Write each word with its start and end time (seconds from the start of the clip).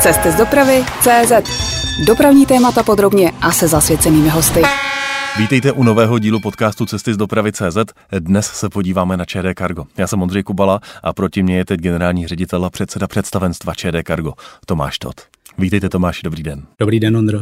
Cesty 0.00 0.30
z 0.30 0.34
dopravy 0.34 0.84
CZ. 1.00 1.32
Dopravní 2.06 2.46
témata 2.46 2.82
podrobně 2.82 3.32
a 3.40 3.52
se 3.52 3.68
zasvěcenými 3.68 4.28
hosty. 4.28 4.62
Vítejte 5.38 5.72
u 5.72 5.82
nového 5.82 6.18
dílu 6.18 6.40
podcastu 6.40 6.86
Cesty 6.86 7.14
z 7.14 7.16
dopravy 7.16 7.52
CZ. 7.52 7.76
Dnes 8.18 8.46
se 8.46 8.68
podíváme 8.68 9.16
na 9.16 9.24
ČD 9.24 9.58
Cargo. 9.58 9.84
Já 9.96 10.06
jsem 10.06 10.22
Ondřej 10.22 10.42
Kubala 10.42 10.80
a 11.02 11.12
proti 11.12 11.42
mně 11.42 11.56
je 11.56 11.64
teď 11.64 11.80
generální 11.80 12.26
ředitel 12.26 12.64
a 12.64 12.70
předseda 12.70 13.06
představenstva 13.06 13.74
ČD 13.74 14.06
Cargo 14.06 14.32
Tomáš 14.66 14.98
Tot. 14.98 15.35
Vítejte 15.58 15.88
Tomáši, 15.88 16.20
dobrý 16.24 16.42
den. 16.42 16.62
Dobrý 16.80 17.00
den, 17.00 17.16
Ondro. 17.16 17.40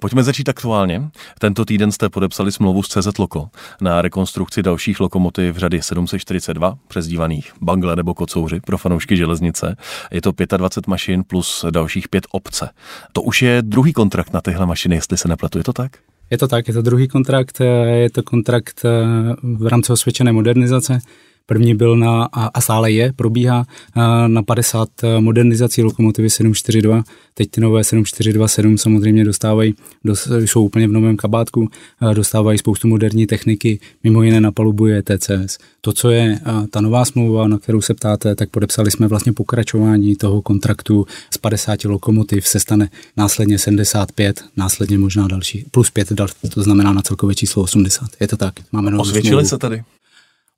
Pojďme 0.00 0.22
začít 0.22 0.48
aktuálně. 0.48 1.02
Tento 1.38 1.64
týden 1.64 1.92
jste 1.92 2.08
podepsali 2.08 2.52
smlouvu 2.52 2.82
s 2.82 2.88
CZ 2.88 3.18
Loko 3.18 3.48
na 3.80 4.02
rekonstrukci 4.02 4.62
dalších 4.62 5.00
lokomotiv 5.00 5.54
v 5.54 5.58
řady 5.58 5.82
742, 5.82 6.78
přezdívaných 6.88 7.52
Bangle 7.60 7.96
nebo 7.96 8.14
Kocouři 8.14 8.60
pro 8.60 8.78
fanoušky 8.78 9.16
železnice. 9.16 9.76
Je 10.10 10.22
to 10.22 10.32
25 10.56 10.86
mašin 10.86 11.24
plus 11.24 11.64
dalších 11.70 12.08
pět 12.08 12.26
obce. 12.30 12.68
To 13.12 13.22
už 13.22 13.42
je 13.42 13.62
druhý 13.62 13.92
kontrakt 13.92 14.32
na 14.32 14.40
tyhle 14.40 14.66
mašiny, 14.66 14.94
jestli 14.94 15.18
se 15.18 15.28
nepletu, 15.28 15.58
je 15.58 15.64
to 15.64 15.72
tak? 15.72 15.92
Je 16.30 16.38
to 16.38 16.48
tak, 16.48 16.68
je 16.68 16.74
to 16.74 16.82
druhý 16.82 17.08
kontrakt, 17.08 17.60
je 18.00 18.10
to 18.10 18.22
kontrakt 18.22 18.80
eh, 18.84 18.90
v 19.42 19.66
rámci 19.66 19.92
osvědčené 19.92 20.32
modernizace. 20.32 20.98
První 21.46 21.74
byl 21.74 21.96
na, 21.96 22.24
a 22.32 22.60
stále 22.60 22.92
je, 22.92 23.12
probíhá 23.12 23.66
na 24.26 24.42
50 24.42 24.88
modernizací 25.20 25.82
lokomotivy 25.82 26.30
742. 26.30 27.02
Teď 27.34 27.50
ty 27.50 27.60
nové 27.60 27.84
7427 27.84 28.78
samozřejmě 28.78 29.24
dostávají, 29.24 29.74
jsou 30.38 30.64
úplně 30.64 30.88
v 30.88 30.92
novém 30.92 31.16
kabátku, 31.16 31.68
dostávají 32.14 32.58
spoustu 32.58 32.88
moderní 32.88 33.26
techniky, 33.26 33.80
mimo 34.04 34.22
jiné 34.22 34.40
na 34.40 34.52
palubu 34.52 34.86
je 34.86 35.02
TCS. 35.02 35.58
To, 35.80 35.92
co 35.92 36.10
je 36.10 36.40
ta 36.70 36.80
nová 36.80 37.04
smlouva, 37.04 37.48
na 37.48 37.58
kterou 37.58 37.80
se 37.80 37.94
ptáte, 37.94 38.34
tak 38.34 38.50
podepsali 38.50 38.90
jsme 38.90 39.08
vlastně 39.08 39.32
pokračování 39.32 40.16
toho 40.16 40.42
kontraktu 40.42 41.06
z 41.30 41.38
50 41.38 41.84
lokomotiv 41.84 42.48
se 42.48 42.60
stane 42.60 42.88
následně 43.16 43.58
75, 43.58 44.44
následně 44.56 44.98
možná 44.98 45.28
další, 45.28 45.64
plus 45.70 45.90
5, 45.90 46.12
to 46.54 46.62
znamená 46.62 46.92
na 46.92 47.02
celkové 47.02 47.34
číslo 47.34 47.62
80. 47.62 48.08
Je 48.20 48.28
to 48.28 48.36
tak. 48.36 48.54
Máme 48.72 48.98
Osvědčili 48.98 49.46
se 49.46 49.58
tady? 49.58 49.82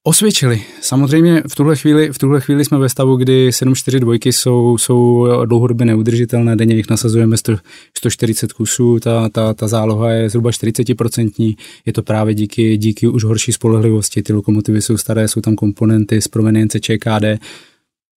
Osvědčili. 0.06 0.62
Samozřejmě 0.80 1.42
v 1.48 1.54
tuhle 1.54 1.76
chvíli, 1.76 2.12
v 2.12 2.18
tuhle 2.18 2.40
chvíli 2.40 2.64
jsme 2.64 2.78
ve 2.78 2.88
stavu, 2.88 3.16
kdy 3.16 3.52
742 3.52 4.14
jsou, 4.24 4.78
jsou 4.78 5.28
dlouhodobě 5.46 5.86
neudržitelné, 5.86 6.56
denně 6.56 6.74
jich 6.76 6.90
nasazujeme 6.90 7.36
100, 7.36 7.56
140 7.98 8.52
kusů, 8.52 9.00
ta, 9.00 9.28
ta, 9.28 9.54
ta 9.54 9.68
záloha 9.68 10.10
je 10.10 10.30
zhruba 10.30 10.50
40%, 10.50 11.56
je 11.86 11.92
to 11.92 12.02
právě 12.02 12.34
díky, 12.34 12.76
díky 12.76 13.08
už 13.08 13.24
horší 13.24 13.52
spolehlivosti, 13.52 14.22
ty 14.22 14.32
lokomotivy 14.32 14.82
jsou 14.82 14.96
staré, 14.96 15.28
jsou 15.28 15.40
tam 15.40 15.56
komponenty 15.56 16.20
z 16.20 16.28
provenience 16.28 16.80
ČKD, 16.80 17.40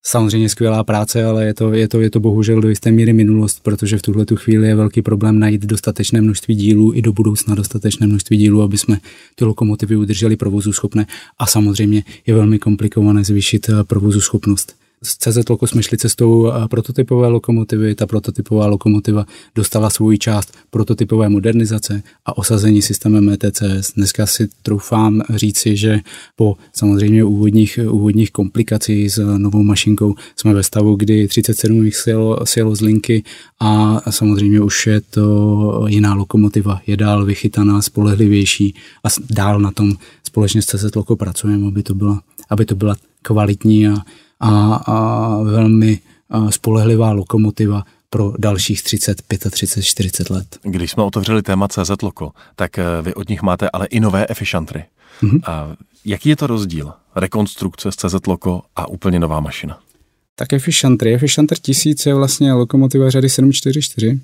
samozřejmě 0.08 0.50
skvělá 0.50 0.84
práce, 0.84 1.24
ale 1.24 1.46
je 1.46 1.54
to, 1.54 1.74
je 1.74 1.88
to, 1.88 2.02
je 2.02 2.10
to 2.10 2.20
bohužel 2.20 2.62
do 2.62 2.70
jisté 2.70 2.92
míry 2.92 3.14
minulost, 3.14 3.60
protože 3.64 3.98
v 3.98 4.02
tuhle 4.02 4.26
tu 4.26 4.36
chvíli 4.36 4.68
je 4.68 4.76
velký 4.76 5.02
problém 5.02 5.40
najít 5.40 5.66
dostatečné 5.66 6.22
množství 6.22 6.56
dílů 6.56 6.94
i 6.96 7.02
do 7.02 7.14
budoucna 7.14 7.56
dostatečné 7.56 8.08
množství 8.08 8.38
dílů, 8.38 8.62
aby 8.62 8.78
jsme 8.78 8.98
ty 9.36 9.46
lokomotivy 9.46 9.96
udrželi 9.96 10.36
provozu 10.36 10.74
schopné 10.74 11.06
a 11.40 11.46
samozřejmě 11.46 12.04
je 12.28 12.34
velmi 12.34 12.60
komplikované 12.60 13.24
zvýšit 13.24 13.70
eh, 13.70 13.84
provozu 13.84 14.22
schopnost. 14.22 14.77
Z 15.04 15.18
CZ 15.18 15.50
Loko 15.50 15.68
jsme 15.68 15.84
šli 15.84 15.98
cestou 15.98 16.52
eh, 16.52 16.68
prototypové 16.68 17.28
lokomotivy. 17.28 17.96
Ta 17.96 18.08
prototypová 18.08 18.68
lokomotiva 18.68 19.26
dostala 19.56 19.90
svůj 19.90 20.18
část 20.18 20.58
prototypové 20.70 21.30
modernizace 21.30 22.04
a 22.26 22.38
osazení 22.38 22.82
systémem 22.82 23.30
ETCS. 23.30 23.94
Dneska 23.96 24.26
si 24.26 24.48
troufám 24.62 25.22
říci, 25.30 25.78
že 25.78 26.00
po 26.36 26.58
samozřejmě 26.74 27.24
úvodních, 27.24 27.80
úvodních 27.90 28.32
komplikací 28.32 29.10
s 29.10 29.38
novou 29.38 29.64
mašinkou 29.64 30.16
jsme 30.36 30.54
ve 30.54 30.64
stavu, 30.64 30.96
kdy 30.96 31.28
37 31.28 31.86
jich 31.86 31.96
sjelo, 31.96 32.46
sjelo 32.46 32.76
z 32.76 32.82
linky 32.82 33.24
a 33.60 34.02
samozřejmě 34.12 34.62
už 34.62 34.88
je 34.88 35.02
to 35.02 35.86
jiná 35.88 36.14
lokomotiva. 36.14 36.82
Je 36.88 36.98
dál 36.98 37.26
vychytaná, 37.26 37.82
spolehlivější 37.82 38.76
a 39.04 39.08
dál 39.30 39.60
na 39.60 39.72
tom 39.72 39.94
společně 40.24 40.62
s 40.62 40.66
CZ 40.66 40.96
Loko 40.96 41.16
pracujeme, 41.16 41.68
aby 41.68 41.84
to 41.84 41.96
byla, 41.96 42.22
aby 42.50 42.66
to 42.66 42.76
byla 42.76 42.96
kvalitní 43.22 43.88
a 43.88 43.96
a, 44.40 44.76
a 44.76 45.38
velmi 45.44 46.00
spolehlivá 46.50 47.12
lokomotiva 47.12 47.84
pro 48.10 48.34
dalších 48.38 48.84
30, 48.84 49.22
35, 49.50 49.84
40 49.84 50.30
let. 50.30 50.60
Když 50.64 50.92
jsme 50.92 51.04
otevřeli 51.04 51.42
téma 51.42 51.68
CZ 51.68 52.02
Loko, 52.04 52.32
tak 52.56 52.80
eh, 52.80 52.84
vy 53.02 53.14
od 53.14 53.30
nich 53.30 53.42
máte 53.42 53.70
ale 53.70 53.86
i 53.86 54.00
nové 54.00 54.26
efficientry. 54.30 54.84
Mm-hmm. 55.22 55.40
A 55.46 55.76
jaký 56.06 56.30
je 56.30 56.36
to 56.36 56.48
rozdíl? 56.48 56.94
Rekonstrukce 57.16 57.92
z 57.92 57.96
CZ 57.96 58.28
Loko 58.28 58.62
a 58.76 58.88
úplně 58.88 59.20
nová 59.20 59.40
mašina? 59.40 59.80
Tak 60.36 60.54
Efficientry. 60.54 61.14
Efficientr 61.14 61.56
1000 61.58 62.06
je 62.06 62.14
vlastně 62.14 62.54
lokomotiva 62.54 63.10
řady 63.10 63.30
744 63.30 64.20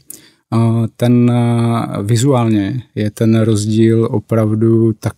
ten 0.96 1.32
vizuálně 2.04 2.84
je 2.96 3.12
ten 3.12 3.42
rozdíl 3.42 4.08
opravdu 4.12 4.94
tak, 4.94 5.16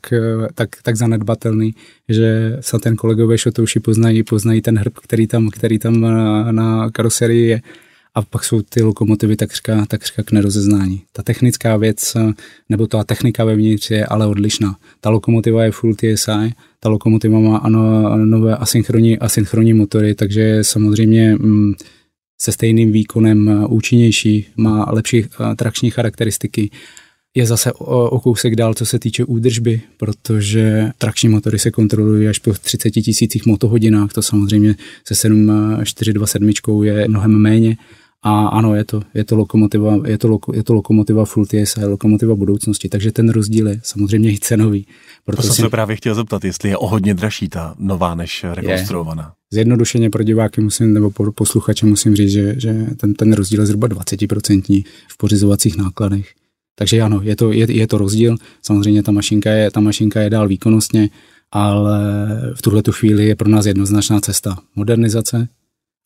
tak, 0.56 0.70
tak 0.84 0.96
zanedbatelný, 0.96 1.76
že 2.10 2.58
se 2.60 2.80
ten 2.80 2.96
kolegové 2.96 3.38
šotouši 3.38 3.80
poznají, 3.80 4.24
poznají 4.24 4.62
ten 4.62 4.78
hrb, 4.78 4.94
který 5.04 5.28
tam, 5.28 5.50
který 5.50 5.80
tam 5.80 6.02
na, 6.02 6.52
na 6.52 6.90
karoserii 6.90 7.48
je 7.48 7.62
a 8.16 8.22
pak 8.22 8.44
jsou 8.44 8.62
ty 8.62 8.84
lokomotivy 8.84 9.36
takřka, 9.36 9.86
takřka 9.86 10.24
k 10.24 10.32
nerozeznání. 10.32 11.02
Ta 11.12 11.24
technická 11.24 11.78
věc, 11.78 12.18
nebo 12.70 12.88
ta 12.88 13.04
technika 13.04 13.46
vevnitř 13.46 13.92
je 13.92 14.06
ale 14.06 14.28
odlišná. 14.28 14.76
Ta 15.02 15.10
lokomotiva 15.10 15.64
je 15.64 15.72
full 15.72 15.96
TSI, 15.96 16.54
ta 16.80 16.90
lokomotiva 16.90 17.40
má 17.40 17.58
ano, 17.58 18.18
nové 18.18 18.58
asynchronní, 18.58 19.20
asynchronní 19.20 19.74
motory, 19.74 20.16
takže 20.16 20.60
samozřejmě 20.62 21.36
mm, 21.36 21.74
se 22.42 22.52
stejným 22.52 22.92
výkonem 22.92 23.50
eh, 23.50 23.66
účinnější, 23.66 24.48
má 24.58 24.86
lepší 24.92 25.26
eh, 25.26 25.56
trakční 25.56 25.90
charakteristiky. 25.90 26.70
Je 27.36 27.46
zase 27.46 27.74
o, 27.74 28.10
o 28.10 28.20
kousek 28.20 28.56
dál, 28.56 28.74
co 28.74 28.86
se 28.86 29.00
týče 29.00 29.26
údržby, 29.26 29.82
protože 29.98 30.92
trakční 30.98 31.30
motory 31.30 31.60
se 31.60 31.72
kontrolují 31.72 32.28
až 32.28 32.40
po 32.40 32.54
30 32.54 32.92
tisících 32.92 33.46
motohodinách, 33.46 34.14
to 34.14 34.22
samozřejmě 34.22 34.76
se 35.08 35.16
7427 35.16 36.84
je 36.84 37.08
mnohem 37.08 37.32
méně. 37.32 37.78
A 38.24 38.48
ano, 38.48 38.76
je 38.76 38.84
to, 38.84 39.02
je 39.14 39.24
to 39.24 39.36
lokomotiva, 39.36 39.98
je 40.06 40.18
to, 40.18 40.28
loko, 40.28 40.56
je 40.56 40.64
to 40.64 40.74
lokomotiva 40.74 41.26
full 41.26 41.46
TSI, 41.46 41.86
lokomotiva 41.86 42.36
budoucnosti, 42.36 42.90
takže 42.90 43.12
ten 43.12 43.30
rozdíl 43.30 43.68
je 43.68 43.80
samozřejmě 43.84 44.32
i 44.32 44.40
cenový. 44.40 44.88
Proto 45.26 45.42
to 45.42 45.48
jsem 45.48 45.56
si... 45.56 45.62
se 45.62 45.70
právě 45.70 45.96
chtěl 45.96 46.16
zeptat, 46.16 46.46
jestli 46.46 46.70
je 46.70 46.78
o 46.78 46.88
hodně 46.88 47.14
dražší 47.14 47.50
ta 47.50 47.76
nová 47.80 48.16
než 48.16 48.46
rekonstruovaná. 48.54 49.24
Je. 49.24 49.30
Zjednodušeně 49.54 50.10
pro 50.10 50.24
diváky 50.24 50.62
musím, 50.62 50.94
nebo 50.94 51.12
pro 51.12 51.32
posluchače 51.32 51.86
musím 51.86 52.16
říct, 52.16 52.32
že, 52.32 52.60
že 52.60 52.86
ten, 52.98 53.14
ten 53.14 53.34
rozdíl 53.34 53.60
je 53.60 53.66
zhruba 53.66 53.88
20% 53.88 54.84
v 55.08 55.18
pořizovacích 55.18 55.78
nákladech. 55.78 56.34
Takže 56.76 57.02
ano, 57.02 57.20
je 57.24 57.36
to, 57.36 57.52
je, 57.52 57.72
je 57.72 57.88
to 57.88 57.98
rozdíl. 57.98 58.38
Samozřejmě 58.62 59.04
ta 59.04 59.12
mašinka 59.12 59.52
je, 59.52 59.72
ta 59.72 59.80
mašinka 59.80 60.22
je 60.22 60.30
dál 60.30 60.48
výkonnostně, 60.48 61.10
ale 61.52 62.00
v 62.56 62.62
tuhle 62.62 62.82
chvíli 62.92 63.28
je 63.28 63.36
pro 63.36 63.50
nás 63.50 63.66
jednoznačná 63.66 64.20
cesta 64.22 64.58
modernizace, 64.76 65.48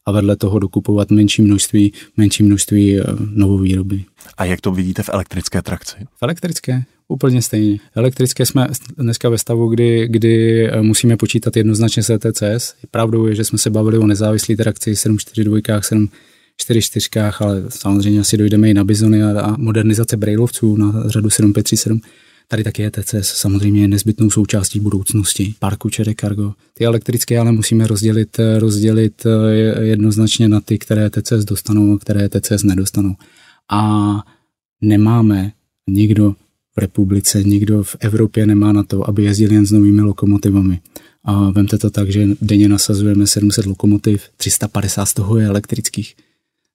a 0.09 0.11
vedle 0.11 0.35
toho 0.35 0.59
dokupovat 0.59 1.11
menší 1.11 1.41
množství, 1.41 1.93
menší 2.17 2.43
množství 2.43 2.99
eh, 2.99 3.03
novou 3.33 3.57
výroby. 3.57 4.03
A 4.37 4.45
jak 4.45 4.61
to 4.61 4.71
vidíte 4.71 5.03
v 5.03 5.09
elektrické 5.09 5.61
trakci? 5.61 5.95
V 6.15 6.23
elektrické? 6.23 6.83
Úplně 7.07 7.41
stejně. 7.41 7.79
Elektrické 7.95 8.45
jsme 8.45 8.67
dneska 8.97 9.29
ve 9.29 9.37
stavu, 9.37 9.67
kdy, 9.67 10.07
kdy 10.07 10.65
eh, 10.67 10.81
musíme 10.81 11.17
počítat 11.17 11.57
jednoznačně 11.57 12.03
s 12.03 12.09
ETCS. 12.09 12.73
Pravdou 12.91 13.25
je, 13.25 13.35
že 13.35 13.43
jsme 13.43 13.57
se 13.57 13.69
bavili 13.69 13.97
o 13.97 14.07
nezávislé 14.07 14.55
trakci 14.55 14.95
742, 14.95 15.81
744, 15.81 17.09
ale 17.39 17.63
samozřejmě 17.69 18.19
asi 18.19 18.37
dojdeme 18.37 18.69
i 18.69 18.73
na 18.73 18.83
bizony 18.83 19.23
a, 19.23 19.41
a 19.41 19.57
modernizace 19.57 20.17
brailovců 20.17 20.75
na 20.75 21.09
řadu 21.09 21.29
7537 21.29 22.01
Tady 22.51 22.63
taky 22.63 22.85
ETCS 22.85 23.27
samozřejmě 23.27 23.81
je 23.81 23.87
nezbytnou 23.87 24.29
součástí 24.29 24.79
budoucnosti 24.79 25.53
parku 25.59 25.89
ČD 25.89 26.09
Cargo. 26.19 26.53
Ty 26.73 26.85
elektrické 26.85 27.39
ale 27.39 27.51
musíme 27.51 27.87
rozdělit, 27.87 28.37
rozdělit 28.57 29.25
eh, 29.25 29.85
jednoznačně 29.85 30.49
na 30.49 30.61
ty, 30.61 30.77
které 30.77 31.05
ETCS 31.05 31.45
dostanou 31.45 31.93
a 31.93 31.99
které 31.99 32.25
ETCS 32.25 32.63
nedostanou. 32.63 33.15
A 33.71 34.23
nemáme 34.81 35.51
nikdo 35.89 36.35
v 36.75 36.77
republice, 36.77 37.43
nikdo 37.43 37.83
v 37.83 37.95
Evropě 37.99 38.45
nemá 38.45 38.71
na 38.71 38.83
to, 38.83 39.09
aby 39.09 39.23
jezdil 39.23 39.51
jen 39.51 39.65
s 39.65 39.71
novými 39.71 40.01
lokomotivami. 40.01 40.79
A 41.23 41.51
vemte 41.51 41.77
to 41.77 41.89
tak, 41.89 42.09
že 42.09 42.27
denně 42.41 42.69
nasazujeme 42.69 43.27
700 43.27 43.65
lokomotiv, 43.65 44.23
350 44.37 45.05
z 45.05 45.13
toho 45.13 45.37
je 45.37 45.45
elektrických. 45.45 46.15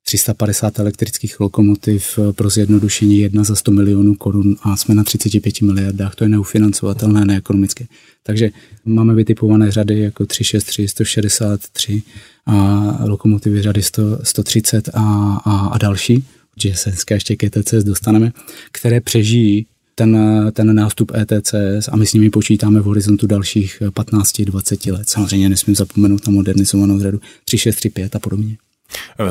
350 0.05 0.79
elektrických 0.79 1.41
lokomotiv 1.41 2.19
eh, 2.19 2.33
pro 2.33 2.51
zjednodušení 2.51 3.19
jedna 3.19 3.45
za 3.45 3.55
100 3.55 3.73
milionů 3.73 4.15
korun 4.15 4.57
a 4.63 4.77
jsme 4.77 4.95
na 4.95 5.05
35 5.05 5.61
miliardách. 5.61 6.15
To 6.15 6.25
je 6.25 6.29
neufinancovatelné, 6.29 7.25
neekonomické. 7.25 7.87
Takže 8.23 8.51
máme 8.85 9.15
vytipované 9.15 9.71
řady 9.71 10.01
jako 10.01 10.27
363, 10.27 10.89
163 10.89 12.03
a 12.47 12.99
lokomotivy 13.05 13.63
řady 13.63 13.83
100, 13.83 14.19
130 14.23 14.89
a, 14.95 15.01
a, 15.45 15.67
a 15.67 15.79
další, 15.79 16.25
že 16.57 16.75
se 16.75 16.91
dneska 16.91 17.15
ještě 17.15 17.37
k 17.37 17.45
ETCS 17.45 17.85
dostaneme, 17.85 18.33
které 18.73 19.01
přežijí 19.01 19.67
ten, 19.95 20.19
ten 20.53 20.75
nástup 20.75 21.13
ETCS 21.15 21.89
a 21.89 21.97
my 21.97 22.07
s 22.07 22.13
nimi 22.13 22.31
počítáme 22.31 22.81
v 22.81 22.85
horizontu 22.85 23.27
dalších 23.27 23.83
15-20 23.83 24.93
let. 24.93 25.09
Samozřejmě 25.09 25.49
nesmím 25.49 25.77
zapomenout 25.77 26.27
na 26.27 26.33
modernizovanou 26.33 27.01
řadu 27.01 27.21
3635 27.45 28.17
a 28.17 28.19
podobně. 28.19 28.57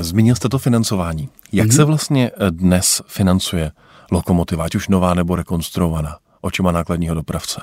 Zmínil 0.02 0.36
jste 0.36 0.50
to 0.50 0.58
financování. 0.58 1.30
Jak 1.52 1.68
mm-hmm. 1.68 1.76
se 1.76 1.84
vlastně 1.84 2.32
dnes 2.50 3.02
financuje 3.08 3.72
lokomotiva, 4.12 4.66
ať 4.66 4.76
už 4.76 4.88
nová 4.88 5.14
nebo 5.14 5.36
rekonstruovaná, 5.36 6.18
očima 6.42 6.72
nákladního 6.72 7.16
dopravce? 7.16 7.62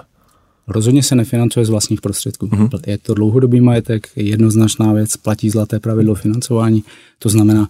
Rozhodně 0.67 1.03
se 1.03 1.15
nefinancuje 1.15 1.67
z 1.67 1.69
vlastních 1.69 2.01
prostředků. 2.01 2.47
Mm-hmm. 2.47 2.81
Je 2.87 2.99
to 2.99 3.15
dlouhodobý 3.15 3.61
majetek, 3.61 4.09
jednoznačná 4.17 4.93
věc, 4.93 5.17
platí 5.17 5.51
zlaté 5.51 5.81
pravidlo 5.81 6.15
financování, 6.15 6.85
to 7.19 7.29
znamená, 7.29 7.69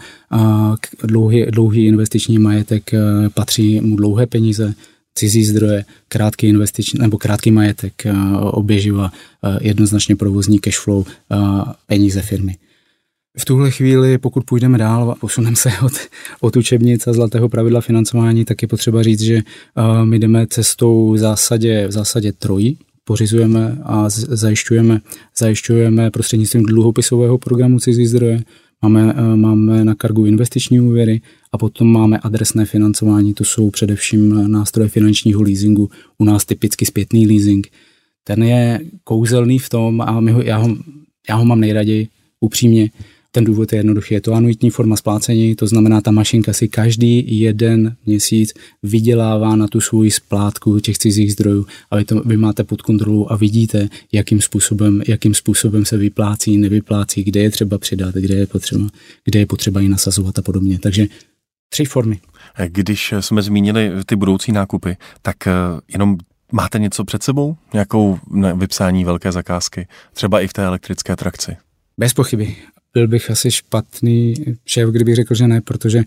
dlouhý, 1.04 1.46
dlouhý 1.46 1.86
investiční 1.86 2.38
majetek 2.38 2.90
patří 3.34 3.80
mu 3.80 3.96
dlouhé 3.96 4.26
peníze, 4.26 4.74
cizí 5.14 5.44
zdroje, 5.44 5.84
krátký 6.08 6.46
investiční 6.46 7.00
nebo 7.00 7.18
krátký 7.18 7.50
majetek, 7.50 8.02
oběživa, 8.40 9.12
jednoznačně 9.60 10.16
provozní 10.16 10.58
cash 10.58 10.78
flow, 10.78 11.04
peníze 11.86 12.22
firmy. 12.22 12.56
V 13.40 13.44
tuhle 13.44 13.70
chvíli, 13.70 14.18
pokud 14.18 14.44
půjdeme 14.44 14.78
dál 14.78 15.10
a 15.10 15.14
posuneme 15.14 15.56
se 15.56 15.70
od, 15.84 15.92
od 16.40 16.56
učebnic 16.56 17.06
a 17.06 17.12
zlatého 17.12 17.48
pravidla 17.48 17.80
financování, 17.80 18.44
tak 18.44 18.62
je 18.62 18.68
potřeba 18.68 19.02
říct, 19.02 19.20
že 19.20 19.42
my 20.04 20.18
jdeme 20.18 20.46
cestou 20.46 21.12
v 21.12 21.18
zásadě, 21.18 21.86
v 21.86 21.92
zásadě 21.92 22.32
trojí, 22.32 22.78
pořizujeme 23.04 23.78
a 23.82 24.04
zajišťujeme, 24.08 25.00
zajišťujeme 25.38 26.10
prostřednictvím 26.10 26.62
dluhopisového 26.62 27.38
programu 27.38 27.80
cizí 27.80 28.06
zdroje, 28.06 28.44
máme, 28.82 29.14
máme 29.34 29.84
na 29.84 29.94
kargu 29.94 30.26
investiční 30.26 30.80
úvěry 30.80 31.20
a 31.52 31.58
potom 31.58 31.92
máme 31.92 32.18
adresné 32.18 32.64
financování, 32.64 33.34
to 33.34 33.44
jsou 33.44 33.70
především 33.70 34.52
nástroje 34.52 34.88
finančního 34.88 35.42
leasingu, 35.42 35.90
u 36.18 36.24
nás 36.24 36.44
typicky 36.44 36.86
zpětný 36.86 37.26
leasing. 37.26 37.68
Ten 38.24 38.42
je 38.42 38.80
kouzelný 39.04 39.58
v 39.58 39.68
tom 39.68 40.00
a 40.00 40.20
my 40.20 40.32
ho, 40.32 40.42
já, 40.42 40.56
ho, 40.56 40.76
já 41.28 41.34
ho 41.34 41.44
mám 41.44 41.60
nejraději, 41.60 42.08
upřímně, 42.40 42.90
ten 43.30 43.44
důvod 43.44 43.72
je 43.72 43.78
jednoduchý, 43.78 44.14
je 44.14 44.20
to 44.20 44.32
anuitní 44.32 44.70
forma 44.70 44.96
splácení, 44.96 45.54
to 45.54 45.66
znamená, 45.66 46.00
ta 46.00 46.10
mašinka 46.10 46.52
si 46.52 46.68
každý 46.68 47.40
jeden 47.40 47.96
měsíc 48.06 48.54
vydělává 48.82 49.56
na 49.56 49.68
tu 49.68 49.80
svůj 49.80 50.10
splátku 50.10 50.80
těch 50.80 50.98
cizích 50.98 51.32
zdrojů 51.32 51.66
a 51.90 51.96
vy, 51.96 52.04
to, 52.04 52.20
vy 52.20 52.36
máte 52.36 52.64
pod 52.64 52.82
kontrolou 52.82 53.26
a 53.30 53.36
vidíte, 53.36 53.88
jakým 54.12 54.40
způsobem, 54.40 55.02
jakým 55.08 55.34
způsobem 55.34 55.84
se 55.84 55.96
vyplácí, 55.96 56.56
nevyplácí, 56.56 57.24
kde 57.24 57.40
je 57.40 57.50
třeba 57.50 57.78
přidat, 57.78 58.14
kde 58.14 58.34
je 58.34 58.46
potřeba, 58.46 58.86
kde 59.24 59.38
je 59.38 59.46
potřeba 59.46 59.80
ji 59.80 59.88
nasazovat 59.88 60.38
a 60.38 60.42
podobně. 60.42 60.78
Takže 60.78 61.06
tři 61.68 61.84
formy. 61.84 62.20
Když 62.66 63.14
jsme 63.20 63.42
zmínili 63.42 63.90
ty 64.06 64.16
budoucí 64.16 64.52
nákupy, 64.52 64.96
tak 65.22 65.46
eh, 65.46 65.52
jenom 65.92 66.16
máte 66.52 66.78
něco 66.78 67.04
před 67.04 67.22
sebou? 67.22 67.56
Nějakou 67.72 68.18
vypsání 68.56 69.04
velké 69.04 69.32
zakázky? 69.32 69.88
Třeba 70.12 70.40
i 70.40 70.46
v 70.46 70.52
té 70.52 70.64
elektrické 70.64 71.16
trakci? 71.16 71.56
Bez 71.98 72.14
pochyby 72.14 72.56
byl 72.94 73.08
bych 73.08 73.30
asi 73.30 73.50
špatný 73.50 74.34
šéf, 74.66 74.88
kdybych 74.88 75.14
řekl, 75.14 75.34
že 75.34 75.48
ne, 75.48 75.60
protože 75.60 75.98
uh, 75.98 76.04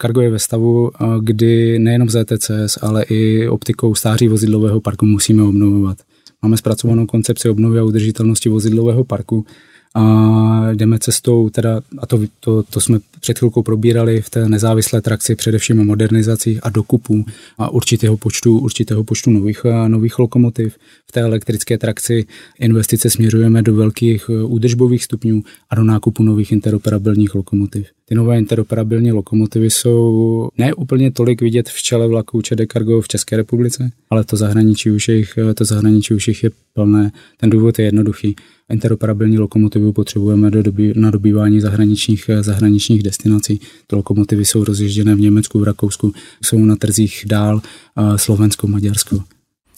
Cargo 0.00 0.20
je 0.20 0.30
ve 0.30 0.38
stavu, 0.38 0.82
uh, 0.82 1.24
kdy 1.24 1.78
nejenom 1.78 2.10
ZTCS, 2.10 2.78
ale 2.82 3.02
i 3.02 3.48
optikou 3.48 3.94
stáří 3.94 4.28
vozidlového 4.28 4.80
parku 4.80 5.06
musíme 5.06 5.42
obnovovat. 5.42 5.98
Máme 6.42 6.56
zpracovanou 6.56 7.06
koncepci 7.06 7.48
obnovy 7.48 7.78
a 7.78 7.84
udržitelnosti 7.84 8.48
vozidlového 8.48 9.04
parku, 9.04 9.46
a 9.96 10.72
jdeme 10.72 10.98
cestou, 10.98 11.50
teda, 11.50 11.80
a 11.98 12.06
to, 12.06 12.20
to, 12.40 12.62
to 12.62 12.80
jsme 12.80 12.98
před 13.26 13.38
chvilkou 13.38 13.62
probírali 13.62 14.20
v 14.20 14.30
té 14.30 14.48
nezávislé 14.48 15.00
trakci, 15.00 15.34
především 15.34 15.80
o 15.80 15.84
modernizacích 15.84 16.60
a 16.62 16.70
dokupů 16.70 17.24
a 17.58 17.68
určitého 17.68 18.16
počtu, 18.16 18.58
určitého 18.58 19.04
počtu 19.04 19.30
nových, 19.30 19.66
nových 19.88 20.18
lokomotiv. 20.18 20.76
V 21.06 21.12
té 21.12 21.20
elektrické 21.20 21.78
trakci 21.78 22.26
investice 22.58 23.10
směřujeme 23.10 23.62
do 23.62 23.74
velkých 23.74 24.30
e, 24.30 24.44
údržbových 24.44 25.04
stupňů 25.04 25.42
a 25.70 25.74
do 25.74 25.84
nákupu 25.84 26.22
nových 26.22 26.52
interoperabilních 26.52 27.34
lokomotiv. 27.34 27.86
Ty 28.08 28.14
nové 28.14 28.38
interoperabilní 28.38 29.12
lokomotivy 29.12 29.70
jsou 29.70 30.48
ne 30.58 30.74
úplně 30.74 31.10
tolik 31.10 31.42
vidět 31.42 31.68
v 31.68 31.82
čele 31.82 32.08
vlaků 32.08 32.42
ČD 32.42 32.60
Cargo 32.72 33.00
v 33.00 33.08
České 33.08 33.36
republice, 33.36 33.90
ale 34.10 34.24
to 34.24 34.36
zahraničí 34.36 34.90
už 34.90 35.08
jich, 35.08 35.38
to 35.54 35.64
zahraničí 35.64 36.14
už 36.14 36.28
jich 36.28 36.44
je 36.44 36.50
plné. 36.74 37.12
Ten 37.36 37.50
důvod 37.50 37.78
je 37.78 37.84
jednoduchý 37.84 38.36
interoperabilní 38.70 39.38
lokomotivu 39.38 39.92
potřebujeme 39.92 40.50
do 40.50 40.62
doby, 40.62 40.92
na 40.96 41.10
dobývání 41.10 41.60
zahraničních, 41.60 42.30
zahraničních 42.40 43.02
destinací. 43.16 43.60
Ty 43.86 43.96
lokomotivy 43.96 44.44
jsou 44.44 44.64
rozježděné 44.64 45.14
v 45.14 45.20
Německu, 45.20 45.60
v 45.60 45.64
Rakousku, 45.64 46.12
jsou 46.44 46.58
na 46.58 46.76
trzích 46.76 47.24
dál 47.26 47.62
Slovensko, 48.16 48.66
Maďarsko. 48.66 49.22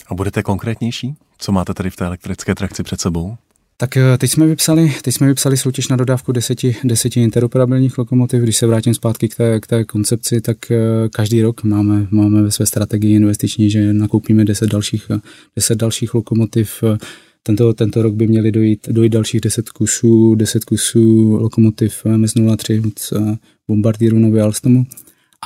A 0.08 0.14
budete 0.14 0.42
konkrétnější? 0.42 1.14
Co 1.38 1.52
máte 1.52 1.74
tady 1.74 1.90
v 1.90 1.96
té 1.96 2.04
elektrické 2.04 2.54
trakci 2.54 2.82
před 2.82 3.00
sebou? 3.00 3.36
Tak 3.80 3.96
eh, 3.96 4.18
teď 4.18 4.30
jsme 4.30 4.46
vypsali, 4.46 4.94
teď 5.02 5.14
jsme 5.14 5.26
vypsali 5.26 5.56
soutěž 5.56 5.88
na 5.88 5.96
dodávku 5.96 6.32
deseti, 6.32 6.76
deseti 6.84 7.20
interoperabilních 7.20 7.98
lokomotiv. 7.98 8.42
Když 8.42 8.56
se 8.56 8.66
vrátím 8.66 8.94
zpátky 8.94 9.28
k 9.28 9.34
té, 9.34 9.60
k 9.60 9.66
té 9.66 9.84
koncepci, 9.84 10.40
tak 10.40 10.70
eh, 10.70 10.78
každý 11.12 11.42
rok 11.42 11.62
máme, 11.64 12.06
máme 12.10 12.42
ve 12.42 12.50
své 12.50 12.66
strategii 12.66 13.16
investiční, 13.16 13.70
že 13.70 13.92
nakoupíme 13.92 14.44
10 14.44 14.70
dalších, 14.70 15.10
10 15.56 15.78
dalších 15.78 16.14
lokomotiv 16.14 16.84
tento, 17.42 17.74
tento 17.74 18.02
rok 18.02 18.14
by 18.14 18.26
měly 18.26 18.52
dojít, 18.52 18.88
dojít 18.88 19.12
dalších 19.12 19.40
10 19.40 19.68
kusů, 19.68 20.34
10 20.34 20.64
kusů 20.64 21.36
lokomotiv 21.40 22.04
MES 22.04 22.34
03 22.56 22.82
z 22.98 23.12
bombardíru 23.68 24.18
Nový 24.18 24.40
Alstomu. 24.40 24.86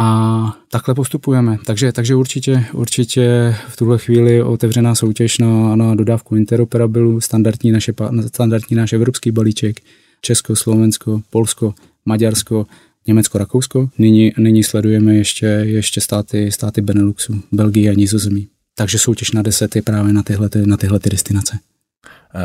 A 0.00 0.58
takhle 0.70 0.94
postupujeme. 0.94 1.58
Takže, 1.66 1.92
takže 1.92 2.14
určitě, 2.14 2.64
určitě 2.72 3.54
v 3.68 3.76
tuhle 3.76 3.98
chvíli 3.98 4.42
otevřená 4.42 4.94
soutěž 4.94 5.38
na, 5.38 5.76
na 5.76 5.94
dodávku 5.94 6.36
interoperabilu, 6.36 7.20
standardní, 7.20 7.72
naše, 7.72 7.92
standardní 8.26 8.76
náš 8.76 8.92
evropský 8.92 9.30
balíček, 9.30 9.80
Česko, 10.20 10.56
Slovensko, 10.56 11.22
Polsko, 11.30 11.74
Maďarsko, 12.06 12.66
Německo, 13.06 13.38
Rakousko. 13.38 13.88
Nyní, 13.98 14.32
nyní 14.38 14.64
sledujeme 14.64 15.14
ještě, 15.14 15.46
ještě 15.46 16.00
státy, 16.00 16.52
státy 16.52 16.80
Beneluxu, 16.80 17.42
Belgii 17.52 17.88
a 17.88 17.92
Nizozemí. 17.92 18.48
Takže 18.74 18.98
soutěž 18.98 19.32
na 19.32 19.42
deset 19.42 19.76
je 19.76 19.82
právě 19.82 20.12
na 20.12 20.22
tyhle, 20.22 20.50
na 20.64 20.76
tyhle 20.76 20.98
ty 20.98 21.10
destinace. 21.10 21.58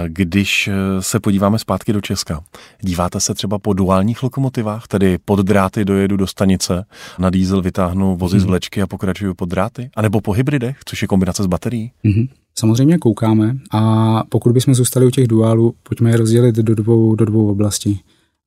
Když 0.08 0.68
eh, 0.68 0.74
se 1.02 1.20
podíváme 1.20 1.60
zpátky 1.60 1.94
do 1.94 2.02
Česka, 2.02 2.44
díváte 2.82 3.20
se 3.20 3.34
třeba 3.34 3.60
po 3.60 3.74
duálních 3.74 4.24
lokomotivách, 4.24 4.88
tedy 4.88 5.18
pod 5.26 5.40
dráty 5.40 5.86
dojedu 5.86 6.18
do 6.18 6.28
stanice, 6.28 6.86
na 7.20 7.30
diesel 7.30 7.62
vytáhnu 7.62 8.16
vozy 8.16 8.40
z 8.40 8.44
mhm. 8.44 8.50
vlečky 8.50 8.82
a 8.82 8.88
pokračuju 8.88 9.34
pod 9.34 9.50
dráty, 9.50 9.90
anebo 9.96 10.22
po 10.22 10.32
hybridech, 10.32 10.78
což 10.86 11.02
je 11.02 11.08
kombinace 11.08 11.44
s 11.44 11.48
baterií? 11.48 11.92
Mm-hmm. 12.06 12.30
Samozřejmě 12.60 12.98
koukáme 12.98 13.58
a 13.72 14.24
pokud 14.30 14.52
bychom 14.52 14.76
zůstali 14.76 15.06
u 15.06 15.10
těch 15.10 15.28
duálů, 15.28 15.74
pojďme 15.84 16.10
je 16.10 16.18
rozdělit 16.18 16.56
do 16.56 16.76
dvou, 16.76 17.16
do 17.16 17.26
dvou 17.26 17.52
oblastí. 17.52 18.02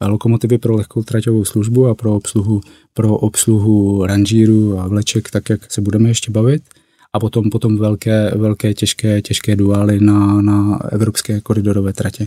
Lokomotivy 0.06 0.58
pro 0.58 0.76
lehkou 0.76 1.02
traťovou 1.02 1.44
službu 1.44 1.87
a 1.87 1.94
pro 1.94 2.14
obsluhu, 2.14 2.60
pro 2.94 3.16
obsluhu 3.16 4.06
ranžíru 4.06 4.80
a 4.80 4.88
vleček, 4.88 5.30
tak 5.30 5.50
jak 5.50 5.73
se 5.73 5.80
budeme 5.80 6.09
ještě 6.09 6.30
bavit– 6.30 6.62
a 7.12 7.21
potom, 7.21 7.50
potom 7.50 7.79
velké, 7.79 8.31
velké 8.37 8.75
těžké, 8.75 9.23
těžké 9.23 9.57
duály 9.57 10.00
na, 10.00 10.43
na 10.43 10.79
evropské 10.93 11.40
koridorové 11.40 11.93
tratě 11.93 12.26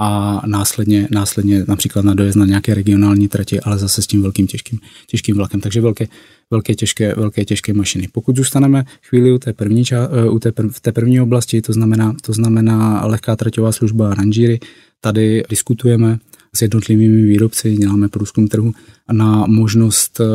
a 0.00 0.42
následně, 0.46 1.08
následně 1.10 1.64
například 1.68 2.04
na 2.04 2.14
dojezd 2.14 2.36
na 2.36 2.46
nějaké 2.46 2.74
regionální 2.74 3.28
trati, 3.28 3.60
ale 3.60 3.78
zase 3.78 4.02
s 4.02 4.06
tím 4.06 4.22
velkým 4.22 4.46
těžkým, 4.46 4.78
těžkým 5.06 5.36
vlakem. 5.36 5.60
Takže 5.60 5.80
velké, 5.80 6.06
velké, 6.50 6.74
těžké, 6.74 7.14
velké 7.14 7.44
těžké 7.44 7.72
mašiny. 7.72 8.08
Pokud 8.12 8.36
zůstaneme 8.36 8.84
chvíli 9.08 9.32
u 9.32 9.38
té 9.38 9.52
první, 9.52 9.84
eh, 9.92 10.28
u 10.28 10.38
té, 10.38 10.52
prv, 10.52 10.70
v 10.72 10.80
té 10.80 10.92
první 10.92 11.20
oblasti, 11.20 11.62
to 11.62 11.72
znamená, 11.72 12.14
to 12.22 12.32
znamená 12.32 13.06
lehká 13.06 13.36
traťová 13.36 13.72
služba 13.72 14.14
ranžíry, 14.14 14.60
tady 15.00 15.42
diskutujeme 15.48 16.18
s 16.54 16.62
jednotlivými 16.62 17.22
výrobci, 17.22 17.76
děláme 17.76 18.08
průzkum 18.08 18.48
trhu 18.48 18.72
na 19.12 19.46
možnost 19.46 20.20
uh, 20.20 20.26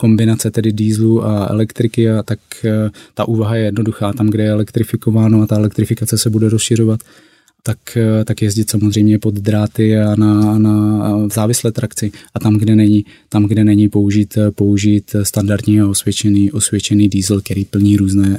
kombinace 0.00 0.50
tedy 0.50 0.72
dýzlu 0.72 1.24
a 1.24 1.46
elektriky 1.50 2.10
a 2.10 2.22
tak 2.22 2.38
eh, 2.64 2.90
ta 3.14 3.28
úvaha 3.28 3.56
je 3.56 3.64
jednoduchá. 3.64 4.12
Tam, 4.12 4.30
kde 4.30 4.42
je 4.42 4.50
elektrifikováno 4.50 5.42
a 5.42 5.46
ta 5.46 5.56
elektrifikace 5.56 6.18
se 6.18 6.30
bude 6.30 6.48
rozšiřovat, 6.48 7.00
tak, 7.62 7.78
eh, 7.96 8.24
tak 8.24 8.42
jezdit 8.42 8.70
samozřejmě 8.70 9.18
pod 9.18 9.34
dráty 9.34 9.98
a 9.98 10.14
na, 10.14 10.58
na 10.58 10.74
závislé 11.34 11.72
trakci 11.72 12.12
a 12.34 12.40
tam, 12.40 12.56
kde 12.56 12.76
není, 12.76 13.04
tam, 13.28 13.44
kde 13.44 13.64
není 13.64 13.88
použít, 13.88 14.38
eh, 14.38 14.50
použít 14.50 15.16
standardní 15.22 15.80
a 15.80 15.88
osvědčený, 15.88 16.52
osvědčený 16.52 17.08
diesel, 17.08 17.40
který 17.40 17.64
plní 17.64 17.96
různé 17.96 18.38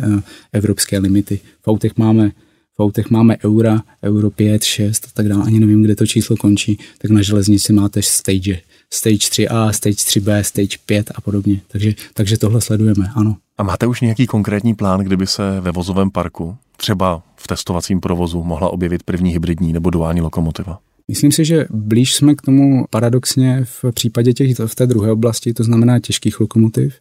evropské 0.53 0.99
limity. 0.99 1.39
V 1.61 1.67
autech 1.67 1.97
máme 1.97 2.31
v 2.79 2.81
autech 2.81 3.09
máme 3.09 3.37
eura, 3.45 3.83
euro 4.03 4.29
5, 4.31 4.63
6 4.63 5.05
a 5.05 5.09
tak 5.13 5.27
dále, 5.27 5.43
ani 5.43 5.59
nevím, 5.59 5.83
kde 5.83 5.95
to 5.95 6.07
číslo 6.07 6.37
končí, 6.37 6.79
tak 6.97 7.11
na 7.11 7.21
železnici 7.21 7.73
máte 7.73 8.01
stage 8.01 8.59
stage 8.93 9.17
3A, 9.17 9.69
stage 9.69 9.95
3B, 9.95 10.41
stage 10.41 10.77
5 10.85 11.11
a 11.15 11.21
podobně. 11.21 11.61
Takže, 11.67 11.93
takže 12.13 12.37
tohle 12.37 12.61
sledujeme, 12.61 13.05
ano. 13.15 13.37
A 13.57 13.63
máte 13.63 13.87
už 13.87 14.01
nějaký 14.01 14.27
konkrétní 14.27 14.75
plán, 14.75 14.99
kdyby 14.99 15.27
se 15.27 15.59
ve 15.61 15.71
vozovém 15.71 16.11
parku, 16.11 16.57
třeba 16.77 17.23
v 17.35 17.47
testovacím 17.47 17.99
provozu, 17.99 18.43
mohla 18.43 18.69
objevit 18.69 19.03
první 19.03 19.31
hybridní 19.31 19.73
nebo 19.73 19.89
duální 19.89 20.21
lokomotiva? 20.21 20.79
Myslím 21.07 21.31
si, 21.31 21.45
že 21.45 21.65
blíž 21.69 22.13
jsme 22.13 22.35
k 22.35 22.41
tomu 22.41 22.85
paradoxně 22.89 23.61
v 23.63 23.91
případě 23.91 24.33
těch 24.33 24.59
v 24.65 24.75
té 24.75 24.87
druhé 24.87 25.11
oblasti, 25.11 25.53
to 25.53 25.63
znamená 25.63 25.99
těžkých 25.99 26.39
lokomotiv. 26.39 26.95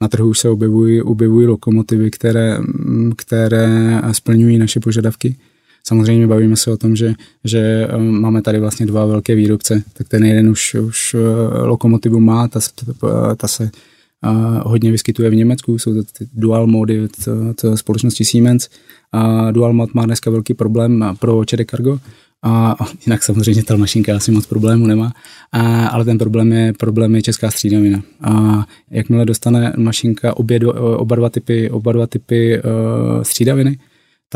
Na 0.00 0.08
trhu 0.08 0.28
už 0.28 0.38
se 0.38 0.48
objevují, 0.48 1.02
objevují 1.02 1.46
lokomotivy, 1.46 2.10
které, 2.10 2.58
které 3.16 4.02
splňují 4.12 4.58
naše 4.58 4.80
požadavky. 4.80 5.36
Samozřejmě 5.88 6.26
bavíme 6.26 6.56
se 6.56 6.70
o 6.70 6.76
tom, 6.76 6.96
že, 6.96 7.14
že 7.44 7.88
máme 7.98 8.42
tady 8.42 8.60
vlastně 8.60 8.86
dva 8.86 9.06
velké 9.06 9.34
výrobce, 9.34 9.82
tak 9.92 10.08
ten 10.08 10.24
jeden 10.24 10.48
už, 10.48 10.74
už 10.74 11.16
lokomotivu 11.64 12.20
má, 12.20 12.48
ta, 12.48 12.60
ta, 13.36 13.48
se 13.48 13.70
hodně 14.62 14.90
vyskytuje 14.90 15.30
v 15.30 15.34
Německu, 15.34 15.78
jsou 15.78 15.94
to 15.94 16.02
ty 16.18 16.28
dual 16.34 16.66
mody 16.66 17.04
od, 17.04 17.10
od 17.50 17.78
společnosti 17.78 18.24
Siemens. 18.24 18.68
A 19.12 19.50
dual 19.50 19.72
mod 19.72 19.94
má 19.94 20.06
dneska 20.06 20.30
velký 20.30 20.54
problém 20.54 21.04
pro 21.18 21.44
ČD 21.44 21.70
Cargo, 21.70 21.98
a 22.42 22.76
jinak 23.06 23.22
samozřejmě 23.22 23.62
ta 23.62 23.76
mašinka 23.76 24.16
asi 24.16 24.30
moc 24.30 24.46
problému 24.46 24.86
nemá, 24.86 25.12
a, 25.52 25.86
ale 25.88 26.04
ten 26.04 26.18
problém 26.18 26.52
je, 26.52 26.72
problém 26.72 27.14
je 27.14 27.22
česká 27.22 27.50
střídavina. 27.50 28.02
A 28.22 28.64
jakmile 28.90 29.24
dostane 29.24 29.72
mašinka 29.76 30.36
obě, 30.36 30.60
oba 30.76 31.16
dva 31.16 31.30
typy, 31.30 31.70
oba 31.70 31.92
dva 31.92 32.06
typy 32.06 32.58
uh, 32.58 33.22
střídaviny, 33.22 33.78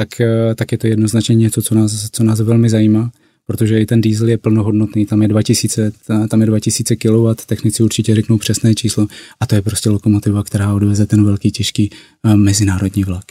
tak, 0.00 0.08
uh, 0.20 0.54
tak 0.54 0.72
je 0.72 0.78
to 0.78 0.86
jednoznačně 0.86 1.34
něco, 1.34 1.62
co 1.62 1.74
nás, 1.74 2.10
co 2.12 2.24
nás 2.24 2.40
velmi 2.40 2.70
zajímá 2.70 3.10
protože 3.46 3.80
i 3.80 3.86
ten 3.86 4.00
diesel 4.00 4.28
je 4.28 4.38
plnohodnotný, 4.38 5.06
tam 5.06 5.22
je 5.22 5.28
2000, 5.28 5.92
tam 6.30 6.40
je 6.40 6.46
2000 6.46 6.96
kW, 6.96 7.34
technici 7.46 7.82
určitě 7.82 8.14
řeknou 8.14 8.38
přesné 8.38 8.74
číslo 8.74 9.06
a 9.40 9.46
to 9.46 9.54
je 9.54 9.62
prostě 9.62 9.90
lokomotiva, 9.90 10.42
která 10.42 10.74
odveze 10.74 11.06
ten 11.06 11.24
velký 11.24 11.50
těžký 11.50 11.90
uh, 12.24 12.36
mezinárodní 12.36 13.04
vlak. 13.04 13.24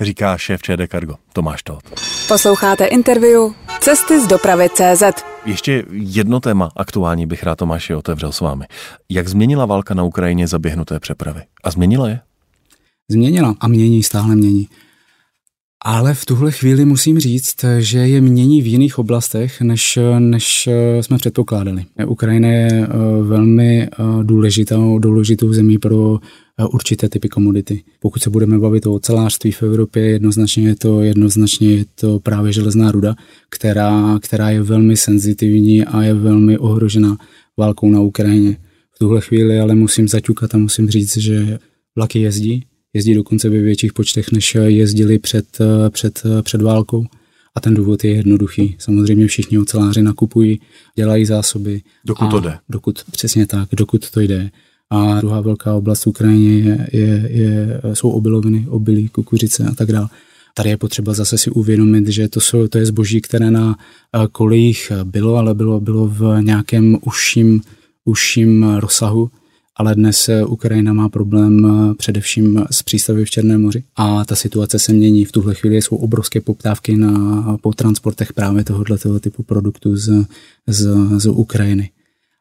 Říká 0.00 0.38
šéf 0.38 0.62
ČD 0.62 0.90
Cargo 0.90 1.14
Tomáš 1.32 1.62
Todt. 1.62 2.00
Posloucháte 2.28 2.86
interview 2.86 3.40
Cesty 3.80 4.20
z 4.20 4.26
dopravy 4.26 4.68
CZ. 4.74 5.02
Ještě 5.46 5.84
jedno 5.90 6.40
téma 6.40 6.70
aktuální 6.76 7.26
bych 7.26 7.42
rád 7.42 7.56
Tomáši 7.56 7.94
otevřel 7.94 8.32
s 8.32 8.40
vámi. 8.40 8.64
Jak 9.08 9.28
změnila 9.28 9.66
válka 9.66 9.94
na 9.94 10.02
Ukrajině 10.02 10.48
zaběhnuté 10.48 11.00
přepravy? 11.00 11.42
A 11.64 11.70
změnila 11.70 12.08
je? 12.08 12.20
Změnila 13.10 13.54
a 13.60 13.68
mění, 13.68 14.02
stále 14.02 14.36
mění. 14.36 14.68
Ale 15.88 16.14
v 16.14 16.24
tuhle 16.24 16.52
chvíli 16.52 16.84
musím 16.84 17.18
říct, 17.18 17.64
že 17.78 17.98
je 17.98 18.20
mění 18.20 18.62
v 18.62 18.66
jiných 18.66 18.98
oblastech, 18.98 19.60
než, 19.60 19.98
než 20.18 20.68
jsme 21.00 21.18
předpokládali. 21.18 21.84
Ukrajina 22.06 22.48
je 22.48 22.68
eh, 22.68 22.88
velmi 23.22 23.82
eh, 23.82 23.88
důležitou, 24.22 24.98
důležitou 24.98 25.52
zemí 25.52 25.78
pro 25.78 26.18
eh, 26.58 26.64
určité 26.64 27.08
typy 27.08 27.28
komodity. 27.28 27.82
Pokud 28.00 28.22
se 28.22 28.30
budeme 28.30 28.58
bavit 28.58 28.86
o 28.86 28.94
ocelářství 28.94 29.52
v 29.52 29.62
Evropě, 29.62 30.02
jednoznačně 30.02 30.68
je 30.68 30.76
to, 30.76 31.02
jednoznačně 31.02 31.70
je 31.70 31.84
to 31.94 32.18
právě 32.20 32.52
železná 32.52 32.92
ruda, 32.92 33.14
která, 33.48 34.18
která 34.22 34.50
je 34.50 34.62
velmi 34.62 34.96
senzitivní 34.96 35.84
a 35.84 36.02
je 36.02 36.14
velmi 36.14 36.58
ohrožena 36.58 37.16
válkou 37.56 37.90
na 37.90 38.00
Ukrajině. 38.00 38.56
V 38.94 38.98
tuhle 38.98 39.20
chvíli 39.20 39.60
ale 39.60 39.74
musím 39.74 40.08
zaťukat 40.08 40.54
a 40.54 40.58
musím 40.58 40.90
říct, 40.90 41.16
že 41.16 41.58
vlaky 41.96 42.20
jezdí, 42.20 42.64
jezdí 42.96 43.14
dokonce 43.14 43.48
ve 43.48 43.58
větších 43.58 43.92
počtech, 43.92 44.32
než 44.32 44.54
jezdili 44.54 45.18
před, 45.18 45.58
před, 45.90 46.22
před 46.42 46.62
válkou. 46.62 47.04
A 47.54 47.60
ten 47.60 47.74
důvod 47.74 48.04
je 48.04 48.14
jednoduchý. 48.14 48.76
Samozřejmě 48.78 49.26
všichni 49.26 49.58
oceláři 49.58 50.02
nakupují, 50.02 50.60
dělají 50.96 51.24
zásoby. 51.24 51.82
Dokud 52.04 52.30
to 52.30 52.40
jde. 52.40 52.58
Dokud, 52.68 53.04
přesně 53.10 53.46
tak, 53.46 53.68
dokud 53.72 54.10
to 54.10 54.20
jde. 54.20 54.50
A 54.90 55.20
druhá 55.20 55.40
velká 55.40 55.74
oblast 55.74 56.02
v 56.02 56.06
Ukrajině 56.06 56.58
je, 56.58 56.88
je, 56.92 57.28
je, 57.30 57.80
jsou 57.94 58.10
obiloviny, 58.10 58.66
obilí, 58.68 59.08
kukuřice 59.08 59.64
a 59.64 59.74
tak 59.74 59.92
dále. 59.92 60.08
Tady 60.54 60.70
je 60.70 60.76
potřeba 60.76 61.12
zase 61.14 61.38
si 61.38 61.50
uvědomit, 61.50 62.08
že 62.08 62.28
to, 62.28 62.40
jsou, 62.40 62.68
to 62.68 62.78
je 62.78 62.86
zboží, 62.86 63.20
které 63.20 63.50
na 63.50 63.76
kolejích 64.32 64.92
bylo, 65.04 65.36
ale 65.36 65.54
bylo, 65.54 65.80
bylo 65.80 66.06
v 66.06 66.36
nějakém 66.40 66.96
užším, 67.04 67.60
užším 68.04 68.64
rozsahu 68.78 69.30
ale 69.76 69.94
dnes 69.94 70.28
eh, 70.28 70.44
Ukrajina 70.44 70.92
má 70.92 71.08
problém 71.08 71.66
eh, 71.66 71.94
především 71.94 72.64
s 72.70 72.82
přístavy 72.82 73.24
v 73.24 73.30
Černém 73.30 73.62
moři 73.62 73.84
a 73.96 74.24
ta 74.24 74.34
situace 74.34 74.78
se 74.78 74.92
mění. 74.92 75.24
V 75.24 75.32
tuhle 75.32 75.54
chvíli 75.54 75.82
jsou 75.82 75.96
obrovské 75.96 76.40
poptávky 76.40 76.96
na, 76.96 77.56
po 77.60 77.72
transportech 77.72 78.32
právě 78.32 78.64
tohoto 78.64 79.20
typu 79.20 79.42
produktů 79.42 79.96
z, 79.96 80.24
z, 80.66 80.88
z 81.16 81.26
Ukrajiny. 81.26 81.90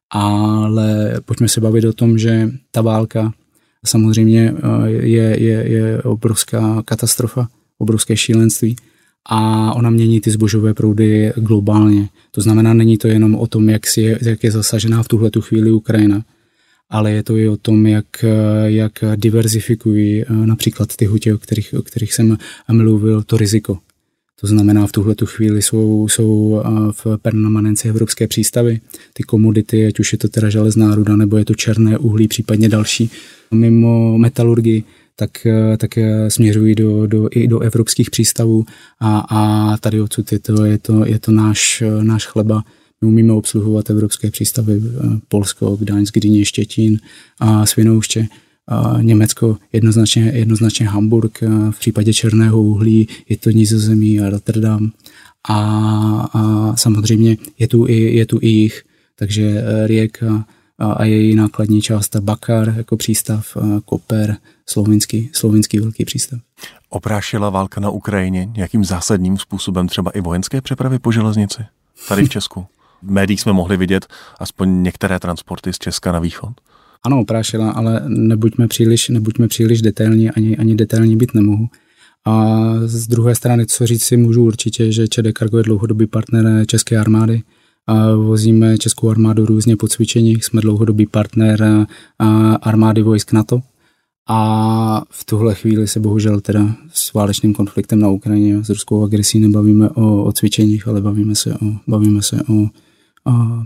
Ale 0.09 1.15
pojďme 1.25 1.47
se 1.47 1.61
bavit 1.61 1.85
o 1.85 1.93
tom, 1.93 2.17
že 2.17 2.51
ta 2.71 2.81
válka 2.81 3.33
samozřejmě 3.85 4.53
eh, 4.57 4.89
je, 4.89 5.43
je, 5.43 5.69
je 5.69 6.03
obrovská 6.03 6.81
katastrofa, 6.85 7.47
obrovské 7.77 8.17
šílenství 8.17 8.75
a 9.29 9.73
ona 9.73 9.89
mění 9.89 10.21
ty 10.21 10.31
zbožové 10.31 10.73
proudy 10.73 11.33
globálně. 11.35 12.09
To 12.31 12.41
znamená, 12.41 12.73
není 12.73 12.97
to 12.97 13.07
jenom 13.07 13.35
o 13.35 13.47
tom, 13.47 13.69
jak, 13.69 13.87
si, 13.87 14.17
jak 14.21 14.43
je 14.43 14.51
zasažená 14.51 15.03
v 15.03 15.07
tuhle 15.07 15.31
chvíli 15.41 15.71
Ukrajina, 15.71 16.23
ale 16.89 17.11
je 17.11 17.23
to 17.23 17.37
i 17.37 17.49
o 17.49 17.57
tom, 17.57 17.87
jak, 17.87 18.25
jak 18.65 19.03
diverzifikují 19.15 20.23
eh, 20.23 20.25
například 20.33 20.95
ty 20.95 21.05
hutě, 21.05 21.33
o 21.33 21.37
kterých, 21.37 21.73
o 21.77 21.81
kterých 21.81 22.13
jsem 22.13 22.37
mluvil, 22.71 23.23
to 23.23 23.37
riziko. 23.37 23.77
To 24.41 24.47
znamená, 24.47 24.87
v 24.87 24.91
tuhle 24.91 25.15
tu 25.15 25.25
chvíli 25.25 25.61
jsou, 25.61 26.07
jsou 26.07 26.61
eh, 26.61 26.69
v 26.91 27.17
permanenci 27.21 27.89
evropské 27.89 28.27
přístavy. 28.27 28.79
Ty 29.13 29.23
komodity, 29.23 29.87
ať 29.87 29.99
už 29.99 30.11
je 30.11 30.17
to 30.17 30.27
teda 30.27 30.49
železná 30.49 30.95
ruda, 30.95 31.15
nebo 31.15 31.37
je 31.37 31.45
to 31.45 31.55
černé 31.55 31.97
uhlí, 31.97 32.27
případně 32.27 32.69
další, 32.69 33.11
mimo 33.51 34.17
metalurgii, 34.17 34.83
tak, 35.15 35.45
eh, 35.45 35.77
tak 35.77 35.91
směřují 36.27 36.75
do, 36.75 37.07
do, 37.07 37.29
i 37.31 37.47
do 37.47 37.59
evropských 37.59 38.09
přístavů 38.09 38.65
a, 38.99 39.19
a 39.19 39.77
tady 39.77 40.01
odsud 40.01 40.31
je 40.31 40.39
to, 40.39 40.65
je 40.65 40.77
to, 40.77 41.05
je 41.05 41.19
to 41.19 41.31
náš, 41.31 41.83
náš 42.01 42.25
chleba 42.25 42.63
my 43.01 43.07
umíme 43.07 43.33
obsluhovat 43.33 43.89
evropské 43.89 44.31
přístavy 44.31 44.81
eh, 44.85 45.19
Polsko, 45.27 45.75
Gdaňsk, 45.75 46.13
Gdyně, 46.13 46.45
Štětín 46.45 46.99
a 47.39 47.65
Svinouště. 47.65 48.27
A 48.67 48.97
Německo 49.01 49.57
jednoznačně, 49.73 50.31
jednoznačně 50.35 50.87
Hamburg, 50.87 51.43
a 51.43 51.71
v 51.71 51.79
případě 51.79 52.13
černého 52.13 52.61
uhlí 52.61 53.07
je 53.29 53.37
to 53.37 53.49
Nizozemí 53.49 54.19
a 54.19 54.29
Rotterdam. 54.29 54.91
A, 55.49 55.59
a 56.33 56.75
samozřejmě 56.75 57.37
je 57.59 57.67
tu 57.67 57.87
i, 57.87 58.15
je 58.15 58.25
tu 58.25 58.39
i 58.41 58.47
jich, 58.47 58.83
takže 59.15 59.43
eh, 59.43 59.87
Rijeka 59.87 60.45
a, 60.79 60.91
a 60.91 61.03
její 61.03 61.35
nákladní 61.35 61.81
část 61.81 62.15
Bakar 62.15 62.73
jako 62.77 62.97
přístav, 62.97 63.57
Koper, 63.85 64.37
slovinský, 64.65 65.29
slovinský 65.33 65.79
velký 65.79 66.05
přístav. 66.05 66.39
Oprášila 66.89 67.49
válka 67.49 67.81
na 67.81 67.89
Ukrajině 67.89 68.49
nějakým 68.55 68.85
zásadním 68.85 69.37
způsobem 69.37 69.87
třeba 69.87 70.11
i 70.11 70.21
vojenské 70.21 70.61
přepravy 70.61 70.99
po 70.99 71.11
železnici 71.11 71.61
tady 72.07 72.25
v 72.25 72.29
Česku? 72.29 72.65
v 73.05 73.11
médiích 73.11 73.41
jsme 73.41 73.53
mohli 73.53 73.77
vidět 73.77 74.05
aspoň 74.39 74.83
některé 74.83 75.19
transporty 75.19 75.73
z 75.73 75.77
Česka 75.77 76.11
na 76.11 76.19
východ. 76.19 76.51
Ano, 77.03 77.19
oprášila, 77.19 77.71
ale 77.71 78.01
nebuďme 78.07 78.67
příliš, 78.67 79.09
nebuďme 79.09 79.47
příliš 79.47 79.81
detailní, 79.81 80.29
ani, 80.29 80.57
ani 80.57 80.75
detailní 80.75 81.17
být 81.17 81.33
nemohu. 81.33 81.67
A 82.25 82.63
z 82.85 83.07
druhé 83.07 83.35
strany, 83.35 83.65
co 83.65 83.87
říct 83.87 84.03
si 84.03 84.17
můžu 84.17 84.43
určitě, 84.43 84.91
že 84.91 85.07
ČD 85.07 85.37
Cargo 85.37 85.57
je 85.57 85.63
dlouhodobý 85.63 86.07
partner 86.07 86.65
České 86.65 86.97
armády. 86.97 87.41
A 87.87 88.15
vozíme 88.15 88.77
Českou 88.77 89.09
armádu 89.09 89.45
různě 89.45 89.75
po 89.75 89.87
cvičeních, 89.87 90.45
jsme 90.45 90.61
dlouhodobý 90.61 91.05
partner 91.05 91.85
armády 92.61 93.01
vojsk 93.01 93.31
NATO. 93.31 93.61
A 94.29 95.01
v 95.09 95.25
tuhle 95.25 95.55
chvíli 95.55 95.87
se 95.87 95.99
bohužel 95.99 96.41
teda 96.41 96.75
s 96.93 97.13
válečným 97.13 97.53
konfliktem 97.53 97.99
na 97.99 98.09
Ukrajině, 98.09 98.63
s 98.63 98.69
ruskou 98.69 99.03
agresí 99.03 99.39
nebavíme 99.39 99.89
o, 99.89 100.23
o 100.23 100.31
cvičeních, 100.31 100.87
ale 100.87 101.01
bavíme 101.01 101.35
se 101.35 101.53
o, 101.53 101.73
bavíme 101.87 102.21
se 102.21 102.41
o 102.49 102.67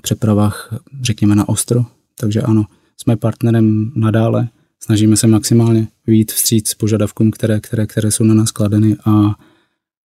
přepravách, 0.01 0.73
řekněme, 1.01 1.35
na 1.35 1.49
ostro. 1.49 1.85
Takže 2.19 2.41
ano, 2.41 2.65
jsme 2.97 3.17
partnerem 3.17 3.91
nadále, 3.95 4.47
snažíme 4.79 5.17
se 5.17 5.27
maximálně 5.27 5.87
výjít 6.07 6.31
vstříc 6.31 6.73
požadavkům, 6.73 7.31
které, 7.31 7.59
které, 7.59 7.87
které 7.87 8.11
jsou 8.11 8.23
na 8.23 8.33
nás 8.33 8.51
kladeny 8.51 8.95
a, 9.05 9.35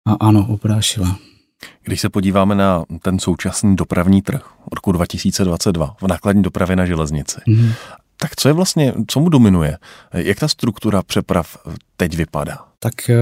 a 0.05 0.13
ano, 0.19 0.47
oprášila. 0.49 1.19
Když 1.83 2.01
se 2.01 2.09
podíváme 2.09 2.55
na 2.55 2.83
ten 3.01 3.19
současný 3.19 3.75
dopravní 3.75 4.21
trh 4.21 4.53
roku 4.73 4.91
2022 4.91 5.95
v 6.01 6.07
nákladní 6.07 6.43
dopravě 6.43 6.75
na 6.75 6.85
železnici, 6.85 7.39
mm-hmm. 7.47 7.71
tak 8.17 8.35
co 8.35 8.49
je 8.49 8.53
vlastně, 8.53 8.93
co 9.07 9.19
mu 9.19 9.29
dominuje? 9.29 9.77
Jak 10.13 10.39
ta 10.39 10.47
struktura 10.47 11.03
přeprav 11.03 11.57
teď 11.97 12.17
vypadá? 12.17 12.57
Tak 12.79 13.09
e, 13.09 13.17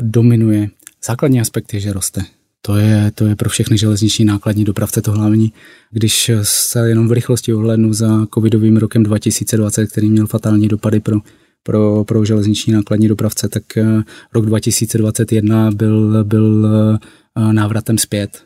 dominuje. 0.00 0.68
Základní 1.04 1.40
aspekt 1.40 1.74
je, 1.74 1.80
že 1.80 1.92
roste. 1.92 2.22
To 2.66 2.76
je, 2.76 3.12
to 3.14 3.26
je 3.26 3.36
pro 3.36 3.48
všechny 3.48 3.78
železniční 3.78 4.24
nákladní 4.24 4.64
dopravce 4.64 5.02
to 5.02 5.12
hlavní. 5.12 5.52
Když 5.90 6.30
se 6.42 6.88
jenom 6.88 7.08
v 7.08 7.12
rychlosti 7.12 7.54
ohlednu 7.54 7.92
za 7.92 8.26
covidovým 8.34 8.76
rokem 8.76 9.02
2020, 9.02 9.86
který 9.86 10.10
měl 10.10 10.26
fatální 10.26 10.68
dopady 10.68 11.00
pro, 11.00 11.20
pro, 11.62 12.04
pro 12.04 12.24
železniční 12.24 12.72
nákladní 12.72 13.08
dopravce, 13.08 13.48
tak 13.48 13.76
eh, 13.76 14.02
rok 14.34 14.46
2021 14.46 15.70
byl, 15.70 16.24
byl 16.24 16.66
eh, 16.66 17.52
návratem 17.52 17.98
zpět. 17.98 18.44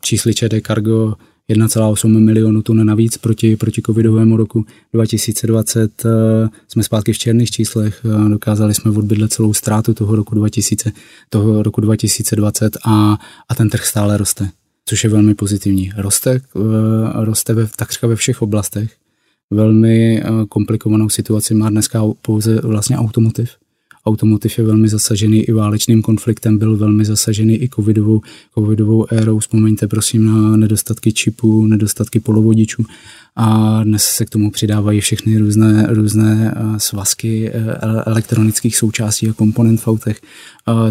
Čísly 0.00 0.34
ČD 0.34 0.54
Cargo 0.66 1.14
1,8 1.48 2.20
milionu 2.20 2.62
tun 2.62 2.86
navíc 2.86 3.18
proti, 3.18 3.56
proti 3.56 3.82
covidovému 3.82 4.36
roku 4.36 4.64
2020. 4.92 6.04
Eh, 6.04 6.48
jsme 6.68 6.82
zpátky 6.82 7.12
v 7.12 7.18
černých 7.18 7.50
číslech, 7.50 8.02
eh, 8.04 8.28
dokázali 8.28 8.74
jsme 8.74 8.90
odbydlet 8.90 9.32
celou 9.32 9.54
ztrátu 9.54 9.94
toho 9.94 10.16
roku, 10.16 10.34
2000, 10.34 10.92
toho 11.30 11.62
roku 11.62 11.80
2020 11.80 12.76
a, 12.84 13.18
a 13.48 13.54
ten 13.54 13.70
trh 13.70 13.86
stále 13.86 14.16
roste, 14.16 14.50
což 14.84 15.04
je 15.04 15.10
velmi 15.10 15.34
pozitivní. 15.34 15.92
Roste, 15.96 16.30
eh, 16.30 16.40
roste 17.24 17.54
ve, 17.54 17.66
takřka 17.76 18.06
ve 18.06 18.16
všech 18.16 18.42
oblastech. 18.42 18.96
Velmi 19.50 20.22
komplikovanou 20.48 21.08
situaci 21.08 21.54
má 21.54 21.70
dneska 21.70 22.02
pouze 22.22 22.60
vlastně 22.60 22.96
automotiv. 22.96 23.50
Automotiv 24.06 24.58
je 24.58 24.64
velmi 24.64 24.88
zasažený 24.88 25.40
i 25.42 25.52
válečným 25.52 26.02
konfliktem, 26.02 26.58
byl 26.58 26.76
velmi 26.76 27.04
zasažený 27.04 27.62
i 27.62 27.68
covidovou, 27.68 28.20
covidovou 28.54 29.12
érou. 29.12 29.38
Vzpomeňte 29.38 29.88
prosím 29.88 30.24
na 30.24 30.56
nedostatky 30.56 31.12
čipů, 31.12 31.66
nedostatky 31.66 32.20
polovodičů 32.20 32.84
a 33.36 33.80
dnes 33.84 34.02
se 34.04 34.24
k 34.24 34.30
tomu 34.30 34.50
přidávají 34.50 35.00
všechny 35.00 35.38
různé, 35.38 35.86
různé 35.88 36.54
eh, 36.56 36.80
svazky 36.80 37.50
eh, 37.50 37.76
elektronických 38.06 38.76
součástí 38.76 39.28
a 39.28 39.32
komponent 39.32 39.80
v 39.80 39.88
autech. 39.88 40.20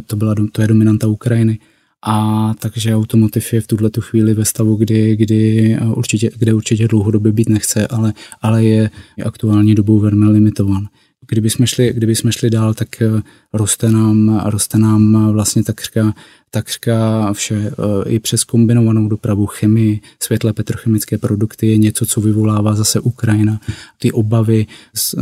To, 0.06 0.16
byla, 0.16 0.36
to 0.52 0.62
je 0.62 0.68
dominanta 0.68 1.08
Ukrajiny. 1.08 1.60
A 2.08 2.54
takže 2.60 2.96
automotiv 2.96 3.54
je 3.54 3.62
v 3.62 3.68
tuhle 3.68 3.90
tu 3.90 4.02
chvíli 4.02 4.34
ve 4.34 4.46
stavu, 4.46 4.76
kdy, 4.76 5.16
kdy 5.16 5.74
eh, 5.74 5.86
určitě, 5.86 6.32
kde 6.38 6.54
určitě 6.54 6.88
dlouhodobě 6.88 7.32
být 7.32 7.50
nechce, 7.50 7.88
ale, 7.88 8.14
ale 8.42 8.64
je 8.64 8.90
aktuální 9.26 9.76
dobou 9.76 10.00
velmi 10.00 10.26
limitovan. 10.26 10.88
Kdyby 11.28 11.50
jsme 11.50 11.68
šli, 11.68 11.94
kdyby 11.94 12.16
jsme 12.16 12.32
šli 12.32 12.50
dál, 12.50 12.74
tak 12.74 12.90
roste 13.54 13.92
nám, 13.92 14.42
roste 14.46 14.78
nám 14.78 15.32
vlastně 15.34 15.64
takřka 15.64 16.14
takřka 16.56 17.34
vše, 17.34 17.56
e, 17.56 17.72
i 18.10 18.20
přes 18.20 18.44
kombinovanou 18.44 19.08
dopravu, 19.08 19.46
chemii, 19.46 20.00
světlé 20.20 20.54
petrochemické 20.54 21.18
produkty 21.18 21.68
je 21.68 21.78
něco, 21.78 22.06
co 22.06 22.22
vyvolává 22.22 22.76
zase 22.76 23.00
Ukrajina. 23.00 23.60
Ty 23.98 24.12
obavy 24.12 24.66
s, 24.96 25.18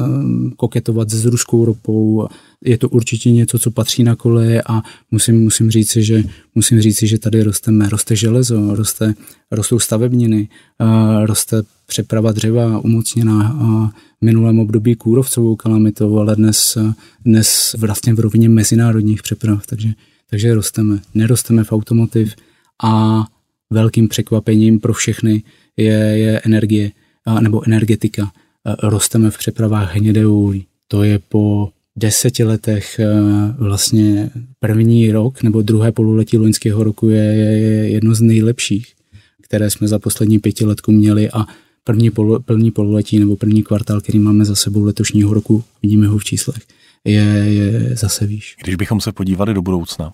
koketovat 0.57 1.09
s 1.09 1.25
ruskou 1.25 1.65
ropou, 1.65 2.27
je 2.65 2.77
to 2.77 2.89
určitě 2.89 3.31
něco, 3.31 3.59
co 3.59 3.71
patří 3.71 4.03
na 4.03 4.15
koleje 4.15 4.61
a 4.69 4.81
musím, 5.11 5.43
musím 5.43 5.71
říci, 5.71 6.03
že, 6.03 6.23
musím 6.55 6.81
říci, 6.81 7.07
že 7.07 7.19
tady 7.19 7.43
rosteme, 7.43 7.89
roste 7.89 8.15
železo, 8.15 8.75
roste, 8.75 9.13
rostou 9.51 9.79
stavebniny, 9.79 10.47
roste 11.25 11.63
přeprava 11.85 12.31
dřeva 12.31 12.79
umocněná 12.79 13.59
v 14.21 14.25
minulém 14.25 14.59
období 14.59 14.95
kůrovcovou 14.95 15.55
kalamitou, 15.55 16.17
ale 16.19 16.35
dnes, 16.35 16.77
dnes 17.25 17.75
vlastně 17.77 18.13
v 18.13 18.19
rovině 18.19 18.49
mezinárodních 18.49 19.23
přeprav, 19.23 19.65
takže 19.65 19.93
takže 20.33 20.55
rosteme. 20.55 20.99
Nerosteme 21.13 21.63
v 21.63 21.71
automotiv 21.71 22.35
a 22.83 23.23
velkým 23.69 24.07
překvapením 24.07 24.79
pro 24.79 24.93
všechny 24.93 25.43
je, 25.77 25.93
je 25.93 26.41
energie 26.45 26.91
nebo 27.39 27.67
energetika. 27.67 28.31
Rosteme 28.83 29.31
v 29.31 29.37
přepravách 29.37 29.95
hnědého 29.95 30.33
uhlí. 30.33 30.65
To 30.87 31.03
je 31.03 31.19
po 31.19 31.69
deseti 31.95 32.43
letech 32.43 32.99
vlastně 33.57 34.29
první 34.59 35.11
rok 35.11 35.43
nebo 35.43 35.61
druhé 35.61 35.91
pololetí 35.91 36.37
loňského 36.37 36.83
roku 36.83 37.09
je, 37.09 37.23
je, 37.23 37.57
je 37.57 37.89
jedno 37.89 38.15
z 38.15 38.21
nejlepších, 38.21 38.93
které 39.41 39.69
jsme 39.69 39.87
za 39.87 39.99
poslední 39.99 40.39
pětiletku 40.39 40.91
měli 40.91 41.29
a 41.31 41.45
první, 41.83 42.09
polo, 42.11 42.39
první 42.39 42.71
pololetí 42.71 43.19
nebo 43.19 43.35
první 43.35 43.63
kvartál, 43.63 44.01
který 44.01 44.19
máme 44.19 44.45
za 44.45 44.55
sebou 44.55 44.83
letošního 44.83 45.33
roku, 45.33 45.63
vidíme 45.81 46.07
ho 46.07 46.17
v 46.17 46.23
číslech, 46.23 46.61
je, 47.05 47.23
je 47.47 47.95
zase 47.95 48.25
výš. 48.25 48.55
Když 48.63 48.75
bychom 48.75 49.01
se 49.01 49.11
podívali 49.11 49.53
do 49.53 49.61
budoucna, 49.61 50.11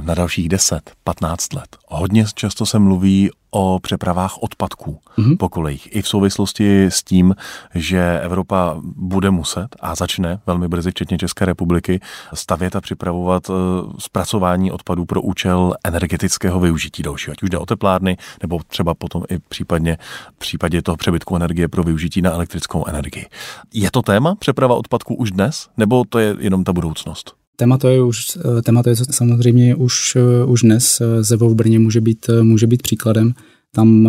na 0.00 0.14
dalších 0.14 0.48
10, 0.48 0.90
15 1.04 1.52
let. 1.52 1.76
Hodně 1.88 2.24
často 2.34 2.66
se 2.66 2.78
mluví 2.78 3.30
o 3.50 3.78
přepravách 3.82 4.42
odpadků 4.42 5.00
mm-hmm. 5.18 5.36
po 5.36 5.48
kolejích. 5.48 5.96
I 5.96 6.02
v 6.02 6.08
souvislosti 6.08 6.84
s 6.84 7.02
tím, 7.02 7.34
že 7.74 8.20
Evropa 8.22 8.76
bude 8.82 9.30
muset 9.30 9.68
a 9.80 9.94
začne 9.94 10.40
velmi 10.46 10.68
brzy, 10.68 10.90
včetně 10.90 11.18
České 11.18 11.44
republiky, 11.44 12.00
stavět 12.34 12.76
a 12.76 12.80
připravovat 12.80 13.50
eh, 13.50 13.52
zpracování 13.98 14.72
odpadů 14.72 15.04
pro 15.04 15.22
účel 15.22 15.74
energetického 15.84 16.60
využití 16.60 17.02
dalšího. 17.02 17.32
Ať 17.32 17.42
už 17.42 17.50
jde 17.50 17.58
o 17.58 17.66
teplárny, 17.66 18.16
nebo 18.42 18.60
třeba 18.66 18.94
potom 18.94 19.22
i 19.30 19.38
případně 19.38 19.98
v 20.34 20.38
případě 20.38 20.82
toho 20.82 20.96
přebytku 20.96 21.36
energie 21.36 21.68
pro 21.68 21.82
využití 21.82 22.22
na 22.22 22.30
elektrickou 22.30 22.86
energii. 22.86 23.26
Je 23.74 23.90
to 23.90 24.02
téma 24.02 24.34
přeprava 24.34 24.74
odpadků 24.74 25.14
už 25.14 25.30
dnes, 25.30 25.68
nebo 25.76 26.04
to 26.08 26.18
je 26.18 26.36
jenom 26.38 26.64
ta 26.64 26.72
budoucnost? 26.72 27.41
Téma 27.56 27.78
je 27.88 28.02
už, 28.02 28.38
eh, 28.58 28.62
téma 28.62 28.82
je 28.86 28.96
samozřejmě 28.96 29.74
už, 29.74 30.16
eh, 30.16 30.44
už 30.44 30.60
dnes. 30.62 31.00
Eh, 31.00 31.22
Zevo 31.22 31.48
v 31.48 31.54
Brně 31.54 31.78
může 31.78 32.00
být, 32.00 32.30
může 32.42 32.66
být 32.66 32.82
příkladem. 32.82 33.34
Tam 33.74 34.08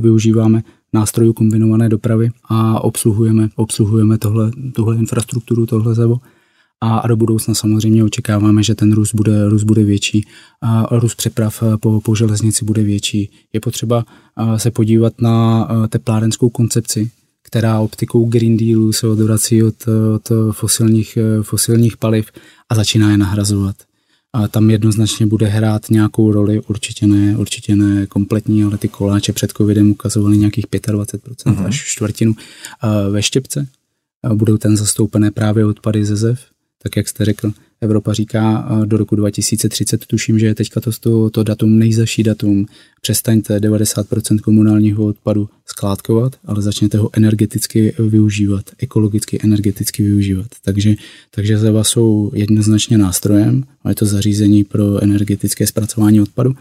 využíváme 0.00 0.62
nástrojů 0.92 1.32
kombinované 1.32 1.88
dopravy 1.88 2.30
a 2.48 2.84
obsluhujeme, 2.84 3.48
obsluhujeme 3.56 4.18
tohle, 4.18 4.50
tohle 4.74 4.96
infrastrukturu, 4.96 5.66
tohle 5.66 5.94
Zevo. 5.94 6.18
A, 6.80 6.98
a 6.98 7.06
do 7.06 7.16
budoucna 7.16 7.54
samozřejmě 7.54 8.04
očekáváme, 8.04 8.62
že 8.62 8.74
ten 8.74 8.92
růst 8.92 9.14
bude, 9.14 9.48
růst 9.48 9.64
bude 9.64 9.84
větší 9.84 10.26
a 10.62 10.98
růst 10.98 11.14
přeprav 11.14 11.62
po, 11.80 12.00
po 12.00 12.14
železnici 12.14 12.64
bude 12.64 12.82
větší. 12.82 13.30
Je 13.52 13.60
potřeba 13.60 14.04
se 14.56 14.70
podívat 14.70 15.20
na 15.20 15.68
teplárenskou 15.88 16.48
koncepci, 16.48 17.10
která 17.48 17.80
optikou 17.80 18.24
Green 18.24 18.56
Dealu 18.56 18.92
se 18.92 19.08
odvrací 19.08 19.62
od, 19.62 19.74
od 20.14 20.28
fosilních, 20.52 21.18
fosilních 21.42 21.96
paliv 21.96 22.30
a 22.68 22.74
začíná 22.74 23.10
je 23.10 23.18
nahrazovat. 23.18 23.76
A 24.32 24.48
tam 24.48 24.70
jednoznačně 24.70 25.26
bude 25.26 25.46
hrát 25.46 25.90
nějakou 25.90 26.32
roli, 26.32 26.60
určitě 26.60 27.06
ne, 27.06 27.36
určitě 27.36 27.76
ne 27.76 28.06
kompletní, 28.06 28.64
ale 28.64 28.78
ty 28.78 28.88
koláče 28.88 29.32
před 29.32 29.52
covidem 29.52 29.90
ukazovaly 29.90 30.38
nějakých 30.38 30.66
25% 30.66 31.18
uh-huh. 31.18 31.66
až 31.66 31.84
čtvrtinu 31.86 32.34
ve 33.10 33.22
štěpce. 33.22 33.66
Budou 34.34 34.56
ten 34.56 34.76
zastoupené 34.76 35.30
právě 35.30 35.66
odpady 35.66 36.04
ze 36.04 36.16
ZEV, 36.16 36.40
tak 36.82 36.96
jak 36.96 37.08
jste 37.08 37.24
řekl. 37.24 37.52
Evropa 37.80 38.12
říká 38.12 38.68
do 38.84 38.96
roku 38.96 39.16
2030, 39.16 40.06
tuším, 40.06 40.38
že 40.38 40.46
je 40.46 40.54
teďka 40.54 40.80
to, 40.80 40.90
to, 41.00 41.30
to 41.30 41.42
datum 41.42 41.78
nejzaší 41.78 42.22
datum. 42.22 42.66
Přestaňte 43.00 43.58
90% 43.58 44.38
komunálního 44.38 45.06
odpadu 45.06 45.48
skládkovat, 45.66 46.36
ale 46.44 46.62
začněte 46.62 46.98
ho 46.98 47.10
energeticky 47.12 47.94
využívat, 47.98 48.64
ekologicky 48.78 49.38
energeticky 49.44 50.02
využívat. 50.02 50.46
Takže, 50.62 50.94
takže 51.30 51.58
ZEVA 51.58 51.84
jsou 51.84 52.30
jednoznačně 52.34 52.98
nástrojem, 52.98 53.64
ale 53.82 53.90
je 53.90 53.94
to 53.94 54.06
zařízení 54.06 54.64
pro 54.64 55.02
energetické 55.02 55.66
zpracování 55.66 56.20
odpadu 56.20 56.54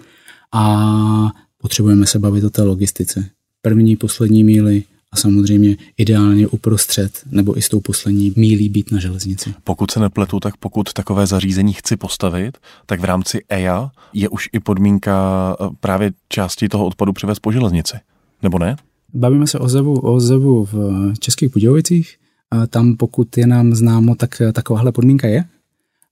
a 0.54 1.32
potřebujeme 1.58 2.06
se 2.06 2.20
bavit 2.20 2.44
o 2.44 2.50
té 2.50 2.62
logistice. 2.62 3.30
První, 3.62 3.96
poslední 3.96 4.44
míly, 4.44 4.84
a 5.12 5.16
samozřejmě 5.18 5.78
ideálně 5.98 6.48
uprostřed 6.48 7.22
nebo 7.32 7.58
i 7.58 7.62
s 7.62 7.70
tou 7.70 7.80
poslední 7.80 8.34
mílí 8.36 8.70
být 8.70 8.92
na 8.92 9.00
železnici. 9.00 9.54
Pokud 9.64 9.92
se 9.92 10.00
nepletu, 10.00 10.40
tak 10.40 10.58
pokud 10.58 10.94
takové 10.94 11.28
zařízení 11.28 11.74
chci 11.74 11.98
postavit, 11.98 12.58
tak 12.86 13.00
v 13.00 13.06
rámci 13.06 13.42
EIA 13.50 13.92
je 14.14 14.30
už 14.30 14.50
i 14.54 14.60
podmínka 14.60 15.56
eh, 15.62 15.70
právě 15.80 16.12
části 16.30 16.70
toho 16.70 16.86
odpadu 16.86 17.14
přivést 17.14 17.40
po 17.40 17.52
železnici, 17.52 17.98
nebo 18.44 18.60
ne? 18.60 18.76
Bavíme 19.14 19.48
se 19.48 19.60
o 19.60 19.70
zevu, 19.70 20.00
o 20.00 20.20
zevu 20.20 20.66
v 20.66 21.14
Českých 21.20 21.54
Budějovicích. 21.54 22.18
A 22.52 22.68
tam, 22.68 22.96
pokud 22.96 23.38
je 23.38 23.48
nám 23.48 23.74
známo, 23.76 24.16
tak 24.16 24.42
takováhle 24.54 24.92
podmínka 24.92 25.28
je. 25.28 25.46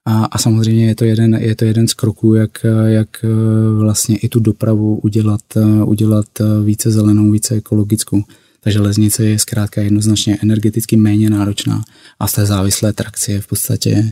A, 0.05 0.25
a 0.25 0.37
samozřejmě 0.37 0.85
je 0.85 0.95
to, 0.95 1.05
jeden, 1.05 1.35
je 1.35 1.55
to 1.55 1.65
jeden 1.65 1.87
z 1.87 1.93
kroků, 1.93 2.33
jak, 2.33 2.65
jak 2.85 3.09
eh, 3.23 3.27
vlastně 3.79 4.17
i 4.17 4.29
tu 4.29 4.39
dopravu 4.39 4.99
udělat, 5.03 5.41
eh, 5.57 5.83
udělat 5.83 6.25
více 6.63 6.91
zelenou, 6.91 7.31
více 7.31 7.55
ekologickou. 7.55 8.23
Ta 8.65 8.71
železnice 8.71 9.25
je 9.25 9.39
zkrátka 9.39 9.81
jednoznačně 9.81 10.37
energeticky 10.41 10.97
méně 10.97 11.29
náročná 11.29 11.83
a 12.19 12.27
z 12.27 12.33
té 12.33 12.45
závislé 12.45 12.93
trakce 12.93 13.31
je 13.31 13.41
v 13.41 13.47
podstatě 13.47 14.11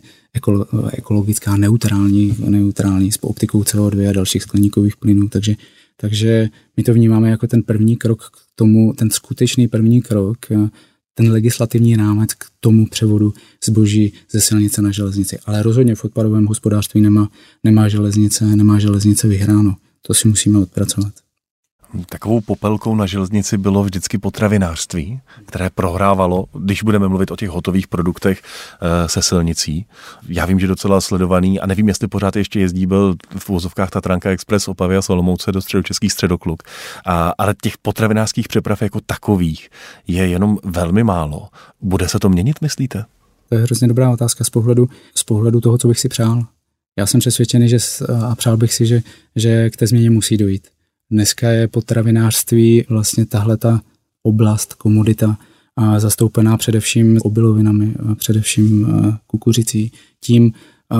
ekologická 0.93 1.57
neutrální, 1.57 2.35
neutrální 2.39 3.11
s 3.11 3.23
optikou 3.23 3.61
CO2 3.61 4.09
a 4.09 4.13
dalších 4.13 4.43
skleníkových 4.43 4.97
plynů, 4.97 5.29
takže, 5.29 5.55
takže 5.97 6.49
my 6.77 6.83
to 6.83 6.93
vnímáme 6.93 7.29
jako 7.29 7.47
ten 7.47 7.63
první 7.63 7.97
krok 7.97 8.23
k 8.23 8.37
tomu, 8.55 8.93
ten 8.93 9.09
skutečný 9.09 9.67
první 9.67 10.01
krok, 10.01 10.37
ten 11.13 11.31
legislativní 11.31 11.95
rámec 11.95 12.33
k 12.33 12.45
tomu 12.59 12.87
převodu 12.87 13.33
zboží 13.65 14.13
ze 14.31 14.41
silnice 14.41 14.81
na 14.81 14.91
železnici. 14.91 15.39
Ale 15.45 15.63
rozhodně 15.63 15.95
v 15.95 16.05
odpadovém 16.05 16.45
hospodářství 16.45 17.01
nemá, 17.01 17.29
nemá 17.63 17.87
železnice, 17.87 18.55
nemá 18.55 18.79
železnice 18.79 19.27
vyhráno. 19.27 19.75
To 20.01 20.13
si 20.13 20.27
musíme 20.27 20.59
odpracovat. 20.59 21.22
Takovou 22.10 22.41
popelkou 22.41 22.95
na 22.95 23.06
železnici 23.06 23.58
bylo 23.58 23.84
vždycky 23.84 24.17
potravinářství, 24.17 25.19
které 25.45 25.69
prohrávalo, 25.69 26.45
když 26.53 26.84
budeme 26.84 27.08
mluvit 27.08 27.32
o 27.32 27.36
těch 27.36 27.49
hotových 27.49 27.88
produktech 27.88 28.41
eh, 28.41 29.10
se 29.10 29.21
silnicí. 29.21 29.86
Já 30.27 30.45
vím, 30.45 30.60
že 30.60 30.67
docela 30.67 31.01
sledovaný 31.01 31.60
a 31.60 31.65
nevím, 31.65 31.88
jestli 31.88 32.08
pořád 32.08 32.36
ještě 32.36 32.60
jezdí, 32.60 32.86
byl 32.86 33.15
v 33.38 33.49
úvozovkách 33.49 33.89
Tatranka 33.89 34.29
Express 34.29 34.67
Opavy 34.67 34.97
a 34.97 35.01
Solomouce 35.01 35.51
do 35.51 35.62
středočeských 35.62 36.12
středokluk. 36.12 36.63
A, 37.06 37.34
ale 37.38 37.56
těch 37.62 37.77
potravinářských 37.77 38.47
přeprav 38.47 38.82
jako 38.82 38.99
takových 39.06 39.69
je 40.08 40.27
jenom 40.27 40.58
velmi 40.63 41.03
málo. 41.03 41.47
Bude 41.82 42.10
se 42.10 42.19
to 42.19 42.29
měnit, 42.29 42.62
myslíte? 42.62 43.06
To 43.49 43.56
je 43.56 43.62
hrozně 43.63 43.88
dobrá 43.88 44.12
otázka 44.12 44.43
z 44.43 44.49
pohledu, 44.49 44.89
z 45.15 45.23
pohledu 45.23 45.62
toho, 45.62 45.77
co 45.77 45.88
bych 45.88 45.99
si 45.99 46.10
přál. 46.10 46.43
Já 46.97 47.06
jsem 47.06 47.19
přesvědčený, 47.19 47.69
že 47.69 47.77
a 48.25 48.36
přál 48.36 48.58
bych 48.58 48.73
si, 48.73 48.86
že, 48.86 49.01
že 49.36 49.69
k 49.69 49.77
té 49.77 49.88
změně 49.88 50.10
musí 50.10 50.38
dojít. 50.38 50.67
Dneska 51.11 51.49
je 51.49 51.67
potravinářství 51.67 52.85
vlastně 52.89 53.25
tahle 53.25 53.57
ta 53.57 53.81
oblast, 54.23 54.73
komodita, 54.73 55.37
a 55.75 55.99
zastoupená 55.99 56.57
především 56.57 57.19
obilovinami, 57.21 57.95
především 58.15 58.87
kukuřicí, 59.27 59.91
tím 60.19 60.53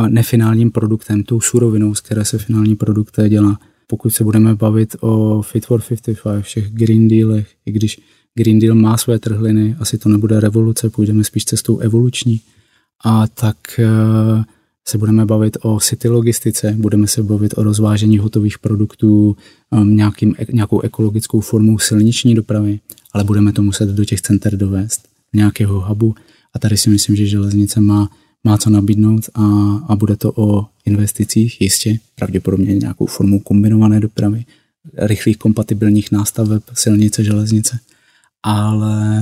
nefinálním 0.07 0.71
produktem, 0.71 1.23
tou 1.23 1.41
surovinou, 1.41 1.95
z 1.95 2.01
které 2.01 2.25
se 2.25 2.37
finální 2.37 2.75
produkt 2.75 3.19
dělá. 3.29 3.59
Pokud 3.87 4.09
se 4.09 4.23
budeme 4.23 4.55
bavit 4.55 4.95
o 4.99 5.41
Fit 5.41 5.65
for 5.65 5.81
55, 5.81 6.41
všech 6.41 6.71
Green 6.71 7.07
Dealech, 7.07 7.47
i 7.65 7.71
když 7.71 8.01
Green 8.35 8.59
Deal 8.59 8.75
má 8.75 8.97
své 8.97 9.19
trhliny, 9.19 9.75
asi 9.79 9.97
to 9.97 10.09
nebude 10.09 10.39
revoluce, 10.39 10.89
půjdeme 10.89 11.23
spíš 11.23 11.45
cestou 11.45 11.77
evoluční, 11.77 12.41
a 13.05 13.27
tak 13.27 13.57
se 14.87 14.97
budeme 14.97 15.25
bavit 15.25 15.57
o 15.61 15.79
city 15.79 16.09
logistice, 16.09 16.75
budeme 16.77 17.07
se 17.07 17.23
bavit 17.23 17.53
o 17.57 17.63
rozvážení 17.63 18.17
hotových 18.17 18.59
produktů 18.59 19.35
nějakým, 19.83 20.36
nějakou 20.51 20.81
ekologickou 20.81 21.39
formou 21.39 21.79
silniční 21.79 22.36
dopravy, 22.36 22.79
ale 23.13 23.23
budeme 23.23 23.53
to 23.53 23.62
muset 23.63 23.89
do 23.89 24.05
těch 24.05 24.21
center 24.21 24.57
dovést, 24.57 25.07
nějakého 25.33 25.81
hubu 25.81 26.15
a 26.53 26.59
tady 26.59 26.77
si 26.77 26.89
myslím, 26.89 27.15
že 27.15 27.25
železnice 27.25 27.81
má, 27.81 28.09
má 28.43 28.57
co 28.57 28.69
nabídnout 28.69 29.29
a, 29.36 29.43
a 29.88 29.95
bude 29.95 30.15
to 30.15 30.33
o 30.36 30.65
investicích, 30.86 31.62
jistě, 31.62 31.99
pravděpodobně 32.15 32.75
nějakou 32.75 33.05
formou 33.05 33.39
kombinované 33.39 33.99
dopravy, 33.99 34.45
rychlých 34.97 35.38
kompatibilních 35.38 36.12
nástaveb 36.12 36.63
silnice, 36.73 37.23
železnice, 37.23 37.79
ale 38.43 39.13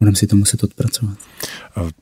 budeme 0.00 0.16
si 0.16 0.26
to 0.26 0.36
muset 0.36 0.64
odpracovat. 0.64 1.18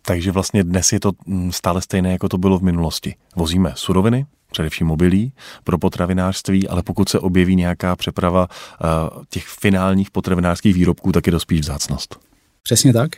Takže 0.03 0.33
vlastně 0.33 0.65
dnes 0.65 0.93
je 0.93 1.01
to 1.01 1.13
mm, 1.27 1.53
stále 1.53 1.83
stejné, 1.83 2.13
jako 2.13 2.29
to 2.29 2.39
bylo 2.39 2.59
v 2.59 2.63
minulosti. 2.63 3.15
Vozíme 3.37 3.73
suroviny, 3.77 4.27
především 4.57 4.87
mobilí, 4.87 5.33
pro 5.65 5.79
potravinářství, 5.79 6.69
ale 6.69 6.83
pokud 6.83 7.09
se 7.09 7.19
objeví 7.19 7.57
nějaká 7.57 7.97
přeprava 7.97 8.49
eh, 8.49 8.87
těch 9.31 9.47
finálních 9.47 10.11
potravinářských 10.11 10.75
výrobků, 10.75 11.13
tak 11.13 11.27
je 11.27 11.33
to 11.33 11.41
spíš 11.41 11.61
vzácnost. 11.61 12.17
Přesně 12.63 12.93
tak. 12.93 13.11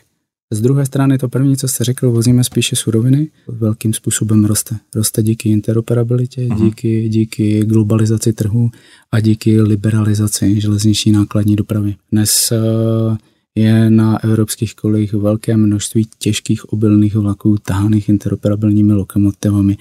Z 0.53 0.61
druhé 0.61 0.87
strany 0.87 1.19
to 1.19 1.29
první, 1.29 1.57
co 1.57 1.69
jste 1.69 1.85
řekl, 1.85 2.11
vozíme 2.11 2.45
spíše 2.45 2.77
suroviny, 2.77 3.29
velkým 3.49 3.93
způsobem 3.95 4.45
roste. 4.45 4.77
Roste 4.95 5.23
díky 5.23 5.49
interoperabilitě, 5.49 6.41
uh-huh. 6.41 6.65
díky, 6.65 7.09
díky 7.09 7.61
globalizaci 7.65 8.33
trhu 8.33 8.71
a 9.13 9.21
díky 9.21 9.61
liberalizaci 9.63 10.61
železniční 10.61 11.13
nákladní 11.13 11.57
dopravy. 11.57 11.97
Dnes 12.13 12.53
uh, 12.53 13.17
je 13.55 13.91
na 13.91 14.25
evropských 14.25 14.75
kolejích 14.75 15.13
velké 15.13 15.57
množství 15.57 16.09
těžkých 16.19 16.73
obilných 16.73 17.15
vlaků 17.15 17.57
tahaných 17.59 18.09
interoperabilními 18.09 18.93
lokomotivami 18.93 19.77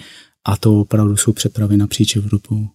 a 0.47 0.57
to 0.57 0.81
opravdu 0.81 1.17
jsou 1.17 1.33
přepravy 1.33 1.77
napříč 1.77 2.15
Evropou. 2.15 2.67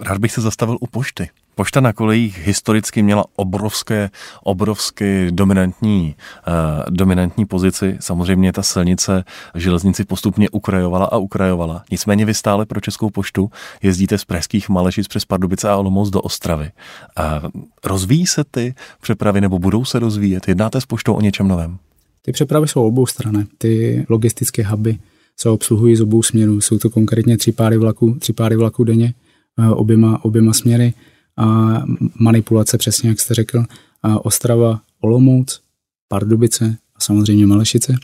Rád 0.00 0.18
bych 0.18 0.32
se 0.32 0.40
zastavil 0.40 0.76
u 0.80 0.86
pošty. 0.86 1.28
Pošta 1.54 1.80
na 1.80 1.92
kolejích 1.92 2.46
historicky 2.46 3.02
měla 3.02 3.24
obrovské, 3.36 4.10
obrovské 4.42 5.30
dominantní, 5.30 6.14
uh, 6.48 6.54
dominantní 6.90 7.46
pozici. 7.46 7.96
Samozřejmě 8.00 8.52
ta 8.52 8.62
silnice 8.62 9.24
železnici 9.54 10.04
postupně 10.04 10.50
ukrajovala 10.50 11.06
a 11.06 11.16
ukrajovala. 11.16 11.84
Nicméně 11.90 12.24
vy 12.24 12.34
stále 12.34 12.66
pro 12.66 12.80
Českou 12.80 13.10
poštu 13.10 13.50
jezdíte 13.82 14.18
z 14.18 14.24
Pražských 14.24 14.68
Malešic 14.68 15.08
přes 15.08 15.24
Pardubice 15.24 15.68
a 15.68 15.76
Olomouc 15.76 16.10
do 16.10 16.20
Ostravy. 16.20 16.70
Uh, 17.18 17.50
rozvíjí 17.84 18.26
se 18.26 18.44
ty 18.50 18.74
přepravy 19.00 19.40
nebo 19.40 19.58
budou 19.58 19.84
se 19.84 19.98
rozvíjet? 19.98 20.48
Jednáte 20.48 20.80
s 20.80 20.86
poštou 20.86 21.14
o 21.14 21.20
něčem 21.20 21.48
novém? 21.48 21.78
Ty 22.22 22.32
přepravy 22.32 22.68
jsou 22.68 22.86
obou 22.86 23.06
strany. 23.06 23.46
Ty 23.58 24.06
logistické 24.08 24.66
huby 24.66 24.98
se 25.40 25.48
obsluhují 25.48 25.96
z 25.96 26.00
obou 26.00 26.22
směrů. 26.22 26.60
Jsou 26.60 26.78
to 26.78 26.90
konkrétně 26.90 27.36
tři 27.36 27.52
páry 27.52 27.78
vlaků, 27.78 28.16
tři 28.20 28.32
páry 28.32 28.56
vlaků 28.56 28.84
denně, 28.84 29.14
eh, 29.58 29.68
oběma, 29.68 30.24
oběma 30.24 30.52
směry 30.52 30.94
a 31.36 31.82
manipulace, 32.18 32.78
přesně 32.78 33.08
jak 33.08 33.20
jste 33.20 33.34
řekl, 33.34 33.64
a 34.02 34.24
Ostrava, 34.24 34.80
Olomouc, 35.00 35.60
Pardubice 36.08 36.76
a 36.96 37.00
samozřejmě 37.00 37.46
Malešice. 37.46 37.94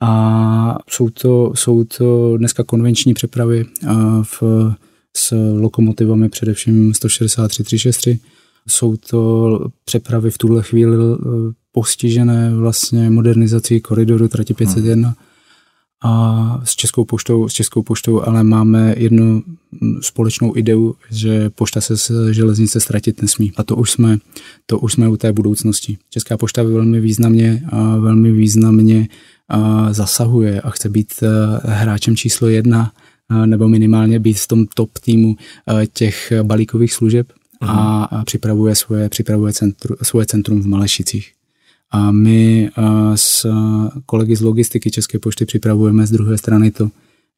A 0.00 0.78
jsou 0.88 1.10
to, 1.10 1.52
jsou 1.54 1.84
to 1.84 2.36
dneska 2.38 2.64
konvenční 2.64 3.14
přepravy 3.14 3.64
v, 4.22 4.42
s 5.16 5.34
lokomotivami 5.60 6.28
především 6.28 6.94
163 6.94 7.64
363. 7.64 8.18
Jsou 8.68 8.96
to 8.96 9.58
přepravy 9.84 10.30
v 10.30 10.38
tuhle 10.38 10.62
chvíli 10.62 10.96
e, 10.96 11.16
postižené 11.72 12.54
vlastně 12.54 13.10
modernizací 13.10 13.80
koridoru 13.80 14.28
trati 14.28 14.54
501. 14.54 15.08
Hmm 15.08 15.16
a 16.04 16.60
s 16.64 16.76
Českou 16.76 17.04
poštou, 17.04 17.48
s 17.48 17.52
Českou 17.52 17.82
poštou 17.82 18.22
ale 18.22 18.44
máme 18.44 18.94
jednu 18.96 19.42
společnou 20.00 20.56
ideu, 20.56 20.94
že 21.10 21.50
pošta 21.50 21.80
se 21.80 21.96
z 21.96 22.10
železnice 22.30 22.80
ztratit 22.80 23.22
nesmí. 23.22 23.52
A 23.56 23.62
to 23.62 23.76
už 23.76 23.90
jsme, 23.90 24.18
to 24.66 24.78
už 24.78 24.92
jsme 24.92 25.08
u 25.08 25.16
té 25.16 25.32
budoucnosti. 25.32 25.98
Česká 26.10 26.36
pošta 26.36 26.62
velmi 26.62 27.00
významně, 27.00 27.62
a 27.72 27.96
velmi 27.96 28.32
významně 28.32 29.08
a 29.48 29.92
zasahuje 29.92 30.60
a 30.60 30.70
chce 30.70 30.88
být 30.88 31.12
e, 31.22 31.28
hráčem 31.70 32.16
číslo 32.16 32.48
jedna 32.48 32.92
nebo 33.46 33.68
minimálně 33.68 34.18
být 34.18 34.38
v 34.38 34.48
tom 34.48 34.66
top 34.74 34.98
týmu 34.98 35.36
e, 35.36 35.86
těch 35.86 36.32
balíkových 36.42 36.92
služeb 36.92 37.32
a, 37.60 38.04
a 38.04 38.24
připravuje, 38.24 38.74
svoje, 38.74 39.08
připravuje 39.08 39.52
centru, 39.52 39.96
svoje 40.02 40.26
centrum 40.26 40.62
v 40.62 40.66
Malešicích. 40.66 41.32
A 41.94 42.10
my 42.10 42.70
s 43.14 43.46
kolegy 44.06 44.36
z 44.36 44.40
logistiky 44.40 44.90
České 44.90 45.18
pošty 45.18 45.46
připravujeme 45.46 46.06
z 46.06 46.10
druhé 46.10 46.38
strany 46.38 46.70
to, 46.70 46.90